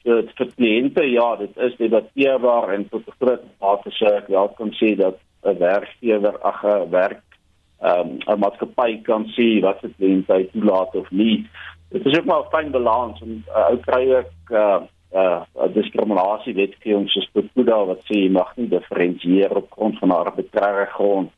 dit 0.09 0.35
vir 0.37 0.51
kliënte 0.57 1.05
ja 1.11 1.29
dit 1.39 1.57
is 1.67 1.77
debatteerbaar 1.79 2.73
en 2.73 2.85
tot 2.89 3.07
'n 3.07 3.17
groot 3.19 3.43
mate 3.61 3.91
sê 3.97 4.13
ek 4.17 4.27
wel 4.27 4.49
kan 4.57 4.71
sê 4.81 4.95
dat 4.95 5.17
'n 5.43 5.57
werkgewer 5.57 6.35
ag 6.41 6.63
'n 6.63 6.89
werk 6.91 7.23
um, 7.81 8.17
'n 8.27 8.39
maatskappy 8.39 9.01
kan 9.03 9.25
sê 9.35 9.61
wat 9.61 9.79
se 9.81 9.89
kliënte 9.97 10.49
toelaat 10.51 10.95
of 10.95 11.11
nie. 11.11 11.47
Dit 11.89 12.05
is 12.05 12.17
ook 12.17 12.25
maar 12.25 12.43
'n 12.43 12.51
fyn 12.53 12.71
balans 12.71 13.21
en 13.21 13.43
uh, 13.47 13.69
ou 13.71 13.77
kry 13.77 14.03
ek 14.21 14.31
uh 14.51 14.81
uh 15.13 15.41
diskriminasie 15.73 16.53
wetgewing 16.53 17.09
soos 17.09 17.29
Pretoria 17.33 17.85
wat 17.85 18.01
sê 18.05 18.15
jy 18.23 18.29
mag 18.29 18.51
nie 18.57 18.69
diferensieer 18.69 19.55
op 19.57 19.71
grond 19.71 19.97
van 19.99 20.11
arbitreëre 20.11 20.85
grond 20.93 21.31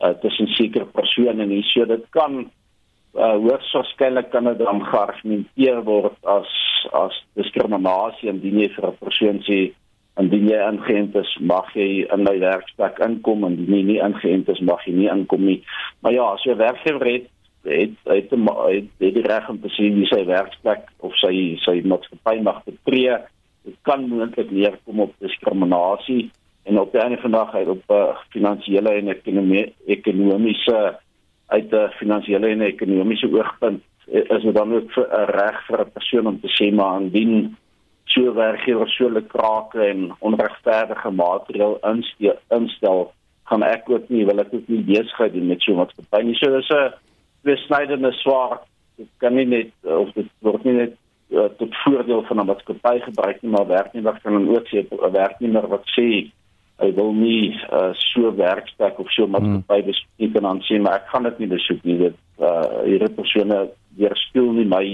uh 0.00 0.14
tussen 0.22 0.46
sekere 0.46 0.84
persone 0.84 1.46
nie. 1.46 1.62
So 1.62 1.84
dit 1.84 2.04
kan 2.10 2.50
uh 3.14 3.36
hoogstwaarskynlik 3.46 4.30
kan 4.30 4.44
dit 4.44 4.58
dan 4.58 4.82
geargumenteer 4.84 5.82
word 5.84 6.18
as 6.26 6.50
as 6.92 7.16
diskriminasie 7.38 8.28
indien 8.28 8.60
jy 8.60 8.68
vir 8.76 8.86
'n 8.90 9.00
persoon 9.00 9.40
sê 9.48 9.72
indien 10.20 10.48
jy 10.48 10.58
ingeënt 10.70 11.16
is, 11.18 11.30
mag 11.40 11.70
jy 11.74 12.06
in 12.14 12.22
my 12.22 12.38
werksplek 12.38 12.98
inkom 13.02 13.44
en 13.44 13.56
indien 13.58 13.76
jy 13.76 13.84
nie 13.88 14.02
ingeënt 14.02 14.48
is, 14.48 14.60
mag 14.60 14.84
jy 14.86 14.94
nie 14.94 15.10
inkom 15.10 15.44
nie. 15.44 15.60
Maar 16.02 16.12
ja, 16.12 16.26
jy 16.44 16.54
werkgewer 16.56 17.10
het, 17.10 17.28
het 17.64 17.96
het 18.04 18.30
het, 18.30 18.88
het 19.00 19.14
die 19.14 19.26
reg 19.26 19.48
om 19.48 19.60
te 19.60 19.68
sien 19.68 19.94
wie 19.98 20.06
sy 20.06 20.24
werksplek 20.28 20.90
of 20.98 21.16
sy 21.16 21.56
sy 21.64 21.80
maatskappy 21.82 22.40
mag 22.42 22.62
betree. 22.68 23.18
Dit 23.64 23.76
kan 23.82 24.08
moontlik 24.08 24.50
neerkom 24.50 25.00
op 25.00 25.14
diskriminasie 25.24 26.30
en 26.64 26.78
op 26.78 26.92
die 26.92 27.00
einde 27.00 27.18
van 27.22 27.32
die 27.32 27.40
dag 27.40 27.72
op 27.74 27.90
uh, 27.90 28.16
finansiële 28.32 28.92
en 29.00 29.08
ekonomie, 29.08 29.66
ekonomiese 29.86 30.98
uit 31.48 31.72
'n 31.72 31.90
finansiële 31.98 32.48
en 32.48 32.60
ekonomiese 32.60 33.28
oogpunt 33.32 33.82
is 34.06 34.42
dit 34.42 34.54
dan 34.54 34.74
ook 34.74 34.96
'n 34.96 35.30
reg 35.38 35.66
vir 35.66 35.80
'n 35.80 35.92
persoon 35.92 36.26
om 36.26 36.40
te 36.40 36.48
sê 36.48 36.74
maar 36.74 37.00
indien 37.00 37.56
so 38.04 38.34
werkgewers 38.34 38.96
so 38.96 39.10
lekrake 39.10 39.80
en 39.80 40.14
onregverdige 40.18 41.10
maatreël 41.10 41.78
instel, 41.82 42.38
instel 42.48 43.12
gaan 43.44 43.62
ek 43.62 43.90
ook 43.90 44.08
nie 44.08 44.24
wil 44.26 44.38
ek 44.38 44.52
ook 44.52 44.68
nie 44.68 44.82
besigheid 44.82 45.32
doen 45.32 45.46
met 45.46 45.62
so 45.62 45.74
wat 45.74 45.92
verby 45.96 46.22
nie. 46.24 46.34
So 46.34 46.50
dis 46.50 46.68
'n 46.68 46.92
besnydende 47.42 48.12
swaar 48.12 48.60
dit 48.96 49.08
kan 49.18 49.34
nie 49.34 49.46
net 49.46 49.70
of 49.82 50.12
dit 50.12 50.28
word 50.40 50.64
nie 50.64 50.76
net 50.78 50.94
uh, 51.34 51.48
tot 51.58 51.76
voordeel 51.82 52.22
van 52.28 52.40
'n 52.40 52.46
maatskappy 52.46 53.00
gebruik 53.00 53.42
nie 53.42 53.50
maar 53.50 53.66
werknemer 53.66 54.20
kan 54.22 54.32
dan 54.32 54.48
ook 54.56 54.66
sê 54.68 54.86
'n 54.86 55.12
werknemer 55.12 55.68
wat 55.68 55.86
sê 55.98 56.30
hy 56.82 56.90
wil 56.96 57.12
nie 57.14 57.54
uh, 57.70 57.92
so 57.94 58.34
werkstuk 58.36 58.98
of 58.98 59.10
so 59.14 59.26
maatskappy 59.30 59.80
hmm. 59.80 59.90
besoek 59.90 60.32
kan 60.34 60.48
dan 60.48 60.62
sê 60.66 60.80
maar 60.82 61.00
ek 61.00 61.10
gaan 61.12 61.28
dit 61.28 61.42
nie 61.42 61.50
besoek 61.54 61.82
nie 61.86 61.98
dit 62.02 62.16
uh, 62.42 62.82
hierdie 62.82 63.12
persone 63.14 63.58
weerspieël 63.98 64.50
nie 64.58 64.68
my 64.70 64.84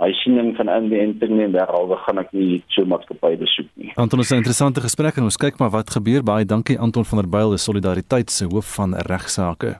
hy 0.00 0.10
siening 0.22 0.54
van 0.56 0.70
inenting 0.72 1.42
en 1.44 1.52
derhalwe 1.52 1.98
gaan 2.06 2.22
ek 2.22 2.32
nie 2.32 2.62
so 2.72 2.86
maatskappy 2.88 3.34
besoek 3.40 3.68
nie. 3.76 3.92
Anton 4.00 4.24
is 4.24 4.32
'n 4.32 4.40
interessante 4.40 4.80
gesprek 4.80 5.18
en 5.18 5.28
ons 5.28 5.36
kyk 5.36 5.58
maar 5.58 5.70
wat 5.70 5.90
gebeur. 5.90 6.22
Baie 6.24 6.44
dankie 6.44 6.78
Anton 6.78 7.04
van 7.04 7.18
der 7.18 7.28
Byl, 7.28 7.50
die 7.50 7.58
solidariteit 7.58 8.30
se 8.30 8.44
hoof 8.44 8.74
van 8.74 8.94
regsaake. 8.94 9.78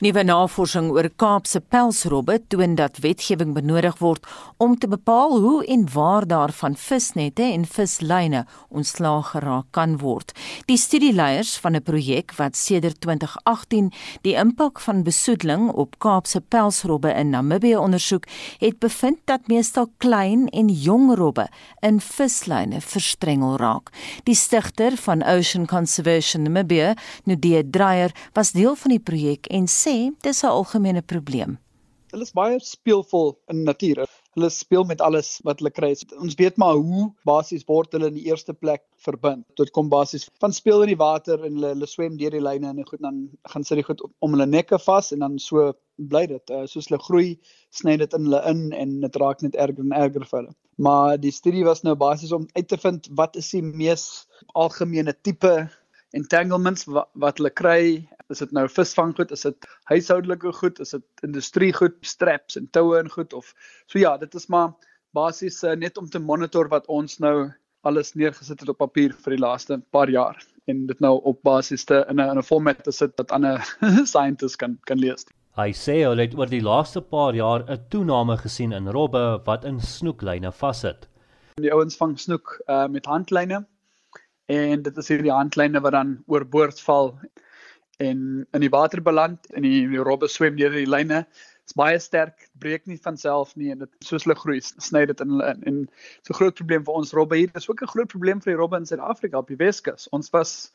Nuwe 0.00 0.22
navorsing 0.24 0.88
oor 0.94 1.10
Kaapse 1.20 1.60
pelsrobbe 1.60 2.38
toon 2.48 2.74
dat 2.78 3.02
wetgewing 3.04 3.52
benodig 3.52 3.98
word 4.00 4.24
om 4.56 4.78
te 4.78 4.88
bepaal 4.88 5.34
hoe 5.40 5.58
en 5.68 5.84
waar 5.92 6.26
daar 6.26 6.52
van 6.56 6.76
visnette 6.76 7.42
en 7.42 7.66
vislyne 7.68 8.46
ontslaag 8.68 9.34
geraak 9.34 9.66
kan 9.76 9.98
word. 10.00 10.32
Die 10.66 10.78
studieleiers 10.80 11.56
van 11.60 11.76
'n 11.76 11.82
projek 11.82 12.32
wat 12.36 12.56
sedert 12.56 13.00
2018 13.00 13.92
die 14.22 14.34
impak 14.34 14.80
van 14.80 15.02
besoedeling 15.02 15.70
op 15.70 15.98
Kaapse 15.98 16.40
pelsrobbe 16.40 17.12
in 17.12 17.30
Namibië 17.30 17.76
ondersoek, 17.76 18.24
het 18.58 18.78
bevind 18.78 19.18
dat 19.24 19.48
meestal 19.48 19.90
klein 19.98 20.48
en 20.48 20.68
jong 20.68 21.14
robbe 21.14 21.48
in 21.80 22.00
vislyne 22.00 22.80
verstrengel 22.80 23.56
raak. 23.56 23.90
Die 24.24 24.34
stigter 24.34 24.96
van 24.96 25.22
Ocean 25.22 25.66
Conservation 25.66 26.42
Namibia, 26.42 26.94
Nudie 27.24 27.70
Dreyer, 27.70 28.10
was 28.32 28.52
deel 28.52 28.76
van 28.76 28.90
die 28.90 29.00
projek 29.00 29.46
en 29.50 29.66
sê 29.66 29.96
dis 30.22 30.42
'n 30.44 30.54
algemene 30.58 31.02
probleem. 31.02 31.58
Hulle 32.10 32.26
is 32.26 32.34
baie 32.34 32.56
speelvol 32.58 33.36
in 33.52 33.62
natuur. 33.66 34.02
Hulle 34.34 34.48
speel 34.50 34.84
met 34.84 35.00
alles 35.00 35.28
wat 35.46 35.60
hulle 35.60 35.70
kry. 35.70 35.90
Ons 36.18 36.34
weet 36.38 36.56
maar 36.58 36.74
hoe 36.74 37.04
basies 37.28 37.66
word 37.68 37.92
hulle 37.94 38.10
in 38.10 38.16
die 38.18 38.26
eerste 38.30 38.54
plek 38.54 38.82
verbind. 39.04 39.44
Dit 39.60 39.70
kom 39.76 39.90
basies 39.92 40.26
van 40.42 40.54
speel 40.54 40.82
in 40.82 40.90
die 40.92 40.98
water 40.98 41.44
en 41.46 41.58
hulle 41.58 41.72
hulle 41.74 41.88
swem 41.90 42.16
deur 42.18 42.34
die 42.34 42.42
lyne 42.42 42.72
en 42.72 42.82
goed 42.88 43.02
dan 43.06 43.28
gaan 43.52 43.66
sit 43.66 43.78
die 43.78 43.86
goed 43.86 44.02
om 44.18 44.34
hulle 44.34 44.46
nekke 44.46 44.78
vas 44.86 45.12
en 45.14 45.22
dan 45.26 45.38
so 45.38 45.72
bly 46.10 46.24
dit. 46.30 46.50
Uh, 46.50 46.64
soos 46.70 46.90
hulle 46.90 47.02
groei, 47.06 47.30
sny 47.70 47.96
dit 48.02 48.18
in 48.18 48.26
hulle 48.26 48.42
in 48.50 48.64
en 48.72 48.98
dit 49.06 49.20
raak 49.22 49.46
net 49.46 49.58
erger 49.66 49.86
en 49.86 49.94
erger 50.02 50.26
vir 50.26 50.40
hulle. 50.40 50.54
Maar 50.80 51.18
die 51.20 51.34
studie 51.34 51.66
was 51.66 51.84
nou 51.86 51.94
basies 51.94 52.32
om 52.32 52.48
uit 52.56 52.68
te 52.68 52.78
vind 52.80 53.06
wat 53.18 53.36
is 53.36 53.50
die 53.54 53.62
mees 53.62 54.06
algemene 54.58 55.14
tipe 55.22 55.68
entanglements 56.16 56.84
wat, 56.90 57.08
wat 57.14 57.38
hulle 57.38 57.50
kry, 57.50 57.82
is 58.30 58.42
dit 58.42 58.52
nou 58.52 58.66
visvanggoed, 58.70 59.32
is 59.34 59.46
dit 59.46 59.66
huishoudelike 59.90 60.52
goed, 60.58 60.80
is 60.80 60.94
dit 60.96 61.26
industriegoed, 61.26 61.98
straps 62.06 62.56
en 62.56 62.68
toue 62.70 62.98
en 62.98 63.10
goed 63.10 63.34
of 63.34 63.54
so 63.86 63.98
ja, 63.98 64.16
dit 64.18 64.34
is 64.34 64.48
maar 64.48 64.72
basies 65.16 65.62
uh, 65.64 65.74
net 65.74 65.98
om 65.98 66.08
te 66.10 66.22
monitor 66.22 66.70
wat 66.70 66.86
ons 66.86 67.18
nou 67.18 67.50
alles 67.86 68.14
neergesit 68.14 68.60
het 68.60 68.70
op 68.70 68.78
papier 68.78 69.14
vir 69.24 69.34
die 69.34 69.42
laaste 69.42 69.80
paar 69.94 70.10
jaar 70.12 70.38
en 70.70 70.84
dit 70.86 71.00
nou 71.02 71.16
op 71.26 71.40
basis 71.46 71.84
te 71.88 72.04
in 72.08 72.20
'n 72.20 72.30
in 72.30 72.38
'n 72.38 72.46
format 72.46 72.84
te 72.84 72.92
sit 72.92 73.16
dat 73.16 73.32
ander 73.32 73.58
scientists 74.12 74.56
kan 74.56 74.78
kan 74.86 74.98
lees. 74.98 75.26
Hy 75.56 75.72
sê 75.72 75.96
hulle 76.06 76.22
het 76.22 76.34
oor 76.38 76.46
die 76.46 76.62
laaste 76.62 77.00
paar 77.00 77.34
jaar 77.34 77.64
'n 77.66 77.80
toename 77.88 78.36
gesien 78.36 78.72
in 78.72 78.88
robbe 78.88 79.40
wat 79.44 79.64
in 79.64 79.80
snoeklyne 79.80 80.52
vassit. 80.52 81.08
Die 81.56 81.72
ouens 81.72 81.96
vang 81.96 82.18
snoek 82.18 82.60
uh, 82.68 82.86
met 82.86 83.06
handlyne 83.06 83.66
en 84.50 84.82
dit 84.82 84.96
is 85.02 85.08
hierdie 85.12 85.32
handlyne 85.32 85.80
wat 85.84 85.94
dan 85.94 86.16
oorboord 86.26 86.80
val 86.82 87.14
en 88.00 88.20
in 88.56 88.64
die 88.64 88.72
water 88.72 89.02
beland 89.04 89.46
en 89.54 89.62
die, 89.66 89.84
die 89.88 90.02
robbe 90.02 90.28
swem 90.28 90.56
deur 90.58 90.72
die 90.74 90.88
lyne. 90.88 91.24
Dit's 91.60 91.76
baie 91.78 91.98
sterk, 92.02 92.48
breek 92.58 92.86
nie 92.88 92.98
van 93.04 93.18
self 93.20 93.52
nie 93.60 93.70
en 93.74 93.84
dit 93.84 94.06
soos 94.06 94.24
hulle 94.26 94.38
groei, 94.40 94.58
sny 94.64 95.04
dit 95.10 95.20
in 95.22 95.36
hulle 95.36 95.50
in. 95.52 95.62
En 95.68 95.80
so 96.24 96.32
'n 96.32 96.38
groot 96.40 96.56
probleem 96.56 96.84
vir 96.84 96.94
ons 97.02 97.12
robbe 97.12 97.36
hier. 97.36 97.52
Dis 97.54 97.68
ook 97.70 97.82
'n 97.82 97.92
groot 97.94 98.08
probleem 98.08 98.40
vir 98.40 98.52
die 98.52 98.60
robbe 98.60 98.76
in 98.76 98.86
Suid-Afrika 98.86 99.38
op 99.38 99.48
die 99.48 99.60
Weskus. 99.60 100.08
Ons 100.10 100.32
was 100.32 100.72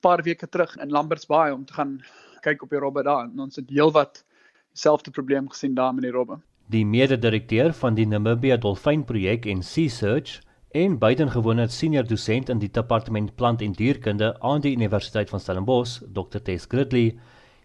paar 0.00 0.22
weke 0.22 0.48
terug 0.48 0.76
in 0.76 0.90
Lambert's 0.90 1.26
Bay 1.26 1.50
om 1.50 1.64
te 1.64 1.74
gaan 1.74 2.02
kyk 2.42 2.62
op 2.62 2.70
die 2.70 2.78
robbe 2.78 3.02
daar 3.02 3.24
en 3.24 3.40
ons 3.40 3.56
het 3.56 3.70
heelwat 3.70 4.24
dieselfde 4.72 5.10
probleem 5.10 5.48
gesien 5.48 5.74
daar 5.74 5.94
met 5.94 6.02
die 6.02 6.12
robbe. 6.12 6.40
Die 6.66 6.86
mede-direkteur 6.86 7.72
van 7.72 7.94
die 7.94 8.06
Namibia 8.06 8.56
Dolfynprojek 8.56 9.46
en 9.46 9.62
Sea 9.62 9.88
Search 9.88 10.40
en 10.72 10.94
buitengewone 10.98 11.66
senior 11.68 12.06
dosent 12.08 12.48
in 12.48 12.60
die 12.62 12.70
departement 12.72 13.34
plant 13.36 13.60
en 13.62 13.74
dierkunde 13.76 14.32
aan 14.40 14.62
die 14.64 14.72
Universiteit 14.72 15.28
van 15.28 15.40
Stellenbosch, 15.40 16.00
Dr. 16.16 16.40
Tess 16.40 16.66
Gridley, 16.68 17.12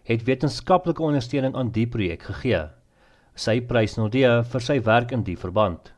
het 0.04 0.26
wetenskaplike 0.28 1.02
ondersteuning 1.02 1.56
aan 1.56 1.72
die 1.72 1.86
projek 1.88 2.26
gegee. 2.28 2.66
Sy 3.34 3.60
prys 3.64 3.96
Nordea 3.96 4.42
vir 4.44 4.64
sy 4.64 4.80
werk 4.84 5.14
in 5.16 5.24
die 5.24 5.38
verband. 5.40 5.94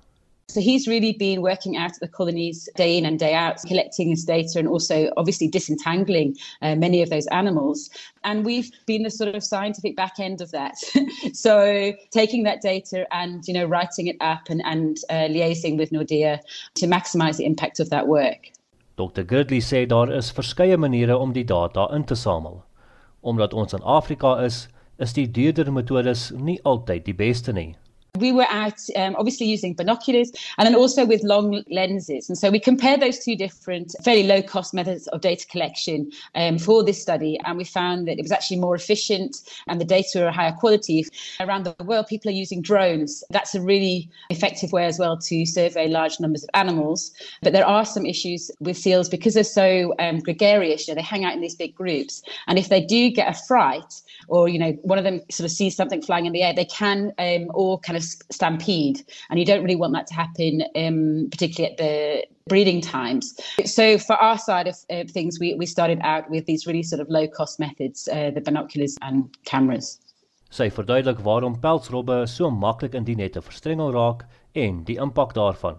So 0.50 0.60
he's 0.60 0.88
really 0.88 1.12
been 1.12 1.42
working 1.42 1.76
out 1.76 1.92
at 1.92 2.00
the 2.00 2.08
colonies 2.08 2.68
day 2.74 2.98
in 2.98 3.06
and 3.06 3.18
day 3.18 3.34
out, 3.34 3.62
collecting 3.62 4.10
his 4.10 4.24
data 4.24 4.58
and 4.58 4.66
also 4.66 5.12
obviously 5.16 5.46
disentangling 5.46 6.36
uh, 6.60 6.74
many 6.74 7.02
of 7.02 7.10
those 7.10 7.26
animals. 7.28 7.88
And 8.24 8.44
we've 8.44 8.70
been 8.86 9.04
the 9.04 9.10
sort 9.10 9.34
of 9.34 9.44
scientific 9.44 9.94
back 9.94 10.18
end 10.18 10.40
of 10.40 10.50
that. 10.50 10.76
so 11.32 11.92
taking 12.10 12.42
that 12.42 12.62
data 12.62 13.06
and, 13.14 13.46
you 13.46 13.54
know, 13.54 13.64
writing 13.64 14.08
it 14.08 14.16
up 14.20 14.48
and, 14.48 14.60
and 14.64 14.96
uh, 15.08 15.28
liaising 15.28 15.78
with 15.78 15.90
Nordea 15.90 16.40
to 16.74 16.86
maximize 16.86 17.36
the 17.36 17.44
impact 17.44 17.78
of 17.78 17.90
that 17.90 18.08
work. 18.08 18.50
Dr. 18.96 19.22
Gridley 19.22 19.60
sê 19.60 19.86
daar 19.86 20.10
is 20.12 20.32
verskeie 20.32 20.76
maniere 20.76 21.16
om 21.16 21.32
die 21.32 21.44
data 21.44 21.86
in 21.94 22.04
te 22.04 22.14
samel. 22.14 22.64
Omdat 23.20 23.54
ons 23.54 23.72
in 23.72 23.82
Afrika 23.82 24.34
is, 24.44 24.66
is 24.98 25.14
die 25.16 25.30
duurder 25.30 25.72
metodes 25.72 26.30
nie 26.36 26.58
altyd 26.68 27.06
die 27.06 27.14
beste 27.14 27.54
nie. 27.56 27.76
We 28.16 28.32
were 28.32 28.46
out 28.50 28.80
um, 28.96 29.16
obviously 29.16 29.46
using 29.46 29.74
binoculars 29.74 30.32
and 30.58 30.66
then 30.66 30.74
also 30.74 31.04
with 31.04 31.22
long 31.22 31.62
lenses. 31.70 32.28
And 32.28 32.36
so 32.36 32.50
we 32.50 32.60
compared 32.60 33.00
those 33.00 33.18
two 33.18 33.36
different, 33.36 33.94
fairly 34.04 34.24
low 34.24 34.42
cost 34.42 34.74
methods 34.74 35.06
of 35.08 35.20
data 35.20 35.46
collection 35.46 36.10
um, 36.34 36.58
for 36.58 36.82
this 36.82 37.00
study. 37.00 37.38
And 37.44 37.56
we 37.56 37.64
found 37.64 38.08
that 38.08 38.18
it 38.18 38.22
was 38.22 38.32
actually 38.32 38.58
more 38.58 38.74
efficient 38.74 39.38
and 39.68 39.80
the 39.80 39.84
data 39.84 40.26
are 40.26 40.30
higher 40.30 40.52
quality. 40.52 41.06
Around 41.38 41.64
the 41.64 41.84
world, 41.84 42.06
people 42.08 42.30
are 42.30 42.34
using 42.34 42.62
drones. 42.62 43.22
That's 43.30 43.54
a 43.54 43.60
really 43.60 44.08
effective 44.28 44.72
way 44.72 44.86
as 44.86 44.98
well 44.98 45.16
to 45.18 45.46
survey 45.46 45.88
large 45.88 46.20
numbers 46.20 46.42
of 46.42 46.50
animals. 46.54 47.12
But 47.42 47.52
there 47.52 47.66
are 47.66 47.84
some 47.84 48.06
issues 48.06 48.50
with 48.60 48.76
seals 48.76 49.08
because 49.08 49.34
they're 49.34 49.44
so 49.44 49.94
um, 49.98 50.18
gregarious. 50.18 50.86
You 50.86 50.94
know, 50.94 50.96
they 50.96 51.04
hang 51.04 51.24
out 51.24 51.34
in 51.34 51.40
these 51.40 51.54
big 51.54 51.74
groups. 51.74 52.22
And 52.46 52.58
if 52.58 52.68
they 52.68 52.80
do 52.80 53.10
get 53.10 53.28
a 53.28 53.38
fright, 53.46 54.02
or 54.28 54.48
you 54.48 54.58
know 54.58 54.72
one 54.82 54.98
of 54.98 55.04
them 55.04 55.20
sort 55.30 55.44
of 55.44 55.50
sees 55.50 55.76
something 55.76 56.00
flying 56.02 56.26
in 56.26 56.32
the 56.32 56.42
air, 56.42 56.54
they 56.54 56.64
can 56.64 57.12
um, 57.18 57.50
all 57.54 57.78
kind 57.78 57.96
of 57.96 57.99
stampede, 58.02 59.02
and 59.28 59.38
you 59.38 59.44
don't 59.44 59.62
really 59.62 59.76
want 59.76 59.92
that 59.94 60.06
to 60.08 60.14
happen, 60.14 60.62
um, 60.76 61.28
particularly 61.30 61.72
at 61.72 61.78
the 61.78 62.26
breeding 62.48 62.80
times. 62.80 63.34
So 63.64 63.98
for 63.98 64.16
our 64.16 64.38
side 64.38 64.68
of 64.68 64.76
uh, 64.90 65.04
things, 65.08 65.38
we 65.40 65.54
we 65.54 65.66
started 65.66 65.98
out 66.02 66.30
with 66.30 66.46
these 66.46 66.66
really 66.66 66.82
sort 66.82 67.00
of 67.00 67.08
low 67.08 67.26
cost 67.28 67.58
methods, 67.58 68.08
uh, 68.08 68.30
the 68.30 68.40
binoculars 68.40 68.96
and 69.02 69.28
cameras. 69.44 69.98
Sy 70.50 70.66
verduidelik 70.74 71.20
waarom 71.22 71.60
pelsrobbe 71.62 72.26
so 72.26 72.50
maklik 72.50 72.94
in 72.98 73.04
die 73.06 73.14
nette 73.14 73.42
verstrengel 73.42 73.92
raak 73.94 74.24
en 74.58 74.82
die 74.84 74.98
impak 74.98 75.34
daarvan. 75.36 75.78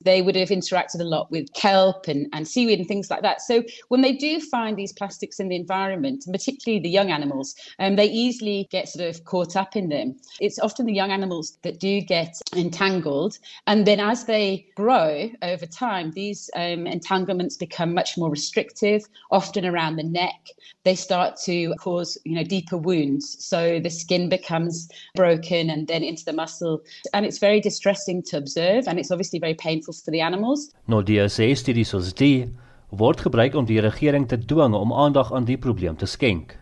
They 0.00 0.22
would 0.22 0.36
have 0.36 0.48
interacted 0.50 1.00
a 1.00 1.04
lot 1.04 1.30
with 1.30 1.52
kelp 1.54 2.06
and, 2.08 2.28
and 2.32 2.46
seaweed 2.46 2.78
and 2.78 2.86
things 2.86 3.10
like 3.10 3.22
that. 3.22 3.40
So 3.40 3.64
when 3.88 4.00
they 4.00 4.12
do 4.12 4.40
find 4.40 4.76
these 4.76 4.92
plastics 4.92 5.40
in 5.40 5.48
the 5.48 5.56
environment, 5.56 6.24
particularly 6.30 6.80
the 6.80 6.88
young 6.88 7.10
animals, 7.10 7.54
um, 7.78 7.96
they 7.96 8.06
easily 8.06 8.68
get 8.70 8.88
sort 8.88 9.08
of 9.08 9.24
caught 9.24 9.56
up 9.56 9.74
in 9.76 9.88
them. 9.88 10.16
It's 10.40 10.58
often 10.58 10.86
the 10.86 10.94
young 10.94 11.10
animals 11.10 11.58
that 11.62 11.80
do 11.80 12.00
get 12.00 12.36
entangled. 12.54 13.38
And 13.66 13.86
then 13.86 14.00
as 14.00 14.24
they 14.24 14.66
grow 14.76 15.30
over 15.42 15.66
time, 15.66 16.12
these 16.12 16.48
um, 16.54 16.86
entanglements 16.86 17.56
become 17.56 17.92
much 17.92 18.16
more 18.16 18.30
restrictive, 18.30 19.02
often 19.30 19.66
around 19.66 19.96
the 19.96 20.04
neck. 20.04 20.48
They 20.84 20.94
start 20.94 21.36
to 21.44 21.74
cause, 21.78 22.16
you 22.24 22.36
know, 22.36 22.44
deeper 22.44 22.76
wounds. 22.76 23.36
So 23.44 23.80
the 23.80 23.90
skin 23.90 24.28
becomes 24.28 24.88
broken 25.14 25.70
and 25.70 25.88
then 25.88 26.04
into 26.04 26.24
the 26.24 26.32
muscle. 26.32 26.82
And 27.12 27.26
it's 27.26 27.38
very 27.38 27.60
distressing 27.60 28.22
to 28.24 28.36
observe. 28.36 28.86
And 28.86 28.98
it's 28.98 29.10
obviously 29.10 29.38
very 29.38 29.54
painful 29.54 29.87
harmful 29.88 30.04
for 30.04 30.12
the 30.12 30.22
animals. 30.22 30.70
Nou 30.86 31.02
die 31.02 31.20
studies 31.28 31.90
soos 31.90 32.12
die 32.14 32.48
word 32.90 33.20
gebruik 33.20 33.54
om 33.54 33.66
die 33.66 33.80
regering 33.80 34.28
te 34.28 34.36
dwing 34.38 34.74
om 34.74 34.92
aandag 34.92 35.32
aan 35.32 35.44
die 35.44 35.58
probleem 35.58 35.96
te 35.96 36.06
skenk. 36.06 36.56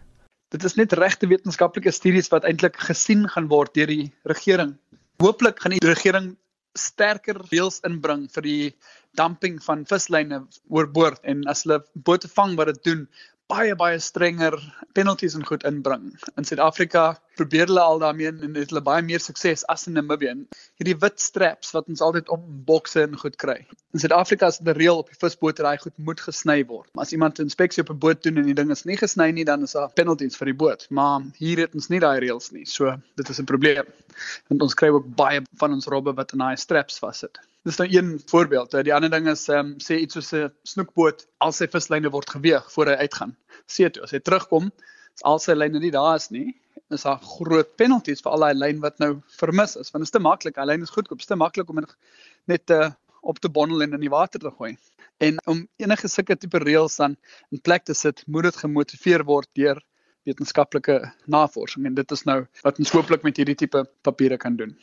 Dit 0.50 0.64
is 0.64 0.76
net 0.76 0.92
regte 0.92 1.26
wetenskaplike 1.26 1.90
studies 1.90 2.30
wat 2.30 2.44
eintlik 2.44 2.76
gesien 2.76 3.28
gaan 3.28 3.48
word 3.48 3.74
deur 3.74 3.86
die 3.86 4.12
regering. 4.24 4.76
Hooplik 5.18 5.60
gaan 5.60 5.74
die 5.74 5.82
regering 5.82 6.36
sterker 6.76 7.40
reëls 7.50 7.80
inbring 7.86 8.28
vir 8.30 8.42
die 8.42 8.74
dumping 9.16 9.58
van 9.64 9.86
vislyne 9.88 10.44
oorboord 10.68 11.22
en 11.24 11.46
as 11.48 11.64
hulle 11.64 11.80
bote 11.94 12.28
vang 12.28 12.56
wat 12.56 12.68
dit 12.68 12.82
doen, 12.84 13.06
baie 13.48 13.74
baie 13.74 13.98
strenger 13.98 14.58
penalties 14.94 15.34
en 15.34 15.46
goed 15.46 15.64
inbring. 15.64 16.12
In 16.36 16.44
Suid-Afrika 16.44 17.16
probeer 17.36 17.68
hulle 17.70 17.82
al 17.82 18.00
daarmee 18.02 18.30
en 18.32 18.54
het 18.56 18.72
hulle 18.72 18.82
baie 18.84 19.04
meer 19.06 19.22
sukses 19.22 19.64
as 19.72 19.86
in 19.88 19.96
Namibië. 19.98 20.34
Hierdie 20.80 20.96
wit 21.02 21.20
straps 21.22 21.72
wat 21.76 21.88
ons 21.92 22.02
altyd 22.04 22.28
op 22.34 22.44
bokse 22.68 23.02
en 23.04 23.16
goed 23.20 23.36
kry. 23.40 23.58
In 23.94 24.02
Suid-Afrika 24.02 24.50
is 24.52 24.58
dit 24.60 24.76
reël 24.76 25.02
op 25.02 25.10
die 25.12 25.18
visbote 25.20 25.62
dat 25.62 25.70
hy 25.70 25.82
goed 25.84 25.96
moet 26.08 26.20
gesny 26.20 26.58
word. 26.68 26.88
Maar 26.94 27.06
as 27.06 27.12
iemand 27.16 27.38
'n 27.38 27.48
inspeksie 27.48 27.82
op 27.82 27.90
'n 27.90 27.98
boot 27.98 28.22
doen 28.22 28.36
en 28.36 28.46
die 28.46 28.54
ding 28.54 28.70
is 28.70 28.84
nie 28.84 28.96
gesny 28.96 29.30
nie, 29.30 29.44
dan 29.44 29.62
is 29.62 29.72
daar 29.72 29.92
penalties 29.92 30.36
vir 30.36 30.52
die 30.52 30.58
boot. 30.64 30.86
Maar 30.90 31.22
hier 31.38 31.58
het 31.58 31.74
ons 31.74 31.88
nie 31.88 32.00
daai 32.00 32.18
reëls 32.20 32.52
nie. 32.52 32.66
So 32.66 32.96
dit 33.16 33.28
is 33.28 33.40
'n 33.40 33.44
probleem. 33.44 33.84
Want 34.48 34.62
ons 34.62 34.74
kry 34.74 34.88
ook 34.88 35.14
baie 35.16 35.42
van 35.56 35.72
ons 35.72 35.86
robbe 35.86 36.14
wat 36.14 36.32
in 36.32 36.38
daai 36.38 36.56
straps 36.56 36.98
vassit. 36.98 37.38
Dis 37.64 37.76
nou 37.76 37.88
een 37.90 38.22
voorbeeld. 38.26 38.70
Die 38.84 38.94
ander 38.94 39.10
ding 39.10 39.28
is 39.28 39.48
ehm 39.48 39.58
um, 39.58 39.74
sê 39.78 39.96
iets 39.98 40.14
soos 40.14 40.32
'n 40.32 40.52
snoekboot 40.62 41.26
al 41.38 41.52
sy 41.52 41.66
vislyne 41.66 42.10
word 42.10 42.30
geweeg 42.30 42.72
voor 42.72 42.86
hy 42.86 42.94
uitgaan. 42.94 43.36
See 43.66 43.90
toe 43.90 44.02
as 44.02 44.10
hy 44.10 44.20
terugkom, 44.20 44.70
as 45.16 45.24
al 45.24 45.40
sy 45.40 45.56
lyne 45.56 45.80
nie 45.80 45.92
daar 45.94 46.16
is 46.18 46.28
nie, 46.30 46.50
is 46.92 47.06
daar 47.06 47.18
groot 47.22 47.72
penalties 47.80 48.22
vir 48.22 48.34
al 48.34 48.44
daai 48.44 48.54
lyn 48.54 48.82
wat 48.84 49.00
nou 49.02 49.16
vermis 49.40 49.76
is. 49.80 49.90
Want 49.90 50.04
dit 50.04 50.10
is 50.10 50.14
te 50.14 50.22
maklik. 50.22 50.58
Hy 50.60 50.66
lyn 50.68 50.84
is 50.84 50.92
goedkoop, 50.94 51.22
is 51.24 51.30
te 51.30 51.38
maklik 51.38 51.72
om 51.72 51.80
net 52.46 52.66
te 52.68 52.78
uh, 52.86 52.92
op 53.26 53.40
te 53.42 53.50
bondel 53.50 53.82
en 53.82 53.96
in 53.96 54.04
die 54.04 54.12
water 54.12 54.38
te 54.38 54.52
gooi. 54.54 54.76
En 55.18 55.40
om 55.50 55.64
enige 55.82 56.08
sulke 56.08 56.36
tipe 56.38 56.60
reëls 56.62 57.00
dan 57.00 57.16
in 57.50 57.60
plek 57.60 57.88
te 57.88 57.94
sit, 57.94 58.22
moet 58.26 58.46
dit 58.46 58.60
gemotiveer 58.60 59.24
word 59.26 59.48
deur 59.58 59.80
wetenskaplike 60.26 61.00
navorsing 61.30 61.86
en 61.86 61.96
dit 61.96 62.14
is 62.14 62.22
nou 62.28 62.44
wat 62.62 62.78
ons 62.82 62.92
hooplik 62.94 63.26
met 63.26 63.40
hierdie 63.40 63.56
tipe 63.58 63.82
papiere 64.06 64.38
kan 64.38 64.54
doen. 64.60 64.76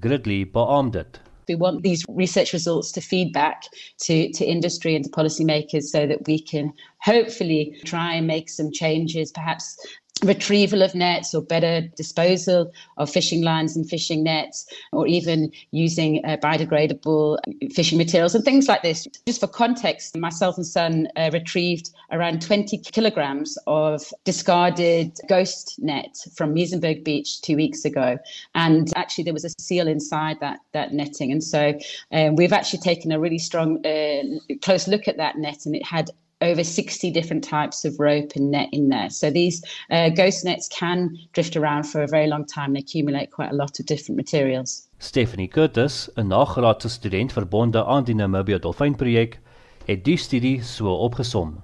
Gridley 0.00 0.46
beamoed 0.48 0.96
dit. 0.96 1.20
We 1.48 1.54
want 1.54 1.82
these 1.82 2.04
research 2.08 2.52
results 2.52 2.92
to 2.92 3.00
feed 3.00 3.32
back 3.32 3.64
to, 4.02 4.32
to 4.32 4.44
industry 4.44 4.94
and 4.94 5.04
to 5.04 5.10
policymakers 5.10 5.84
so 5.84 6.06
that 6.06 6.26
we 6.26 6.40
can 6.40 6.72
hopefully 7.00 7.76
try 7.84 8.14
and 8.14 8.26
make 8.26 8.48
some 8.48 8.70
changes, 8.72 9.32
perhaps 9.32 9.76
retrieval 10.22 10.82
of 10.82 10.94
nets 10.94 11.34
or 11.34 11.42
better 11.42 11.82
disposal 11.96 12.72
of 12.96 13.10
fishing 13.10 13.42
lines 13.42 13.76
and 13.76 13.88
fishing 13.88 14.22
nets, 14.22 14.66
or 14.92 15.06
even 15.06 15.50
using 15.70 16.24
uh, 16.24 16.36
biodegradable 16.36 17.38
fishing 17.72 17.98
materials 17.98 18.34
and 18.34 18.44
things 18.44 18.68
like 18.68 18.82
this. 18.82 19.06
Just 19.26 19.40
for 19.40 19.46
context, 19.46 20.16
myself 20.16 20.56
and 20.56 20.66
son 20.66 21.08
uh, 21.16 21.30
retrieved 21.32 21.90
around 22.10 22.42
20 22.42 22.78
kilograms 22.78 23.58
of 23.66 24.02
discarded 24.24 25.12
ghost 25.28 25.76
net 25.78 26.16
from 26.34 26.54
Muizenberg 26.54 27.04
Beach 27.04 27.40
two 27.42 27.56
weeks 27.56 27.84
ago. 27.84 28.18
And 28.54 28.92
actually, 28.96 29.24
there 29.24 29.34
was 29.34 29.44
a 29.44 29.50
seal 29.60 29.88
inside 29.88 30.38
that, 30.40 30.60
that 30.72 30.92
netting. 30.92 31.32
And 31.32 31.42
so 31.42 31.78
um, 32.12 32.36
we've 32.36 32.52
actually 32.52 32.80
taken 32.80 33.12
a 33.12 33.18
really 33.18 33.38
strong, 33.38 33.84
uh, 33.86 34.22
close 34.62 34.86
look 34.86 35.08
at 35.08 35.16
that 35.16 35.38
net, 35.38 35.66
and 35.66 35.74
it 35.74 35.84
had 35.84 36.10
over 36.42 36.64
60 36.64 37.10
different 37.10 37.44
types 37.44 37.84
of 37.84 37.98
rope 37.98 38.32
and 38.36 38.50
net 38.50 38.68
in 38.72 38.88
there. 38.88 39.10
So 39.10 39.30
these 39.30 39.62
uh, 39.90 40.10
ghost 40.10 40.44
nets 40.44 40.68
can 40.68 41.18
drift 41.32 41.56
around 41.56 41.84
for 41.84 42.02
a 42.02 42.08
very 42.08 42.26
long 42.26 42.44
time 42.44 42.74
and 42.74 42.78
accumulate 42.78 43.30
quite 43.30 43.50
a 43.50 43.54
lot 43.54 43.78
of 43.80 43.86
different 43.86 44.16
materials. 44.16 44.88
Stephanie 44.98 45.48
Curtis, 45.48 46.08
'n 46.16 46.28
nagraadse 46.28 46.88
student 46.88 47.32
verbonde 47.32 47.84
aan 47.84 48.04
die 48.04 48.14
Namibia 48.14 48.58
Dolfynprojek, 48.58 49.40
het 49.86 50.04
die 50.04 50.16
studie 50.16 50.62
so 50.62 50.94
opgesom. 50.94 51.62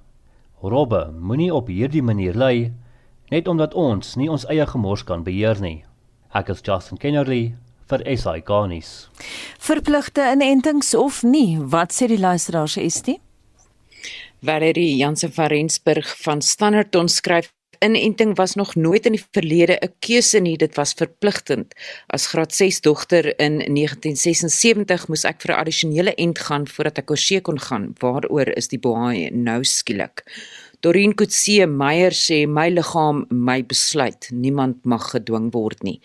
Robbe 0.60 1.12
moenie 1.20 1.54
op 1.54 1.68
hierdie 1.68 2.02
manier 2.02 2.34
lei 2.34 2.72
net 3.30 3.48
omdat 3.48 3.74
ons 3.74 4.16
nie 4.16 4.30
ons 4.30 4.46
eie 4.48 4.66
gemors 4.66 5.04
kan 5.04 5.22
beheer 5.22 5.60
nie. 5.60 5.84
Ek 6.34 6.48
is 6.48 6.60
Justin 6.64 6.98
Kennerly 6.98 7.54
vir 7.88 8.02
SI 8.16 8.42
Garnis. 8.44 9.08
Verpligte 9.58 10.26
inentings 10.32 10.94
of 10.94 11.22
nie, 11.22 11.58
wat 11.58 11.94
sê 11.94 12.08
die 12.10 12.20
luisteraars 12.20 12.76
ST? 12.88 13.18
Valerie 14.40 14.96
Jansen 14.96 15.32
van 15.32 15.46
Rensburg 15.46 16.16
van 16.20 16.42
Standerton 16.42 17.08
skryf 17.08 17.52
Inenting 17.80 18.36
was 18.36 18.54
nog 18.54 18.74
nooit 18.74 19.06
in 19.06 19.14
die 19.14 19.24
verlede 19.30 19.78
'n 19.80 19.92
keuse 19.98 20.38
nie, 20.38 20.56
dit 20.56 20.74
was 20.74 20.92
verpligtend. 20.92 21.74
As 22.06 22.26
graad 22.26 22.54
6 22.54 22.80
dogter 22.80 23.38
in 23.38 23.58
1976 23.74 25.08
moes 25.08 25.24
ek 25.24 25.40
vir 25.42 25.54
'n 25.54 25.58
addisionele 25.58 26.14
ent 26.14 26.38
gaan 26.38 26.66
voordat 26.66 26.98
ek 26.98 27.10
oorsee 27.10 27.40
kon 27.40 27.58
gaan. 27.58 27.94
Waaroor 27.98 28.56
is 28.56 28.68
die 28.68 28.78
boei 28.78 29.30
nou 29.30 29.64
skielik? 29.64 30.24
Dorien 30.80 31.10
Kutse 31.18 31.66
Meyer 31.66 32.14
sê 32.14 32.44
my 32.46 32.68
liggaam, 32.70 33.24
my 33.34 33.64
besluit. 33.66 34.28
Niemand 34.30 34.84
mag 34.86 35.08
gedwing 35.10 35.48
word 35.50 35.82
nie. 35.82 35.96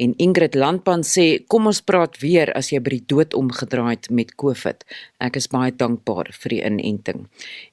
En 0.00 0.14
Ingrid 0.16 0.54
Landpan 0.56 1.04
sê 1.04 1.44
kom 1.52 1.68
ons 1.68 1.82
praat 1.84 2.16
weer 2.22 2.48
as 2.56 2.70
jy 2.72 2.80
by 2.80 2.94
die 2.94 3.04
dood 3.12 3.36
omgedraai 3.36 3.90
het 3.90 4.08
met 4.08 4.32
COVID. 4.40 4.86
Ek 5.22 5.36
is 5.38 5.46
baie 5.46 5.70
dankbaar 5.70 6.32
vir 6.34 6.50
die 6.50 6.60
inenting. 6.66 7.26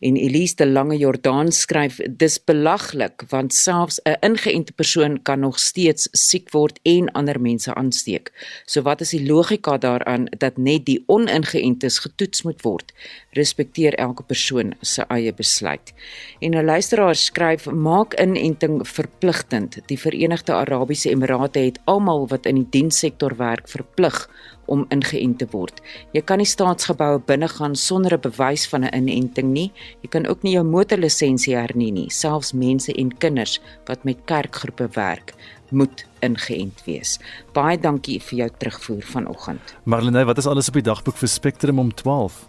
En 0.05 0.17
Elise 0.19 0.59
de 0.59 0.67
Lange 0.69 0.97
Jordaan 0.99 1.49
skryf 1.55 1.97
dis 2.21 2.37
belaglik 2.45 3.23
want 3.31 3.55
selfs 3.57 3.97
'n 4.05 4.19
ingeënte 4.27 4.73
persoon 4.73 5.17
kan 5.23 5.39
nog 5.39 5.57
steeds 5.59 6.09
siek 6.13 6.51
word 6.53 6.79
en 6.83 7.09
ander 7.11 7.39
mense 7.41 7.73
aansteek. 7.73 8.31
So 8.65 8.81
wat 8.81 9.01
is 9.01 9.09
die 9.09 9.25
logika 9.25 9.77
daaraan 9.77 10.27
dat 10.37 10.57
net 10.57 10.85
die 10.85 11.03
oningeëntes 11.07 11.99
getoets 11.99 12.43
moet 12.43 12.61
word? 12.61 12.93
Respekteer 13.33 13.93
elke 13.95 14.23
persoon 14.23 14.73
se 14.81 15.01
eie 15.09 15.33
besluit. 15.33 15.93
En 16.41 16.51
'n 16.55 16.65
luisteraar 16.65 17.15
skryf: 17.15 17.65
"Maak 17.65 18.19
inenting 18.19 18.87
verpligtend. 18.87 19.79
Die 19.87 19.99
Verenigde 19.99 20.53
Arabiese 20.53 21.09
Emirate 21.09 21.59
het 21.59 21.79
almal 21.85 22.27
wat 22.27 22.45
in 22.45 22.55
die 22.55 22.69
dienssektor 22.69 23.35
werk 23.37 23.67
verplig 23.67 24.29
om 24.69 24.85
ingeënt 24.93 25.39
te 25.41 25.47
word. 25.51 25.81
Jy 26.13 26.21
kan 26.21 26.41
nie 26.41 26.47
staatsgeboue 26.49 27.21
binne 27.25 27.49
gaan 27.51 27.75
sonder 27.75 28.13
'n 28.13 28.21
bewys 28.21 28.67
van 28.67 28.85
'n 28.85 28.93
inenting 28.93 29.51
nie. 29.51 29.71
Jy 30.01 30.09
kan 30.09 30.27
ook 30.27 30.43
nie 30.43 30.53
jou 30.53 30.63
motorlisensie 30.63 31.55
hernie 31.55 31.91
nie. 31.91 32.09
Selfs 32.09 32.53
mense 32.53 32.93
en 32.93 33.17
kinders 33.17 33.59
wat 33.85 34.03
met 34.03 34.17
kerkgroepe 34.25 34.89
werk, 34.93 35.33
moet 35.71 36.05
ingeënt 36.19 36.83
wees. 36.85 37.19
Baie 37.53 37.77
dankie 37.77 38.19
vir 38.21 38.37
jou 38.37 38.49
terugvoer 38.57 39.03
vanoggend. 39.03 39.75
Marlene, 39.83 40.25
wat 40.25 40.37
is 40.37 40.47
alles 40.47 40.67
op 40.67 40.73
die 40.73 40.83
dagboek 40.83 41.15
vir 41.15 41.27
Spectrum 41.27 41.79
om 41.79 41.93
12? 41.93 42.47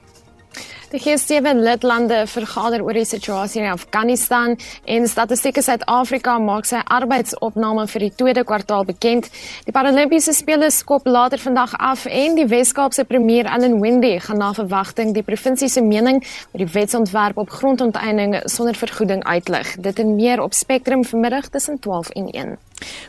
Die 0.91 0.99
G7 0.99 1.55
lidlande 1.63 2.25
vergader 2.27 2.83
oor 2.83 2.97
die 2.99 3.05
situasie 3.07 3.61
in 3.63 3.69
Afghanistan 3.71 4.57
en 4.91 5.05
Statistiek 5.07 5.61
Suid-Afrika 5.63 6.33
maak 6.43 6.67
sy 6.67 6.81
arbeidsopname 6.83 7.85
vir 7.93 8.03
die 8.03 8.11
tweede 8.19 8.43
kwartaal 8.43 8.83
bekend. 8.89 9.29
Die 9.69 9.75
Paralimpiese 9.77 10.35
spele 10.35 10.67
skop 10.75 11.07
later 11.07 11.39
vandag 11.39 11.77
af 11.79 12.09
en 12.11 12.35
die 12.35 12.49
Wes-Kaapse 12.51 13.05
premier 13.07 13.47
Allan 13.47 13.79
Wendy 13.79 14.17
gaan 14.25 14.43
na 14.43 14.51
verwagting 14.57 15.15
die 15.15 15.23
provinsie 15.23 15.71
se 15.71 15.79
mening 15.81 16.19
oor 16.51 16.65
die 16.65 16.73
wetsontwerp 16.75 17.39
op 17.39 17.55
grondonteiening 17.55 18.41
sonder 18.51 18.75
vergoeding 18.75 19.23
uitlig. 19.31 19.77
Dit 19.79 20.03
en 20.03 20.17
meer 20.19 20.43
op 20.43 20.59
Spectrum 20.59 21.07
vanmiddag 21.07 21.55
tussen 21.55 21.79
12 21.79 22.11
en 22.19 22.35
1. 22.35 22.59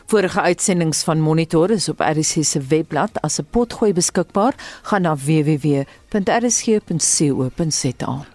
Vorige 0.06 0.40
uitsendings 0.40 1.02
van 1.02 1.20
Monitor 1.20 1.70
is 1.70 1.88
op 1.88 2.00
RSG 2.00 2.44
se 2.44 2.60
webblad 2.68 3.10
as 3.20 3.38
'n 3.38 3.46
potgooi 3.50 3.92
beskikbaar. 3.92 4.54
Gaan 4.82 5.02
na 5.02 5.16
www.rsg.co.za. 5.16 5.90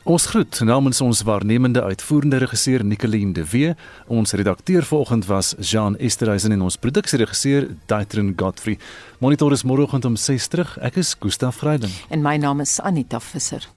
Ons 0.04 0.26
groet 0.26 0.60
namens 0.66 1.02
ons 1.02 1.22
waarnemende 1.22 1.84
uitvoerende 1.84 2.38
regisseur 2.38 2.84
Nicoline 2.86 3.34
de 3.34 3.46
Wee. 3.52 3.76
Ons 4.08 4.34
redakteur 4.34 4.84
vanoggend 4.84 5.26
was 5.26 5.54
Jean 5.60 5.98
Esterhuizen 5.98 6.52
en 6.52 6.62
ons 6.62 6.78
produksieregisseur 6.78 7.70
Daitrin 7.86 8.34
Godfrey. 8.36 8.78
Monitor 9.20 9.52
is 9.52 9.64
môreoggend 9.64 10.06
om 10.06 10.16
6:00 10.16 10.48
terug. 10.50 10.78
Ek 10.82 10.96
is 10.96 11.16
Gustaf 11.20 11.56
Vreiding 11.56 11.94
en 12.10 12.22
my 12.22 12.38
naam 12.38 12.60
is 12.60 12.80
Anita 12.82 13.20
Visser. 13.20 13.77